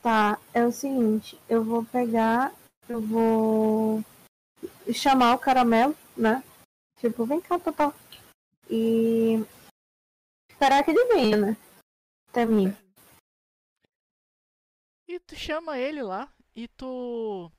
[0.00, 2.54] Tá, é o seguinte, eu vou pegar,
[2.88, 4.02] eu vou
[4.94, 6.42] chamar o caramelo, né?
[6.98, 7.92] Tipo, vem cá, papá.
[8.70, 9.44] E
[10.60, 11.56] esperar que ele venha, né?
[12.28, 12.66] Até mim.
[15.08, 17.50] E tu chama ele lá e tu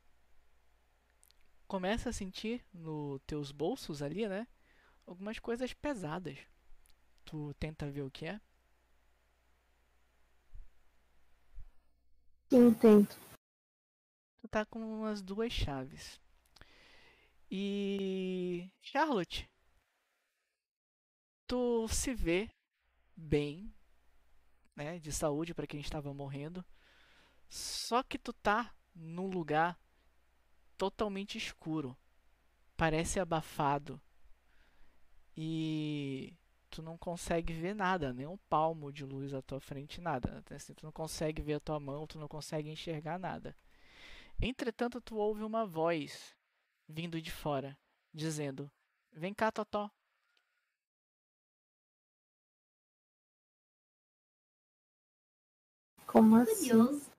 [1.66, 4.46] começa a sentir nos teus bolsos ali, né?
[5.04, 6.38] Algumas coisas pesadas.
[7.24, 8.40] Tu tenta ver o que é.
[12.50, 13.18] Sim, tento.
[14.42, 16.20] Tu tá com umas duas chaves.
[17.50, 19.50] E Charlotte,
[21.48, 22.48] tu se vê
[23.22, 23.72] bem,
[24.74, 26.64] né, de saúde para quem estava morrendo.
[27.48, 29.78] Só que tu tá num lugar
[30.76, 31.96] totalmente escuro.
[32.76, 34.00] Parece abafado.
[35.36, 36.36] E
[36.68, 40.42] tu não consegue ver nada, nem um palmo de luz à tua frente, nada.
[40.50, 43.56] Assim, tu não consegue ver a tua mão, tu não consegue enxergar nada.
[44.40, 46.36] Entretanto, tu ouve uma voz
[46.88, 47.78] vindo de fora,
[48.12, 48.70] dizendo:
[49.12, 49.90] Vem cá, Totó.
[56.12, 56.68] Como assim?
[56.68, 57.10] Curioso.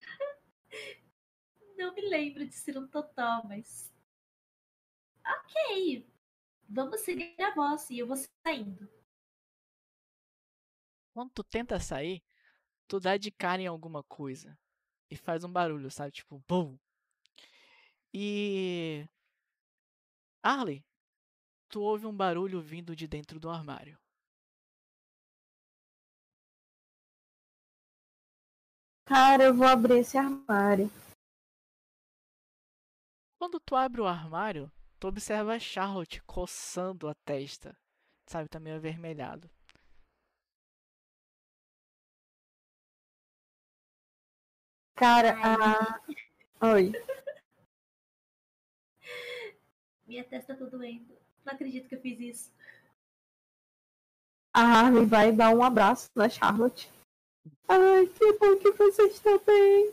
[1.76, 3.92] Não me lembro de ser um totó, mas.
[5.22, 6.10] Ok.
[6.66, 8.90] Vamos seguir a voz e eu vou saindo.
[11.12, 12.22] Quando tu tenta sair,
[12.86, 14.58] tu dá de cara em alguma coisa
[15.10, 16.12] e faz um barulho, sabe?
[16.12, 16.78] Tipo, bum.
[18.14, 19.06] E.
[20.42, 20.82] Arley,
[21.68, 23.98] tu ouve um barulho vindo de dentro do armário.
[29.08, 30.90] Cara, eu vou abrir esse armário.
[33.38, 34.70] Quando tu abre o armário,
[35.00, 37.74] tu observa a Charlotte coçando a testa.
[38.26, 39.50] Sabe, tá meio avermelhado.
[44.94, 46.02] Cara, a.
[46.74, 46.92] Oi.
[50.06, 51.16] Minha testa tá doendo.
[51.46, 52.52] Não acredito que eu fiz isso.
[54.52, 56.97] A Harley vai dar um abraço na Charlotte.
[57.68, 59.92] Ai, que bom que você está bem.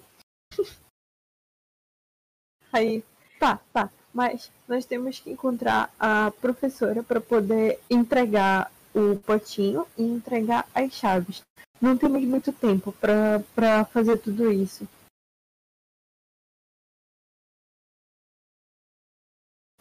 [2.72, 3.04] Aí,
[3.40, 3.92] tá, tá.
[4.14, 10.94] Mas nós temos que encontrar a professora para poder entregar o potinho e entregar as
[10.94, 11.44] chaves.
[11.82, 14.88] Não temos muito tempo para fazer tudo isso.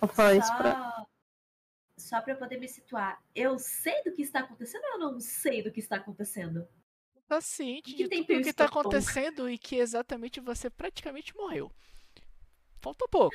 [0.01, 1.07] Vou falar isso pra...
[1.99, 3.23] Só, eu poder me situar.
[3.35, 6.69] Eu sei do que está acontecendo ou eu não sei do que está acontecendo?
[7.27, 11.71] Tá ciente Que de tudo o que tá acontecendo e que exatamente você praticamente morreu.
[12.81, 13.35] Falta pouco.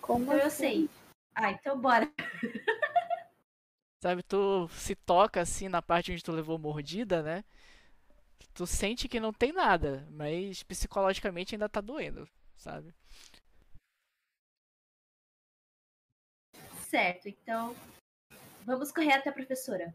[0.00, 0.56] Como Então eu assim?
[0.56, 0.90] sei.
[1.34, 2.10] Ah, então bora.
[4.02, 7.44] Sabe, tu se toca assim na parte onde tu levou mordida, né?
[8.54, 12.94] Tu sente que não tem nada, mas psicologicamente ainda tá doendo, sabe?
[16.88, 17.74] Certo, então
[18.64, 19.94] vamos correr até a professora.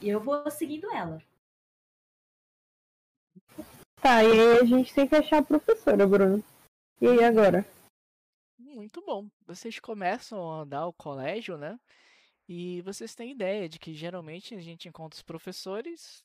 [0.00, 1.22] E eu vou seguindo ela.
[4.00, 6.42] Tá, e aí a gente tem que achar a professora, Bruno.
[7.00, 7.64] E aí agora?
[8.58, 9.28] Muito bom.
[9.46, 11.78] Vocês começam a andar ao colégio, né?
[12.48, 16.24] E vocês têm ideia de que geralmente a gente encontra os professores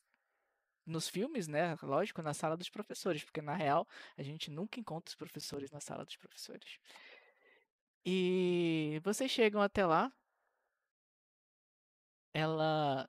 [0.84, 1.76] nos filmes, né?
[1.82, 3.86] Lógico, na sala dos professores, porque na real
[4.16, 6.78] a gente nunca encontra os professores na sala dos professores.
[8.04, 10.12] E vocês chegam até lá.
[12.32, 13.08] Ela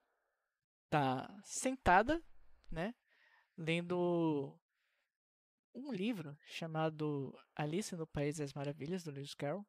[0.89, 2.21] tá sentada,
[2.71, 2.93] né?
[3.57, 4.57] Lendo
[5.73, 9.65] um livro chamado Alice no País das Maravilhas, do Lewis Carroll.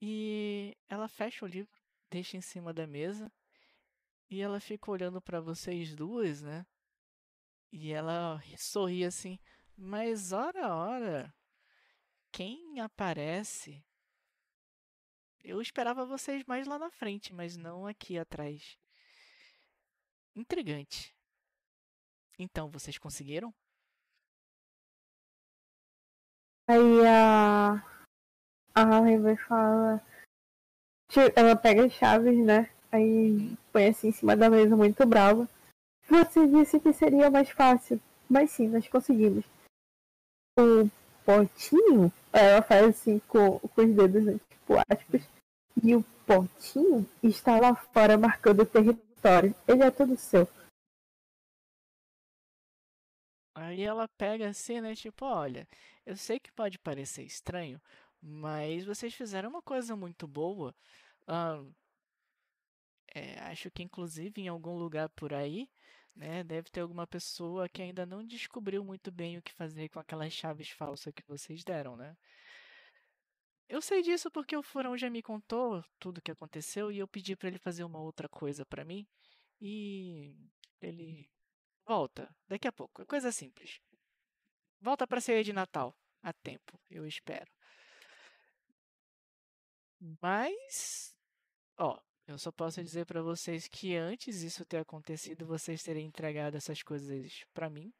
[0.00, 1.72] E ela fecha o livro,
[2.10, 3.32] deixa em cima da mesa.
[4.30, 6.66] E ela fica olhando para vocês duas, né?
[7.72, 9.38] E ela sorri assim.
[9.76, 11.34] Mas ora, ora,
[12.32, 13.84] quem aparece?
[15.48, 18.76] Eu esperava vocês mais lá na frente, mas não aqui atrás.
[20.36, 21.16] Intrigante.
[22.38, 23.50] Então, vocês conseguiram?
[26.68, 27.82] Aí a.
[28.74, 30.04] A falar.
[31.10, 32.70] Che- Ela pega as chaves, né?
[32.92, 35.48] Aí põe assim em cima da mesa, muito brava.
[36.10, 37.98] Você disse que seria mais fácil.
[38.28, 39.46] Mas sim, nós conseguimos.
[40.58, 40.90] O
[41.24, 44.38] potinho, ela faz assim com, com os dedos, né?
[44.50, 45.37] Tipo aspas.
[45.82, 49.54] E o potinho está lá fora marcando o território.
[49.66, 50.48] Ele é todo seu.
[53.54, 54.94] Aí ela pega assim, né?
[54.94, 55.66] Tipo, olha,
[56.06, 57.80] eu sei que pode parecer estranho,
[58.20, 60.74] mas vocês fizeram uma coisa muito boa.
[61.26, 61.72] Ahn,
[63.14, 65.68] é, acho que inclusive em algum lugar por aí,
[66.14, 69.98] né, deve ter alguma pessoa que ainda não descobriu muito bem o que fazer com
[70.00, 72.16] aquelas chaves falsas que vocês deram, né?
[73.68, 77.06] Eu sei disso porque o Furão já me contou tudo o que aconteceu e eu
[77.06, 79.06] pedi pra ele fazer uma outra coisa pra mim
[79.60, 80.34] e
[80.80, 81.30] ele
[81.84, 83.02] volta daqui a pouco.
[83.02, 83.78] É coisa simples.
[84.80, 87.50] Volta pra ceia de Natal a tempo, eu espero.
[90.20, 91.14] Mas,
[91.76, 96.56] ó, eu só posso dizer pra vocês que antes disso ter acontecido, vocês terem entregado
[96.56, 97.92] essas coisas pra mim,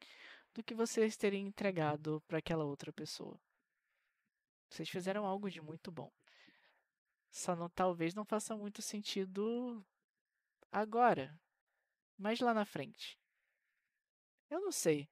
[0.53, 3.39] do que vocês terem entregado pra aquela outra pessoa.
[4.69, 6.11] Vocês fizeram algo de muito bom.
[7.31, 9.83] Só não talvez não faça muito sentido
[10.71, 11.39] agora,
[12.17, 13.19] mas lá na frente.
[14.49, 15.09] Eu não sei.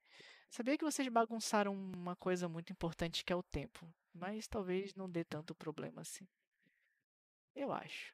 [0.49, 5.09] Sabia que vocês bagunçaram uma coisa muito importante que é o tempo, mas talvez não
[5.09, 6.27] dê tanto problema assim.
[7.53, 8.13] Eu acho.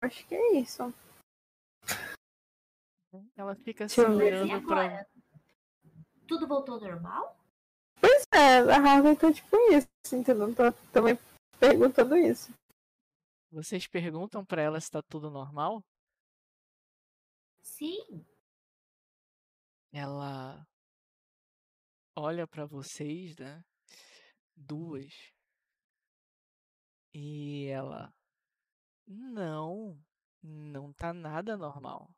[0.00, 0.90] Acho que é isso.
[3.36, 4.32] Ela fica Deixa eu assim ver.
[4.32, 4.84] E olhando pra.
[4.84, 5.08] agora?
[6.26, 7.36] Tudo voltou ao normal?
[8.00, 10.54] Pois é, a Harvey tá tipo isso, entendeu?
[10.54, 11.18] Tô também
[11.58, 12.52] perguntando isso.
[13.50, 15.82] Vocês perguntam pra ela se tá tudo normal?
[17.62, 18.24] Sim.
[19.92, 20.66] Ela
[22.14, 23.64] olha pra vocês, né?
[24.56, 25.32] Duas.
[27.14, 28.12] E ela.
[29.06, 29.98] Não,
[30.42, 32.10] não tá nada normal.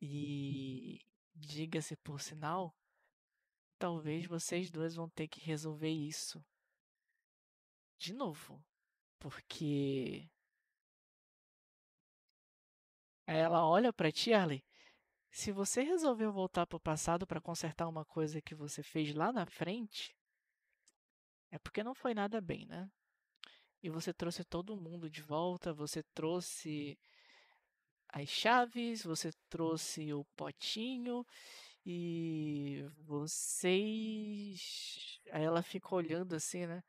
[0.00, 1.00] E
[1.34, 2.74] diga-se por sinal,
[3.78, 6.44] talvez vocês dois vão ter que resolver isso
[7.98, 8.64] de novo.
[9.18, 10.28] Porque.
[13.26, 14.64] Ela olha pra ti, Arley.
[15.30, 19.44] Se você resolveu voltar pro passado pra consertar uma coisa que você fez lá na
[19.44, 20.16] frente,
[21.50, 22.90] é porque não foi nada bem, né?
[23.82, 26.98] E você trouxe todo mundo de volta, você trouxe
[28.08, 31.26] as chaves, você trouxe o potinho
[31.84, 34.60] e vocês.
[35.30, 36.82] Aí ela fica olhando assim, né?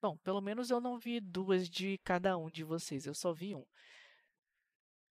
[0.00, 3.54] Bom, pelo menos eu não vi duas de cada um de vocês, eu só vi
[3.54, 3.64] um.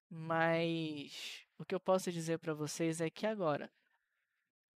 [0.09, 3.71] Mas o que eu posso dizer pra vocês é que agora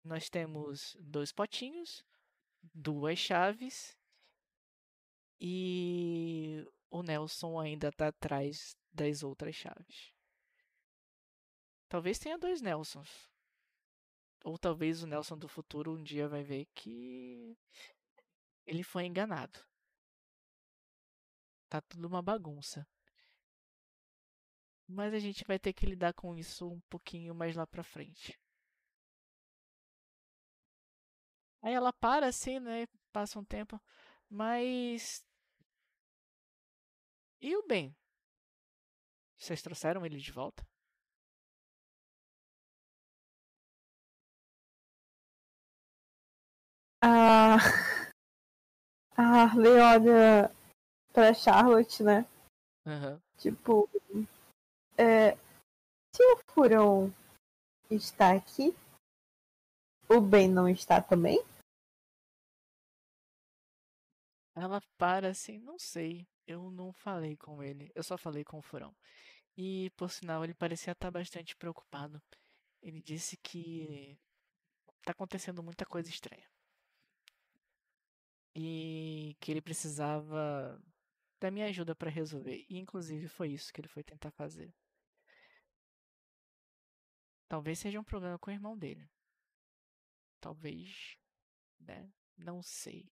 [0.04, 2.04] nós temos dois potinhos,
[2.74, 3.96] duas chaves
[5.40, 10.11] e o Nelson ainda tá atrás das outras chaves.
[11.92, 13.30] Talvez tenha dois Nelsons.
[14.46, 17.54] Ou talvez o Nelson do futuro um dia vai ver que
[18.64, 19.62] ele foi enganado.
[21.68, 22.88] Tá tudo uma bagunça.
[24.88, 28.40] Mas a gente vai ter que lidar com isso um pouquinho mais lá pra frente.
[31.60, 32.86] Aí ela para assim, né?
[33.12, 33.78] Passa um tempo.
[34.30, 35.22] Mas.
[37.38, 37.94] E o Ben?
[39.36, 40.71] Vocês trouxeram ele de volta?
[47.02, 47.56] A,
[49.16, 50.50] a Harley olha
[51.12, 52.24] pra Charlotte, né?
[52.86, 53.20] Aham.
[53.36, 53.88] Tipo,
[54.96, 55.32] é,
[56.14, 57.12] se o furão
[57.90, 58.74] está aqui,
[60.08, 61.38] o Ben não está também?
[64.54, 66.28] Ela para assim, não sei.
[66.46, 67.90] Eu não falei com ele.
[67.94, 68.94] Eu só falei com o Furão.
[69.56, 72.20] E, por sinal, ele parecia estar bastante preocupado.
[72.82, 74.18] Ele disse que
[75.04, 76.51] tá acontecendo muita coisa estranha.
[78.54, 80.80] E que ele precisava
[81.40, 82.64] da minha ajuda para resolver.
[82.68, 84.74] E, inclusive, foi isso que ele foi tentar fazer.
[87.48, 89.08] Talvez seja um problema com o irmão dele.
[90.40, 91.16] Talvez,
[91.80, 92.10] né?
[92.36, 93.10] Não sei.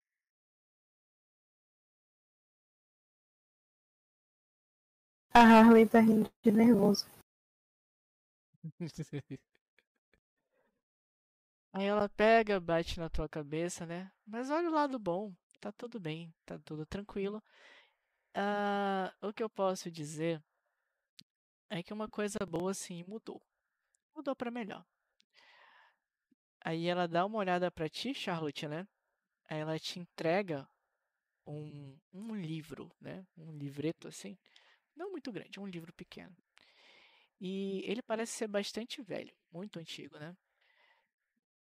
[5.33, 7.05] A Harley tá rindo de nervoso.
[11.77, 14.11] Aí ela pega, bate na tua cabeça, né?
[14.25, 17.39] Mas olha o lado bom, tá tudo bem, tá tudo tranquilo.
[18.33, 20.43] Ah, o que eu posso dizer
[21.69, 23.39] é que uma coisa boa sim mudou.
[24.15, 24.83] Mudou pra melhor.
[26.65, 28.87] Aí ela dá uma olhada pra ti, Charlotte, né?
[29.47, 30.67] Aí ela te entrega
[31.45, 33.23] um, um livro, né?
[33.37, 34.35] Um livreto assim.
[34.95, 36.35] Não muito grande, um livro pequeno.
[37.39, 40.35] E ele parece ser bastante velho, muito antigo, né?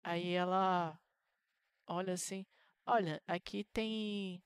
[0.03, 0.99] Aí ela
[1.87, 2.45] olha assim:
[2.85, 4.41] Olha, aqui tem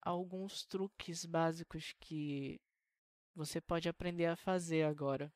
[0.00, 2.60] alguns truques básicos que
[3.34, 5.32] você pode aprender a fazer agora.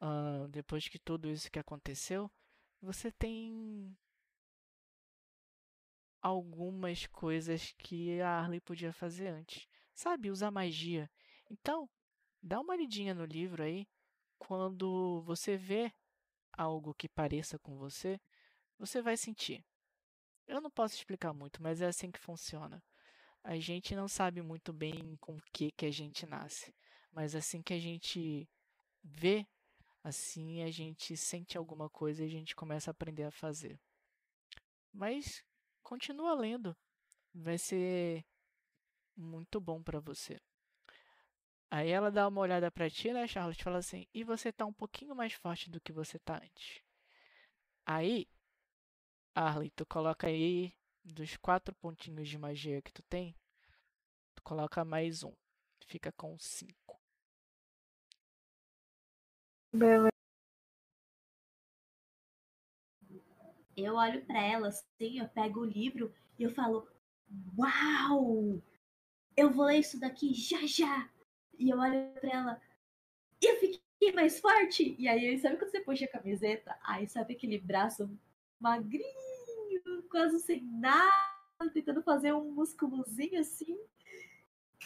[0.00, 2.30] Ah, depois que tudo isso que aconteceu,
[2.80, 3.96] você tem
[6.20, 9.66] algumas coisas que a Harley podia fazer antes.
[9.94, 11.10] Sabe, usar magia.
[11.50, 11.88] Então,
[12.42, 13.86] dá uma lidinha no livro aí
[14.38, 15.92] quando você vê
[16.56, 18.20] algo que pareça com você,
[18.78, 19.64] você vai sentir.
[20.46, 22.82] Eu não posso explicar muito, mas é assim que funciona.
[23.42, 26.74] A gente não sabe muito bem com o que, que a gente nasce,
[27.12, 28.48] mas assim que a gente
[29.02, 29.46] vê,
[30.02, 33.78] assim a gente sente alguma coisa e a gente começa a aprender a fazer.
[34.92, 35.44] Mas
[35.82, 36.76] continua lendo,
[37.34, 38.24] vai ser
[39.16, 40.40] muito bom para você.
[41.76, 43.64] Aí ela dá uma olhada pra ti, né, Charlotte?
[43.64, 46.80] Fala assim: e você tá um pouquinho mais forte do que você tá antes.
[47.84, 48.28] Aí,
[49.34, 50.72] Arley, tu coloca aí
[51.04, 53.34] dos quatro pontinhos de magia que tu tem,
[54.36, 55.32] tu coloca mais um.
[55.88, 57.00] Fica com cinco.
[59.72, 60.10] Beleza.
[63.76, 66.86] Eu olho pra ela assim, eu pego o livro e eu falo:
[67.58, 68.62] Uau!
[69.36, 71.13] Eu vou ler isso daqui já já!
[71.58, 72.62] E eu olho pra ela,
[73.40, 74.94] eu fiquei mais forte!
[74.98, 76.76] E aí, sabe quando você puxa a camiseta?
[76.82, 78.10] Aí sabe aquele braço
[78.60, 83.78] magrinho, quase sem nada, tentando fazer um musculozinho assim?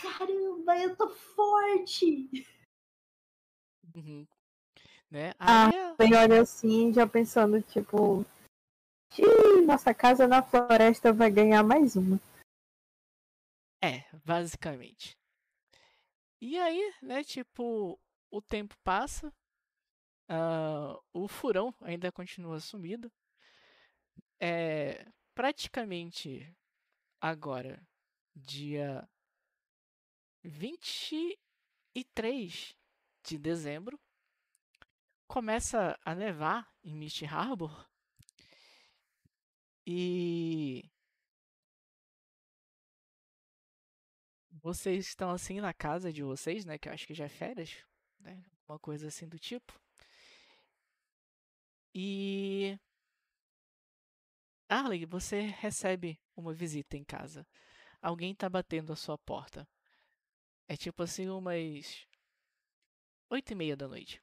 [0.01, 2.31] Caramba, eu tô forte!
[3.95, 4.27] Uhum.
[5.11, 5.33] Né?
[5.39, 5.69] Ah.
[5.69, 8.25] Aí, a- Bem, olha assim, já pensando, tipo.
[9.19, 12.21] "Ih, nossa casa na floresta vai ganhar mais uma.
[13.83, 15.18] É, basicamente.
[16.41, 18.01] E aí, né, tipo,
[18.31, 19.35] o tempo passa,
[20.29, 23.11] ah, o furão ainda continua sumido.
[24.41, 25.05] É
[25.35, 26.57] praticamente
[27.21, 27.85] agora,
[28.35, 29.09] dia
[30.45, 32.77] 23
[33.25, 33.99] de dezembro,
[35.27, 37.89] começa a nevar em Misty Harbor.
[39.87, 40.91] E
[44.63, 46.79] vocês estão assim na casa de vocês, né?
[46.79, 47.85] Que eu acho que já é férias,
[48.21, 48.43] né?
[48.69, 49.79] Uma coisa assim do tipo.
[51.95, 52.79] E
[54.69, 57.47] Arley, você recebe uma visita em casa.
[58.01, 59.67] Alguém tá batendo a sua porta.
[60.69, 62.07] É tipo assim umas
[63.31, 64.23] oito e meia da noite.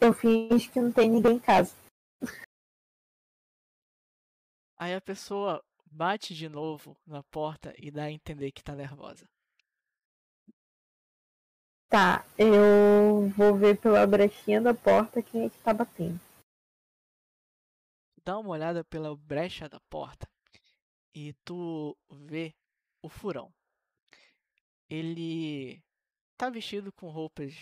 [0.00, 1.74] Eu finge que não tem ninguém em casa.
[4.78, 9.28] Aí a pessoa bate de novo na porta e dá a entender que tá nervosa.
[11.88, 16.20] Tá, eu vou ver pela brechinha da porta quem é que tá batendo.
[18.24, 20.28] dá uma olhada pela brecha da porta
[21.14, 22.52] e tu vê
[23.00, 23.54] o furão.
[24.90, 25.80] Ele
[26.36, 27.54] tá vestido com roupas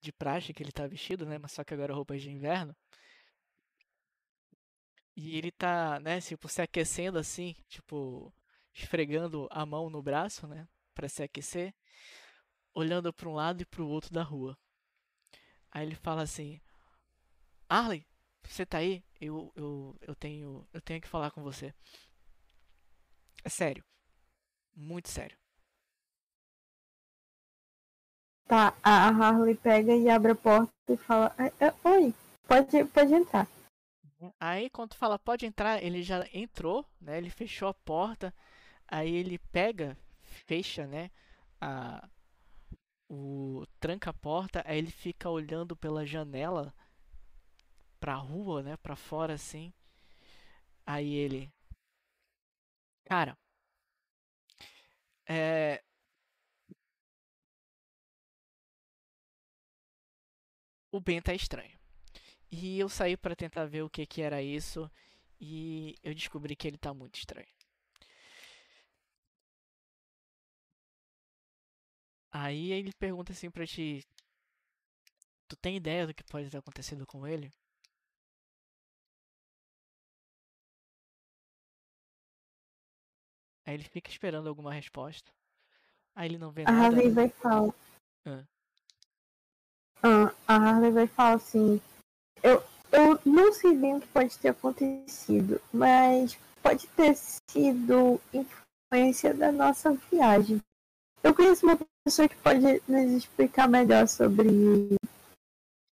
[0.00, 1.38] de praxe que ele tá vestido, né?
[1.38, 2.74] Mas só que agora roupas de inverno.
[5.16, 8.32] E ele tá, né, tipo, se aquecendo assim, tipo,
[8.74, 11.74] esfregando a mão no braço, né, Pra se aquecer,
[12.74, 14.56] olhando para um lado e para o outro da rua.
[15.70, 16.60] Aí ele fala assim:
[17.68, 18.04] Arley,
[18.44, 19.04] você tá aí?
[19.20, 21.72] Eu, eu, eu tenho, eu tenho que falar com você.
[23.44, 23.82] É sério,
[24.76, 25.38] muito sério.
[28.48, 32.14] Tá, a Harley pega e abre a porta e fala: "Ah, ah, Oi,
[32.48, 33.46] pode, pode entrar.
[34.40, 37.18] Aí quando fala pode entrar, ele já entrou, né?
[37.18, 38.34] Ele fechou a porta.
[38.88, 41.10] Aí ele pega, fecha, né?
[41.60, 42.08] A,
[43.08, 44.62] o tranca a porta.
[44.66, 46.72] Aí ele fica olhando pela janela
[48.00, 48.76] pra rua, né?
[48.78, 49.72] Pra fora assim.
[50.86, 51.52] Aí ele,
[53.04, 53.36] cara,
[55.28, 55.82] é,
[60.90, 61.75] o Ben tá estranho.
[62.50, 64.90] E eu saí pra tentar ver o que que era isso
[65.40, 67.48] e eu descobri que ele tá muito estranho.
[72.30, 74.04] Aí ele pergunta assim pra ti:
[75.48, 77.50] Tu tem ideia do que pode ter acontecido com ele?
[83.64, 85.32] Aí ele fica esperando alguma resposta.
[86.14, 86.86] Aí ele não vê A nada.
[86.86, 87.14] Harley né?
[87.14, 87.74] vai falar.
[88.24, 88.44] Ah.
[90.02, 91.80] Ah, a Harley vai falar assim.
[92.42, 99.34] Eu, eu não sei bem o que pode ter acontecido, mas pode ter sido influência
[99.34, 100.60] da nossa viagem.
[101.22, 104.48] Eu conheço uma pessoa que pode nos explicar melhor sobre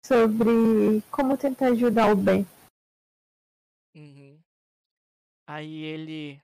[0.06, 2.46] sobre como tentar ajudar o Ben.
[3.94, 4.40] Uhum.
[5.48, 6.40] Aí ele.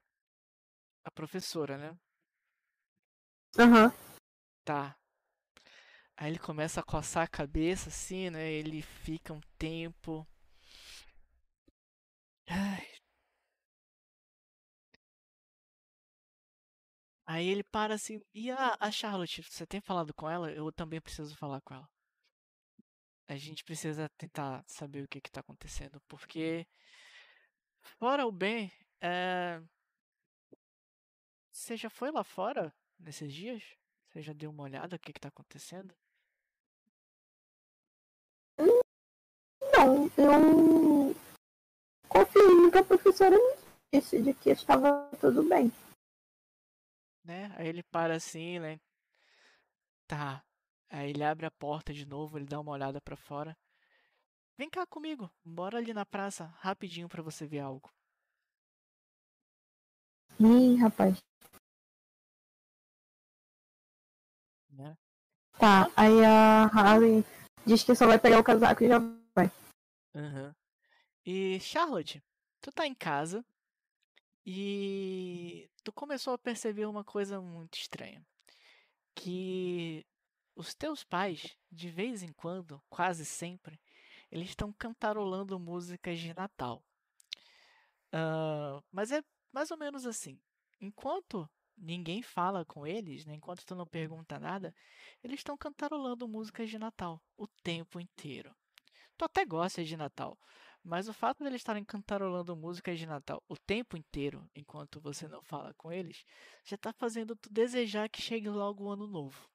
[1.05, 1.97] A professora, né?
[3.57, 3.91] Aham.
[4.65, 4.95] Tá.
[6.17, 8.51] Aí ele começa a coçar a cabeça assim, né?
[8.51, 10.25] Ele fica um tempo.
[12.47, 12.93] Ai.
[17.25, 20.51] Aí ele para assim, e a, a Charlotte, você tem falado com ela?
[20.51, 21.89] Eu também preciso falar com ela.
[23.27, 26.65] A gente precisa tentar saber o que está acontecendo, porque
[27.81, 28.71] fora o bem,
[29.01, 29.61] é...
[31.51, 33.63] você já foi lá fora nesses dias?
[34.09, 35.95] Você já deu uma olhada o que está acontecendo?
[38.57, 41.15] Não, eu
[42.07, 43.57] confio no que a professora me
[43.93, 45.71] disse de que estava tudo bem.
[47.23, 47.51] Né?
[47.57, 48.79] Aí ele para assim, né?
[50.07, 50.43] Tá.
[50.89, 53.57] Aí ele abre a porta de novo, ele dá uma olhada para fora.
[54.55, 57.91] Vem cá comigo, bora ali na praça, rapidinho para você ver algo.
[60.39, 61.17] Ih, rapaz.
[64.69, 64.95] Né?
[65.57, 67.23] Tá, aí a Harley
[67.65, 68.99] diz que só vai pegar o casaco e já
[69.35, 69.51] vai.
[70.13, 70.53] Uhum.
[71.25, 72.23] E Charlotte,
[72.61, 73.45] tu tá em casa
[74.45, 78.25] e tu começou a perceber uma coisa muito estranha.
[79.15, 80.05] Que
[80.55, 83.79] os teus pais, de vez em quando, quase sempre,
[84.31, 86.83] eles estão cantarolando músicas de Natal.
[88.13, 90.39] Uh, mas é mais ou menos assim.
[90.81, 94.73] Enquanto ninguém fala com eles, né, enquanto tu não pergunta nada,
[95.23, 98.55] eles estão cantarolando músicas de Natal o tempo inteiro.
[99.17, 100.37] Tu até gosta de Natal,
[100.83, 105.27] mas o fato de eles estarem cantarolando músicas de Natal o tempo inteiro, enquanto você
[105.27, 106.25] não fala com eles,
[106.63, 109.49] já está fazendo tu desejar que chegue logo o ano novo.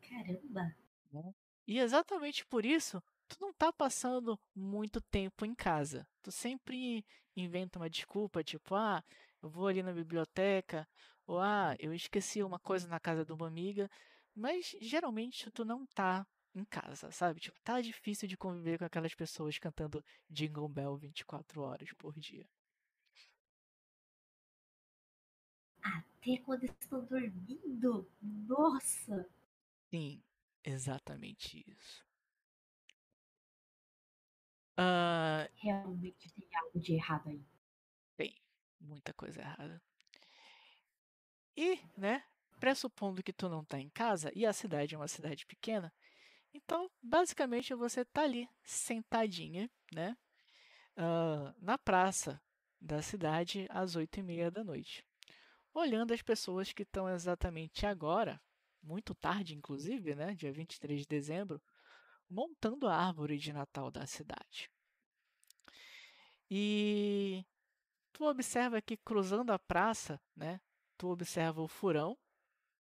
[0.00, 0.74] Caramba!
[1.12, 1.34] Né?
[1.66, 6.06] E exatamente por isso, tu não tá passando muito tempo em casa.
[6.22, 7.04] Tu sempre
[7.36, 9.04] inventa uma desculpa, tipo, ah,
[9.42, 10.88] eu vou ali na biblioteca,
[11.26, 13.88] ou ah, eu esqueci uma coisa na casa de uma amiga,
[14.34, 17.40] mas geralmente tu não tá em casa, sabe?
[17.40, 22.48] Tipo, tá difícil de conviver com aquelas pessoas cantando Jingle Bell 24 horas por dia.
[25.82, 28.10] Até quando estão dormindo?
[28.20, 29.28] Nossa!
[29.90, 30.22] Sim,
[30.64, 32.07] exatamente isso.
[35.56, 37.44] Realmente tem algo de errado aí.
[38.16, 38.34] Tem
[38.80, 39.82] muita coisa errada.
[41.56, 42.24] E, né,
[42.60, 45.92] pressupondo que tu não tá em casa e a cidade é uma cidade pequena,
[46.54, 50.16] então, basicamente, você tá ali, sentadinha, né?
[51.60, 52.40] Na praça
[52.80, 55.04] da cidade às oito e meia da noite.
[55.74, 58.40] Olhando as pessoas que estão exatamente agora,
[58.82, 60.34] muito tarde inclusive, né?
[60.34, 61.60] Dia 23 de dezembro,
[62.30, 64.70] montando a árvore de Natal da cidade.
[66.50, 67.44] E
[68.12, 70.60] tu observa que cruzando a praça, né?
[70.96, 72.16] Tu observa o furão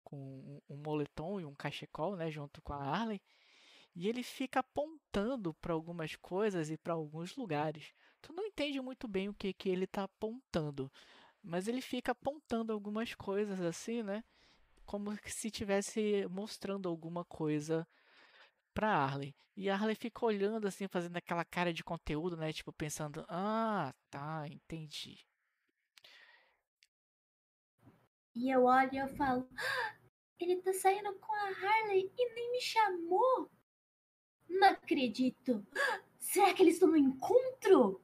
[0.03, 2.31] com um moletom e um cachecol, né?
[2.31, 3.21] Junto com a Harley
[3.95, 7.93] e ele fica apontando para algumas coisas e para alguns lugares.
[8.21, 10.91] Tu não entende muito bem o que, que ele está apontando,
[11.41, 14.23] mas ele fica apontando algumas coisas assim, né?
[14.85, 17.87] Como se estivesse mostrando alguma coisa
[18.73, 19.35] para Arley.
[19.55, 22.53] E a Arley fica olhando assim, fazendo aquela cara de conteúdo, né?
[22.53, 25.17] Tipo, pensando: Ah, tá, entendi.
[28.35, 29.95] E eu olho e eu falo: ah,
[30.39, 33.49] Ele tá saindo com a Harley e nem me chamou.
[34.47, 35.65] Não acredito.
[36.19, 38.01] Será que eles estão no encontro?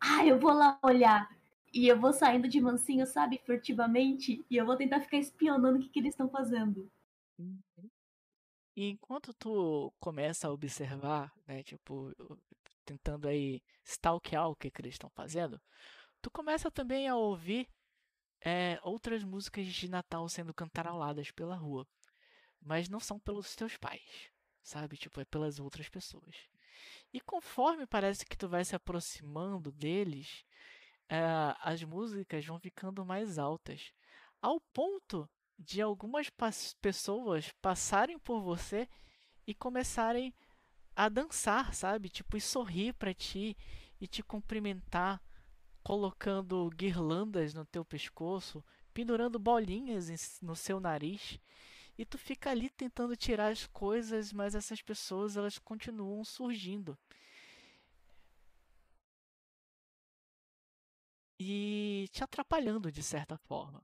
[0.00, 1.28] Ah, eu vou lá olhar.
[1.72, 4.44] E eu vou saindo de mansinho, sabe, furtivamente.
[4.50, 6.90] E eu vou tentar ficar espionando o que, que eles estão fazendo.
[8.76, 12.12] E enquanto tu começa a observar, né, tipo,
[12.84, 15.60] tentando aí stalkear o que, que eles estão fazendo,
[16.22, 17.68] tu começa também a ouvir
[18.40, 21.86] é, outras músicas de Natal sendo cantaroladas pela rua.
[22.60, 24.30] Mas não são pelos teus pais
[24.66, 24.96] sabe?
[24.96, 26.34] Tipo, é pelas outras pessoas.
[27.12, 30.44] E conforme parece que tu vai se aproximando deles,
[31.04, 33.92] uh, as músicas vão ficando mais altas,
[34.42, 36.30] ao ponto de algumas
[36.80, 38.88] pessoas passarem por você
[39.46, 40.34] e começarem
[40.94, 42.08] a dançar, sabe?
[42.08, 43.56] Tipo, e sorrir para ti
[44.00, 45.22] e te cumprimentar,
[45.82, 51.38] colocando guirlandas no teu pescoço, pendurando bolinhas no seu nariz
[51.98, 56.98] e tu fica ali tentando tirar as coisas, mas essas pessoas elas continuam surgindo.
[61.38, 63.82] E te atrapalhando de certa forma.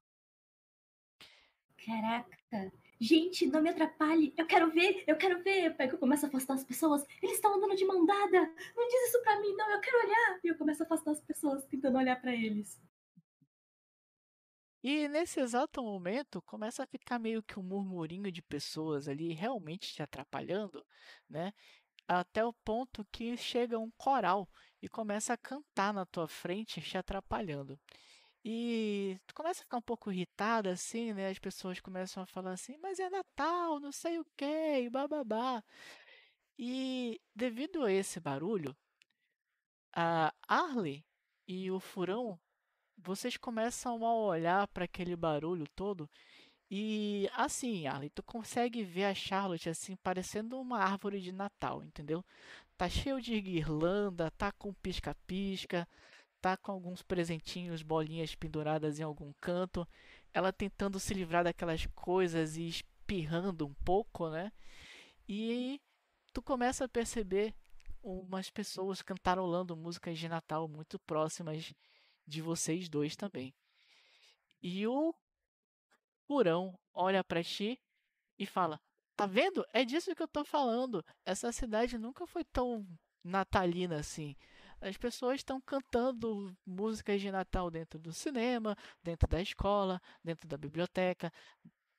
[1.85, 2.73] Caraca.
[3.01, 4.33] Gente, não me atrapalhe.
[4.37, 5.67] Eu quero ver, eu quero ver.
[5.67, 7.05] Eu pego, eu começo a afastar as pessoas.
[7.21, 8.41] Eles estão andando de mão dada.
[8.77, 9.71] Não diz isso pra mim, não.
[9.71, 10.41] Eu quero olhar.
[10.45, 12.81] E eu começo a afastar as pessoas, tentando olhar para eles.
[14.85, 19.93] E nesse exato momento começa a ficar meio que um murmurinho de pessoas ali realmente
[19.95, 20.85] te atrapalhando,
[21.29, 21.53] né?
[22.09, 24.49] Até o ponto que chega um coral
[24.81, 27.79] e começa a cantar na tua frente, te atrapalhando.
[28.45, 31.29] E tu começa a ficar um pouco irritada, assim, né?
[31.29, 35.63] As pessoas começam a falar assim, mas é Natal, não sei o quê, e bababá.
[36.59, 38.77] E devido a esse barulho,
[39.95, 41.05] a Arley
[41.47, 42.39] e o Furão,
[42.97, 46.09] vocês começam a olhar para aquele barulho todo
[46.75, 52.25] e assim, Arley, tu consegue ver a Charlotte assim parecendo uma árvore de Natal, entendeu?
[52.79, 55.87] Tá cheio de guirlanda, tá com pisca-pisca,
[56.43, 59.87] tá com alguns presentinhos, bolinhas penduradas em algum canto,
[60.35, 64.53] ela tentando se livrar daquelas coisas e espirrando um pouco, né?
[65.29, 65.81] E
[66.33, 67.55] tu começa a perceber
[68.03, 71.73] umas pessoas cantarolando músicas de Natal muito próximas
[72.27, 73.55] de vocês dois também.
[74.61, 75.15] E o
[76.27, 77.81] Purão olha para ti
[78.37, 78.81] e fala:
[79.15, 79.65] Tá vendo?
[79.73, 81.05] É disso que eu tô falando.
[81.25, 82.85] Essa cidade nunca foi tão
[83.23, 84.35] natalina assim.
[84.83, 90.57] As pessoas estão cantando músicas de Natal dentro do cinema, dentro da escola, dentro da
[90.59, 91.33] biblioteca,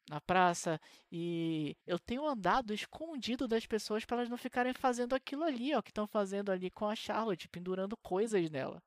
[0.10, 0.80] na praça.
[1.10, 5.82] E eu tenho andado escondido das pessoas para elas não ficarem fazendo aquilo ali, ó,
[5.82, 8.84] que estão fazendo ali com a Charlotte, pendurando coisas nela.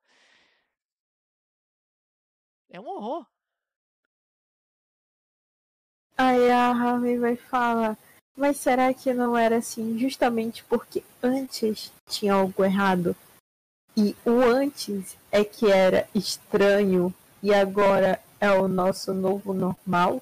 [2.69, 3.25] É um horror.
[6.15, 7.97] Aí a Harvey vai falar,
[8.35, 13.15] mas será que não era assim justamente porque antes tinha algo errado?
[13.99, 17.11] E o antes é que era estranho
[17.41, 20.21] e agora é o nosso novo normal?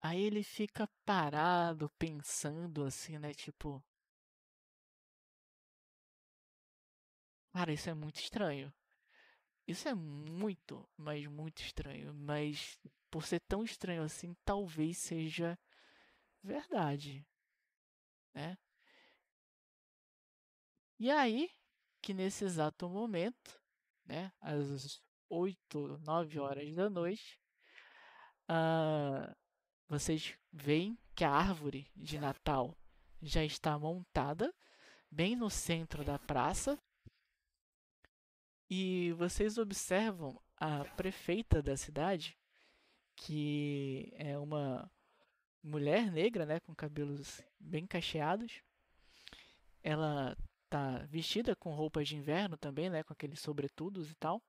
[0.00, 3.34] Aí ele fica parado, pensando assim, né?
[3.34, 3.82] Tipo.
[7.52, 8.72] Cara, isso é muito estranho.
[9.66, 12.14] Isso é muito, mas muito estranho.
[12.14, 12.78] Mas
[13.10, 15.58] por ser tão estranho assim, talvez seja
[16.46, 17.26] verdade,
[18.34, 18.56] né?
[20.98, 21.50] E aí,
[22.00, 23.60] que nesse exato momento,
[24.06, 27.38] né, às 8, 9 horas da noite,
[28.48, 29.34] uh,
[29.88, 32.76] vocês veem que a árvore de Natal
[33.20, 34.54] já está montada
[35.10, 36.78] bem no centro da praça.
[38.68, 42.36] E vocês observam a prefeita da cidade,
[43.14, 44.90] que é uma
[45.66, 48.62] mulher negra, né, com cabelos bem cacheados.
[49.82, 50.36] Ela
[50.68, 54.42] tá vestida com roupas de inverno também, né, com aqueles sobretudos e tal.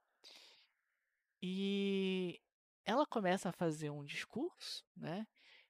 [1.41, 2.39] E
[2.85, 5.27] ela começa a fazer um discurso, né?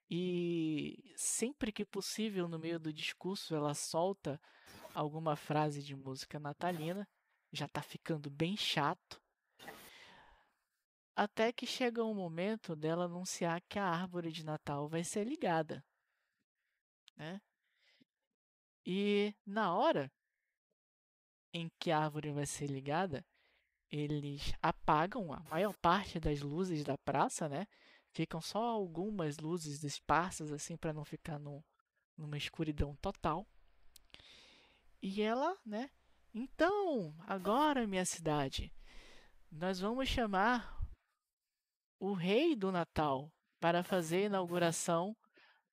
[0.09, 4.39] E sempre que possível no meio do discurso ela solta
[4.93, 7.07] alguma frase de música natalina.
[7.51, 9.21] Já tá ficando bem chato.
[11.17, 15.83] Até que chega um momento dela anunciar que a árvore de Natal vai ser ligada.
[17.15, 17.41] Né?
[18.85, 20.11] E na hora
[21.51, 23.25] em que a árvore vai ser ligada,
[23.89, 27.67] eles apagam a maior parte das luzes da praça, né?
[28.11, 31.65] Ficam só algumas luzes esparsas assim para não ficar no,
[32.15, 33.43] numa escuridão total.
[35.01, 35.89] E ela, né?
[36.31, 38.71] Então, agora minha cidade,
[39.51, 40.76] nós vamos chamar
[41.99, 45.15] o rei do Natal para fazer a inauguração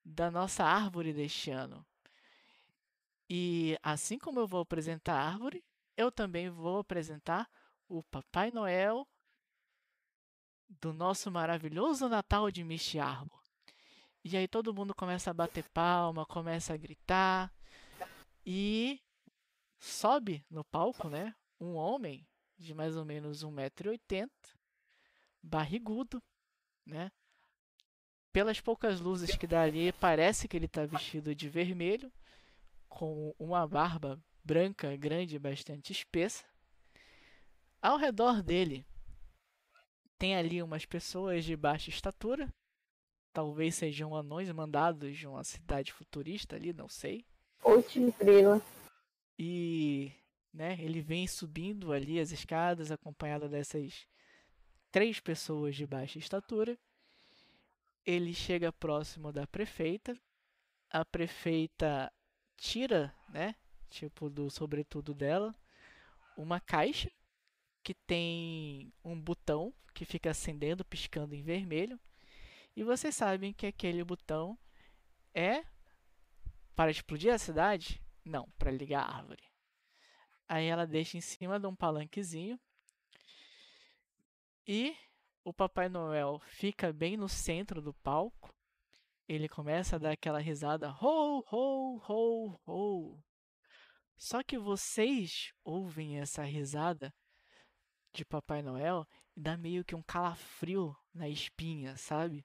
[0.05, 1.85] da nossa árvore deste ano.
[3.29, 5.65] E assim como eu vou apresentar a árvore,
[5.97, 7.49] eu também vou apresentar
[7.89, 9.07] o Papai Noel
[10.69, 13.43] do nosso maravilhoso Natal de Misty Arbor.
[14.25, 17.53] E aí todo mundo começa a bater palma, começa a gritar
[18.45, 19.01] e
[19.79, 21.35] sobe no palco, né?
[21.61, 22.27] Um homem
[22.59, 24.31] de mais ou menos 1,80m,
[25.45, 26.23] barrigudo,
[26.87, 27.13] né?
[28.33, 32.13] Pelas poucas luzes que dá ali, parece que ele está vestido de vermelho,
[32.89, 36.45] com uma barba branca, grande, bastante espessa.
[37.81, 38.85] Ao redor dele
[40.19, 42.53] tem ali umas pessoas de baixa estatura,
[43.33, 47.27] talvez sejam anões mandados de uma cidade futurista ali, não sei.
[47.63, 48.61] Ou estrela.
[49.39, 50.13] E,
[50.53, 54.07] né, ele vem subindo ali as escadas acompanhado dessas
[54.95, 56.79] três pessoas de baixa estatura.
[58.07, 60.17] Ele chega próximo da prefeita.
[60.89, 62.13] A prefeita
[62.57, 63.57] tira, né,
[63.91, 65.53] tipo do sobretudo dela,
[66.37, 67.11] uma caixa
[67.83, 71.99] que tem um botão que fica acendendo, piscando em vermelho.
[72.77, 74.57] E vocês sabem que aquele botão
[75.35, 75.65] é
[76.77, 78.01] para explodir a cidade?
[78.25, 79.43] Não, para ligar a árvore.
[80.49, 82.61] Aí ela deixa em cima de um palanquezinho
[84.67, 84.97] e
[85.45, 88.53] o Papai Noel fica bem no centro do palco.
[89.29, 93.23] Ele começa a dar aquela risada ho, ho, ho, ho.
[94.17, 97.15] Só que vocês ouvem essa risada
[98.13, 102.45] de Papai Noel e dá meio que um calafrio na espinha, sabe?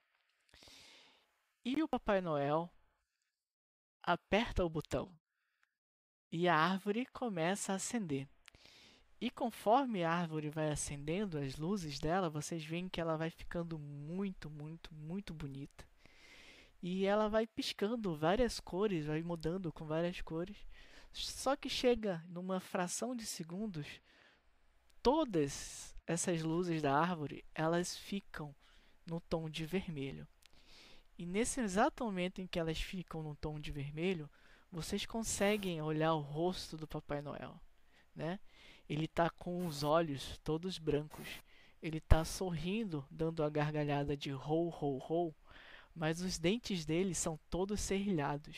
[1.64, 2.70] E o Papai Noel
[4.02, 5.14] aperta o botão
[6.32, 8.28] e a árvore começa a acender.
[9.20, 13.78] E conforme a árvore vai acendendo as luzes dela, vocês veem que ela vai ficando
[13.78, 15.84] muito, muito, muito bonita.
[16.82, 20.56] E ela vai piscando várias cores, vai mudando com várias cores.
[21.12, 23.86] Só que chega numa fração de segundos,
[25.02, 28.54] todas essas luzes da árvore, elas ficam
[29.06, 30.26] no tom de vermelho.
[31.18, 34.30] E nesse exato momento em que elas ficam no tom de vermelho,
[34.72, 37.60] vocês conseguem olhar o rosto do Papai Noel,
[38.14, 38.40] né?
[38.90, 41.28] Ele está com os olhos todos brancos.
[41.80, 45.32] Ele está sorrindo, dando a gargalhada de ho ho ho,
[45.94, 48.56] mas os dentes dele são todos serrilhados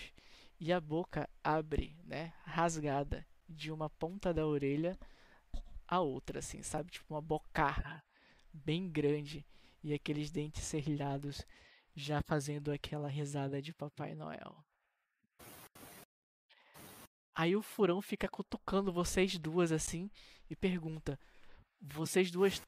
[0.59, 4.99] e a boca abre, né, rasgada de uma ponta da orelha
[5.87, 8.03] a outra, assim, sabe, tipo uma bocarra
[8.55, 9.45] bem grande
[9.85, 11.47] e aqueles dentes serrilhados
[11.95, 14.65] já fazendo aquela risada de Papai Noel.
[17.35, 20.11] Aí o furão fica cutucando vocês duas assim
[20.51, 21.19] e pergunta:
[21.81, 22.61] Vocês duas.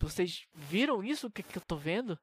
[0.00, 2.18] Vocês viram isso que, que eu tô vendo?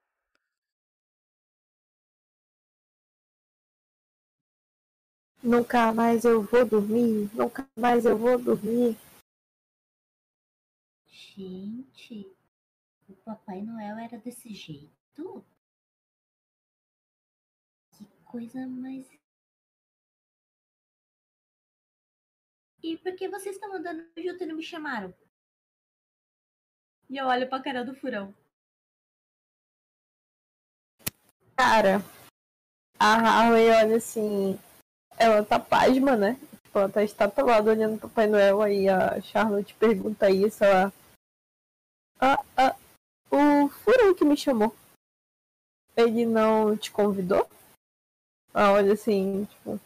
[5.43, 8.97] Nunca mais eu vou dormir, nunca mais eu vou dormir.
[11.07, 12.35] Gente,
[13.07, 15.45] o Papai Noel era desse jeito?
[17.91, 19.07] Que coisa mais
[22.83, 25.13] E por que vocês estão andando junto e não me chamaram?
[27.09, 28.33] E eu olho pra cara do furão.
[31.55, 32.01] Cara,
[32.99, 34.59] a Harley olha assim.
[35.17, 36.35] Ela tá pasma, né?
[36.63, 38.61] Tipo, ela tá estatelada olhando pro Papai Noel.
[38.61, 40.63] Aí a Charlotte pergunta isso.
[40.63, 40.93] Ela.
[42.19, 42.75] Ah, ah,
[43.31, 44.75] o furão que me chamou.
[45.95, 47.49] Ele não te convidou?
[48.53, 49.79] Ela olha assim, tipo.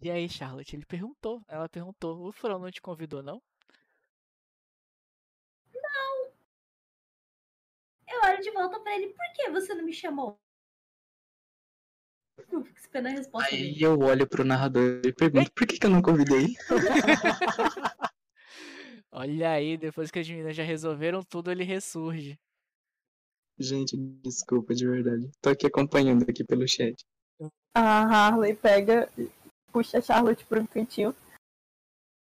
[0.00, 0.74] E aí, Charlotte?
[0.76, 1.42] Ele perguntou.
[1.48, 3.42] Ela perguntou: O Furão não te convidou, não?
[5.74, 6.30] Não.
[8.08, 10.38] Eu olho de volta pra ele: Por que você não me chamou?
[12.50, 13.84] Eu fico esperando a resposta Aí dele.
[13.84, 16.54] eu olho pro narrador e pergunto: Por que, que eu não convidei?
[19.10, 22.38] Olha aí, depois que as meninas já resolveram tudo, ele ressurge.
[23.58, 25.30] Gente, desculpa, de verdade.
[25.40, 27.04] Tô aqui acompanhando aqui pelo chat.
[27.74, 29.10] A Harley pega,
[29.78, 31.14] puxa a Charlotte para um cantinho.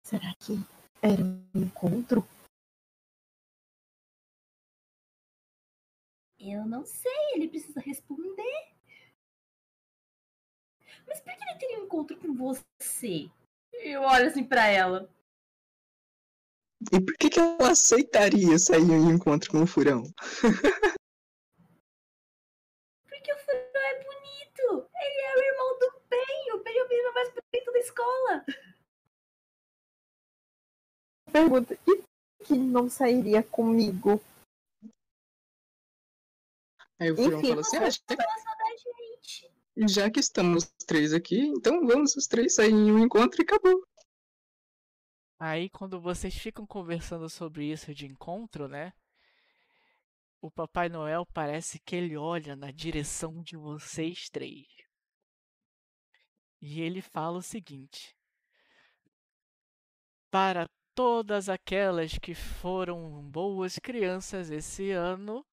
[0.04, 0.54] Será que
[1.00, 2.28] era um encontro?
[6.40, 8.74] Eu não sei, ele precisa responder.
[11.06, 13.30] Mas por que ele teria um encontro com você?
[13.74, 15.08] Eu olho assim pra ela.
[16.92, 20.02] E por que, que ela aceitaria sair em encontro com o furão?
[23.08, 24.90] Porque o Furão é bonito.
[24.96, 25.55] Ele é o
[26.16, 26.54] Ben.
[26.54, 28.46] O Ben é o menino mais bonito da escola.
[31.32, 34.22] Pergunta, e por que não sairia comigo?
[37.00, 39.52] Aí o Enfim, fala assim: ah, já, saudade, gente.
[39.90, 43.44] já que estamos os três aqui, então vamos os três sair em um encontro e
[43.44, 43.86] acabou.
[45.38, 48.94] Aí, quando vocês ficam conversando sobre isso de encontro, né?
[50.42, 54.85] O Papai Noel parece que ele olha na direção de vocês três.
[56.68, 58.18] E ele fala o seguinte:
[60.32, 65.46] Para todas aquelas que foram boas crianças esse ano,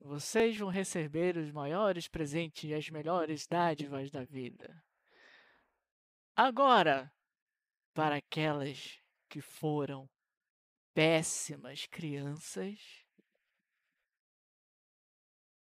[0.00, 4.82] vocês vão receber os maiores presentes e as melhores dádivas da vida.
[6.34, 7.14] Agora,
[7.94, 10.10] para aquelas que foram
[10.92, 13.06] péssimas crianças,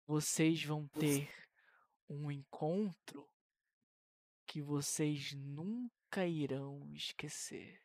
[0.04, 1.30] vocês vão ter
[2.08, 3.31] um encontro
[4.52, 7.80] que vocês nunca irão esquecer.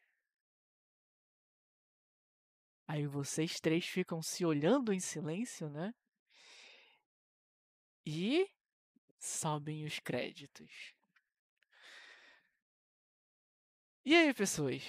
[2.85, 5.93] Aí vocês três ficam se olhando em silêncio, né?
[8.05, 8.51] E
[9.17, 10.93] sobem os créditos.
[14.03, 14.83] E aí, pessoas?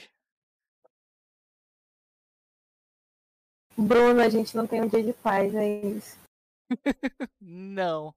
[3.76, 6.18] Bruno, a gente não tem um dia de paz, é isso.
[7.40, 8.12] Não.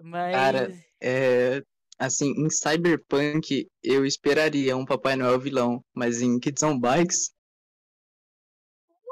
[0.00, 0.36] Mas.
[0.36, 0.68] Cara,
[1.00, 1.60] É,
[1.98, 7.32] assim, em Cyberpunk eu esperaria um Papai Noel vilão, mas em Kids on Bikes,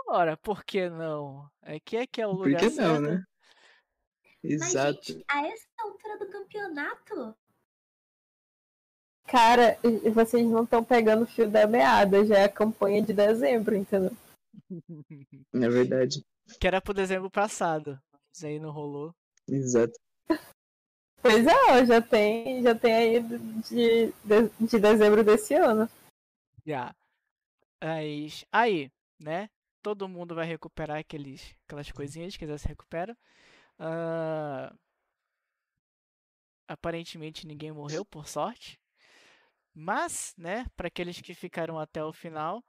[0.09, 1.49] Ora, por que não?
[1.63, 3.01] Aqui é que é o Por lugar que não, certo.
[3.01, 3.25] né?
[4.45, 5.13] Mas, Exato.
[5.13, 7.35] gente, a essa altura do campeonato,
[9.27, 9.79] Cara,
[10.13, 14.15] vocês não estão pegando o fio da meada, já é a campanha de dezembro, entendeu?
[15.55, 16.23] É verdade.
[16.61, 17.99] Que era pro dezembro passado.
[18.13, 19.15] Mas aí não rolou.
[19.49, 19.99] Exato.
[21.23, 25.89] Pois é, já tem, já tem aí de, de, de dezembro desse ano.
[26.67, 26.93] Já.
[27.81, 28.91] Mas aí,
[29.21, 29.49] né?
[29.83, 33.17] Todo mundo vai recuperar aqueles, aquelas coisinhas que já se recuperam.
[33.79, 34.75] Ah,
[36.69, 38.81] aparentemente ninguém morreu, por sorte.
[39.75, 42.63] Mas, né, para aqueles que ficaram até o final,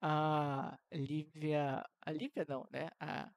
[0.00, 1.84] a Lívia.
[2.00, 2.90] A Lívia não, né?
[2.98, 3.30] A,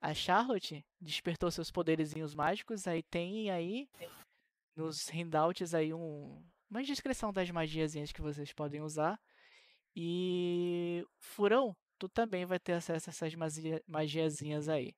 [0.00, 2.86] a Charlotte despertou seus poderezinhos mágicos.
[2.86, 3.88] Aí tem aí
[4.74, 9.20] nos handouts aí um, uma descrição das magiazinhas que vocês podem usar.
[9.94, 14.94] E Furão, tu também vai ter acesso a essas magia- magiazinhas aí.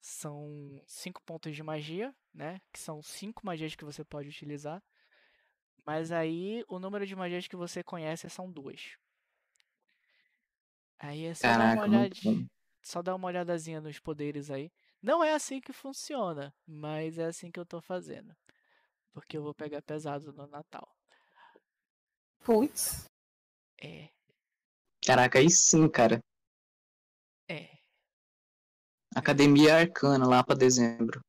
[0.00, 2.60] São cinco pontos de magia, né?
[2.72, 4.80] Que são cinco magias que você pode utilizar.
[5.84, 8.96] Mas aí o número de magias que você conhece são duas.
[10.98, 12.48] Aí é só dar uma Caraca, olhadinha.
[12.86, 14.70] Só dar uma olhadazinha nos poderes aí.
[15.02, 18.34] Não é assim que funciona, mas é assim que eu tô fazendo.
[19.12, 20.88] Porque eu vou pegar pesado no Natal.
[22.44, 23.04] Putz.
[23.82, 24.08] É,
[25.06, 26.20] Caraca, aí sim, cara.
[27.48, 27.76] é.
[29.16, 31.20] Academia Arcana lá pra dezembro.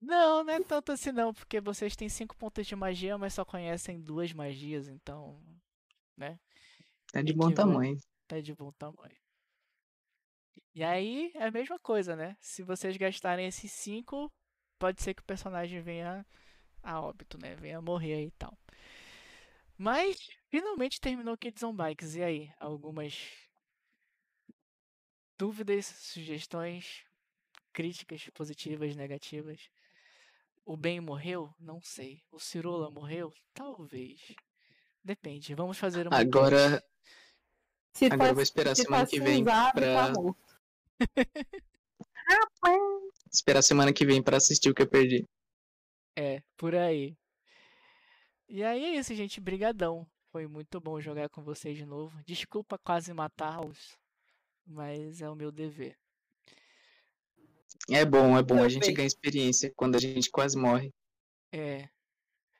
[0.00, 3.44] Não, não é tanto assim não, porque vocês têm cinco pontos de magia, mas só
[3.44, 5.40] conhecem duas magias, então,
[6.16, 6.38] né?
[7.12, 7.98] Tá de bom tamanho.
[8.26, 9.16] Tá de bom tamanho.
[10.78, 12.36] E aí é a mesma coisa, né?
[12.40, 14.32] Se vocês gastarem esses cinco,
[14.78, 16.24] pode ser que o personagem venha
[16.84, 17.56] a óbito, né?
[17.56, 18.56] Venha morrer aí e tal.
[19.76, 22.14] Mas finalmente terminou o Kids on Bikes.
[22.14, 22.52] E aí?
[22.60, 23.28] Algumas
[25.36, 27.02] dúvidas, sugestões,
[27.72, 29.68] críticas positivas, negativas?
[30.64, 31.52] O Ben morreu?
[31.58, 32.22] Não sei.
[32.30, 33.34] O Cirola morreu?
[33.52, 34.20] Talvez.
[35.02, 35.56] Depende.
[35.56, 36.16] Vamos fazer uma.
[36.16, 36.80] Agora,
[37.94, 39.72] Se agora eu tá- vou esperar a se semana tá que vem pra.
[43.30, 45.26] Esperar a semana que vem pra assistir o que eu perdi.
[46.16, 47.16] É, por aí.
[48.48, 49.40] E aí é isso, gente.
[49.40, 50.06] Brigadão.
[50.30, 52.18] Foi muito bom jogar com vocês de novo.
[52.26, 53.96] Desculpa quase matá-los,
[54.66, 55.96] mas é o meu dever.
[57.88, 58.62] É bom, é bom.
[58.62, 58.94] A gente bem.
[58.94, 60.92] ganha experiência quando a gente quase morre.
[61.50, 61.88] É,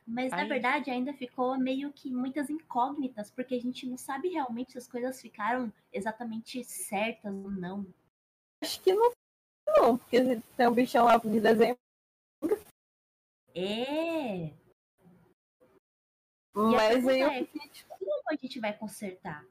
[0.07, 4.29] mas na Aí- verdade ainda ficou meio que muitas incógnitas, porque a gente não sabe
[4.31, 7.87] realmente se as coisas ficaram exatamente certas ou não.
[8.63, 9.13] Acho que não,
[9.67, 10.19] não, porque
[10.57, 11.79] tem um bichão lá de dezembro,
[13.55, 14.53] É, E
[16.55, 19.45] a mas aí eu é- tipo, como a gente vai consertar?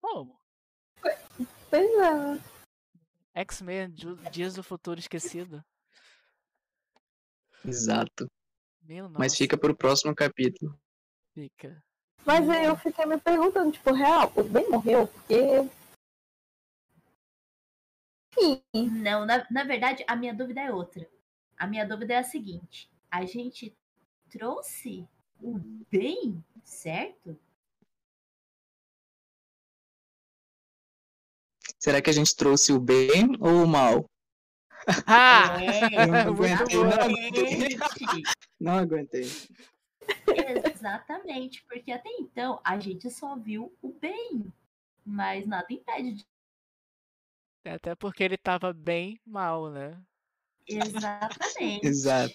[0.00, 0.38] como?
[1.70, 2.42] pois é?
[3.34, 3.94] X-Men,
[4.32, 5.64] Dias do Futuro Esquecido.
[7.64, 8.26] Exato.
[8.82, 10.78] Meu nossa, Mas fica pro próximo capítulo.
[11.34, 11.82] fica.
[12.24, 15.36] Mas aí eu fiquei me perguntando, tipo, real, o Ben morreu porque.
[18.40, 21.08] Enfim, Não, na, na verdade, a minha dúvida é outra.
[21.56, 23.76] A minha dúvida é a seguinte: a gente
[24.30, 25.08] trouxe
[25.40, 25.58] o
[25.90, 27.38] bem, certo?
[31.78, 34.08] Será que a gente trouxe o bem ou o mal?
[35.06, 35.58] Ah!
[35.62, 38.24] É, não aguentei, não aguentei.
[38.58, 39.30] Não aguentei.
[40.74, 44.52] exatamente, porque até então a gente só viu o bem,
[45.04, 46.26] mas nada impede de.
[47.64, 50.00] Até porque ele tava bem mal, né?
[50.66, 51.86] Exatamente.
[51.86, 52.34] Exato.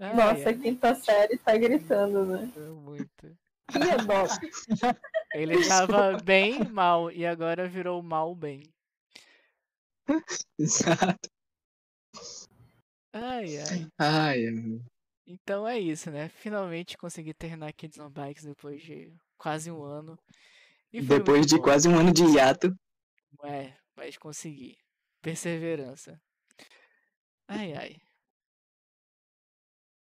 [0.00, 2.52] Ai, nossa, ai, a quinta série tá gritando, né?
[2.56, 3.36] é muito.
[3.70, 4.24] Que é dó.
[5.34, 8.62] Ele tava bem mal e agora virou mal bem.
[10.58, 11.28] Exato.
[13.12, 13.86] Ai, ai.
[13.98, 14.80] Ai, ai.
[15.26, 16.28] Então é isso, né?
[16.30, 20.18] Finalmente consegui terminar Kids on Bikes depois de quase um ano.
[20.90, 21.62] E Depois de bom.
[21.62, 22.74] quase um ano de hiato.
[23.42, 24.78] É, mas consegui.
[25.22, 26.20] Perseverança.
[27.48, 28.00] Ai, ai.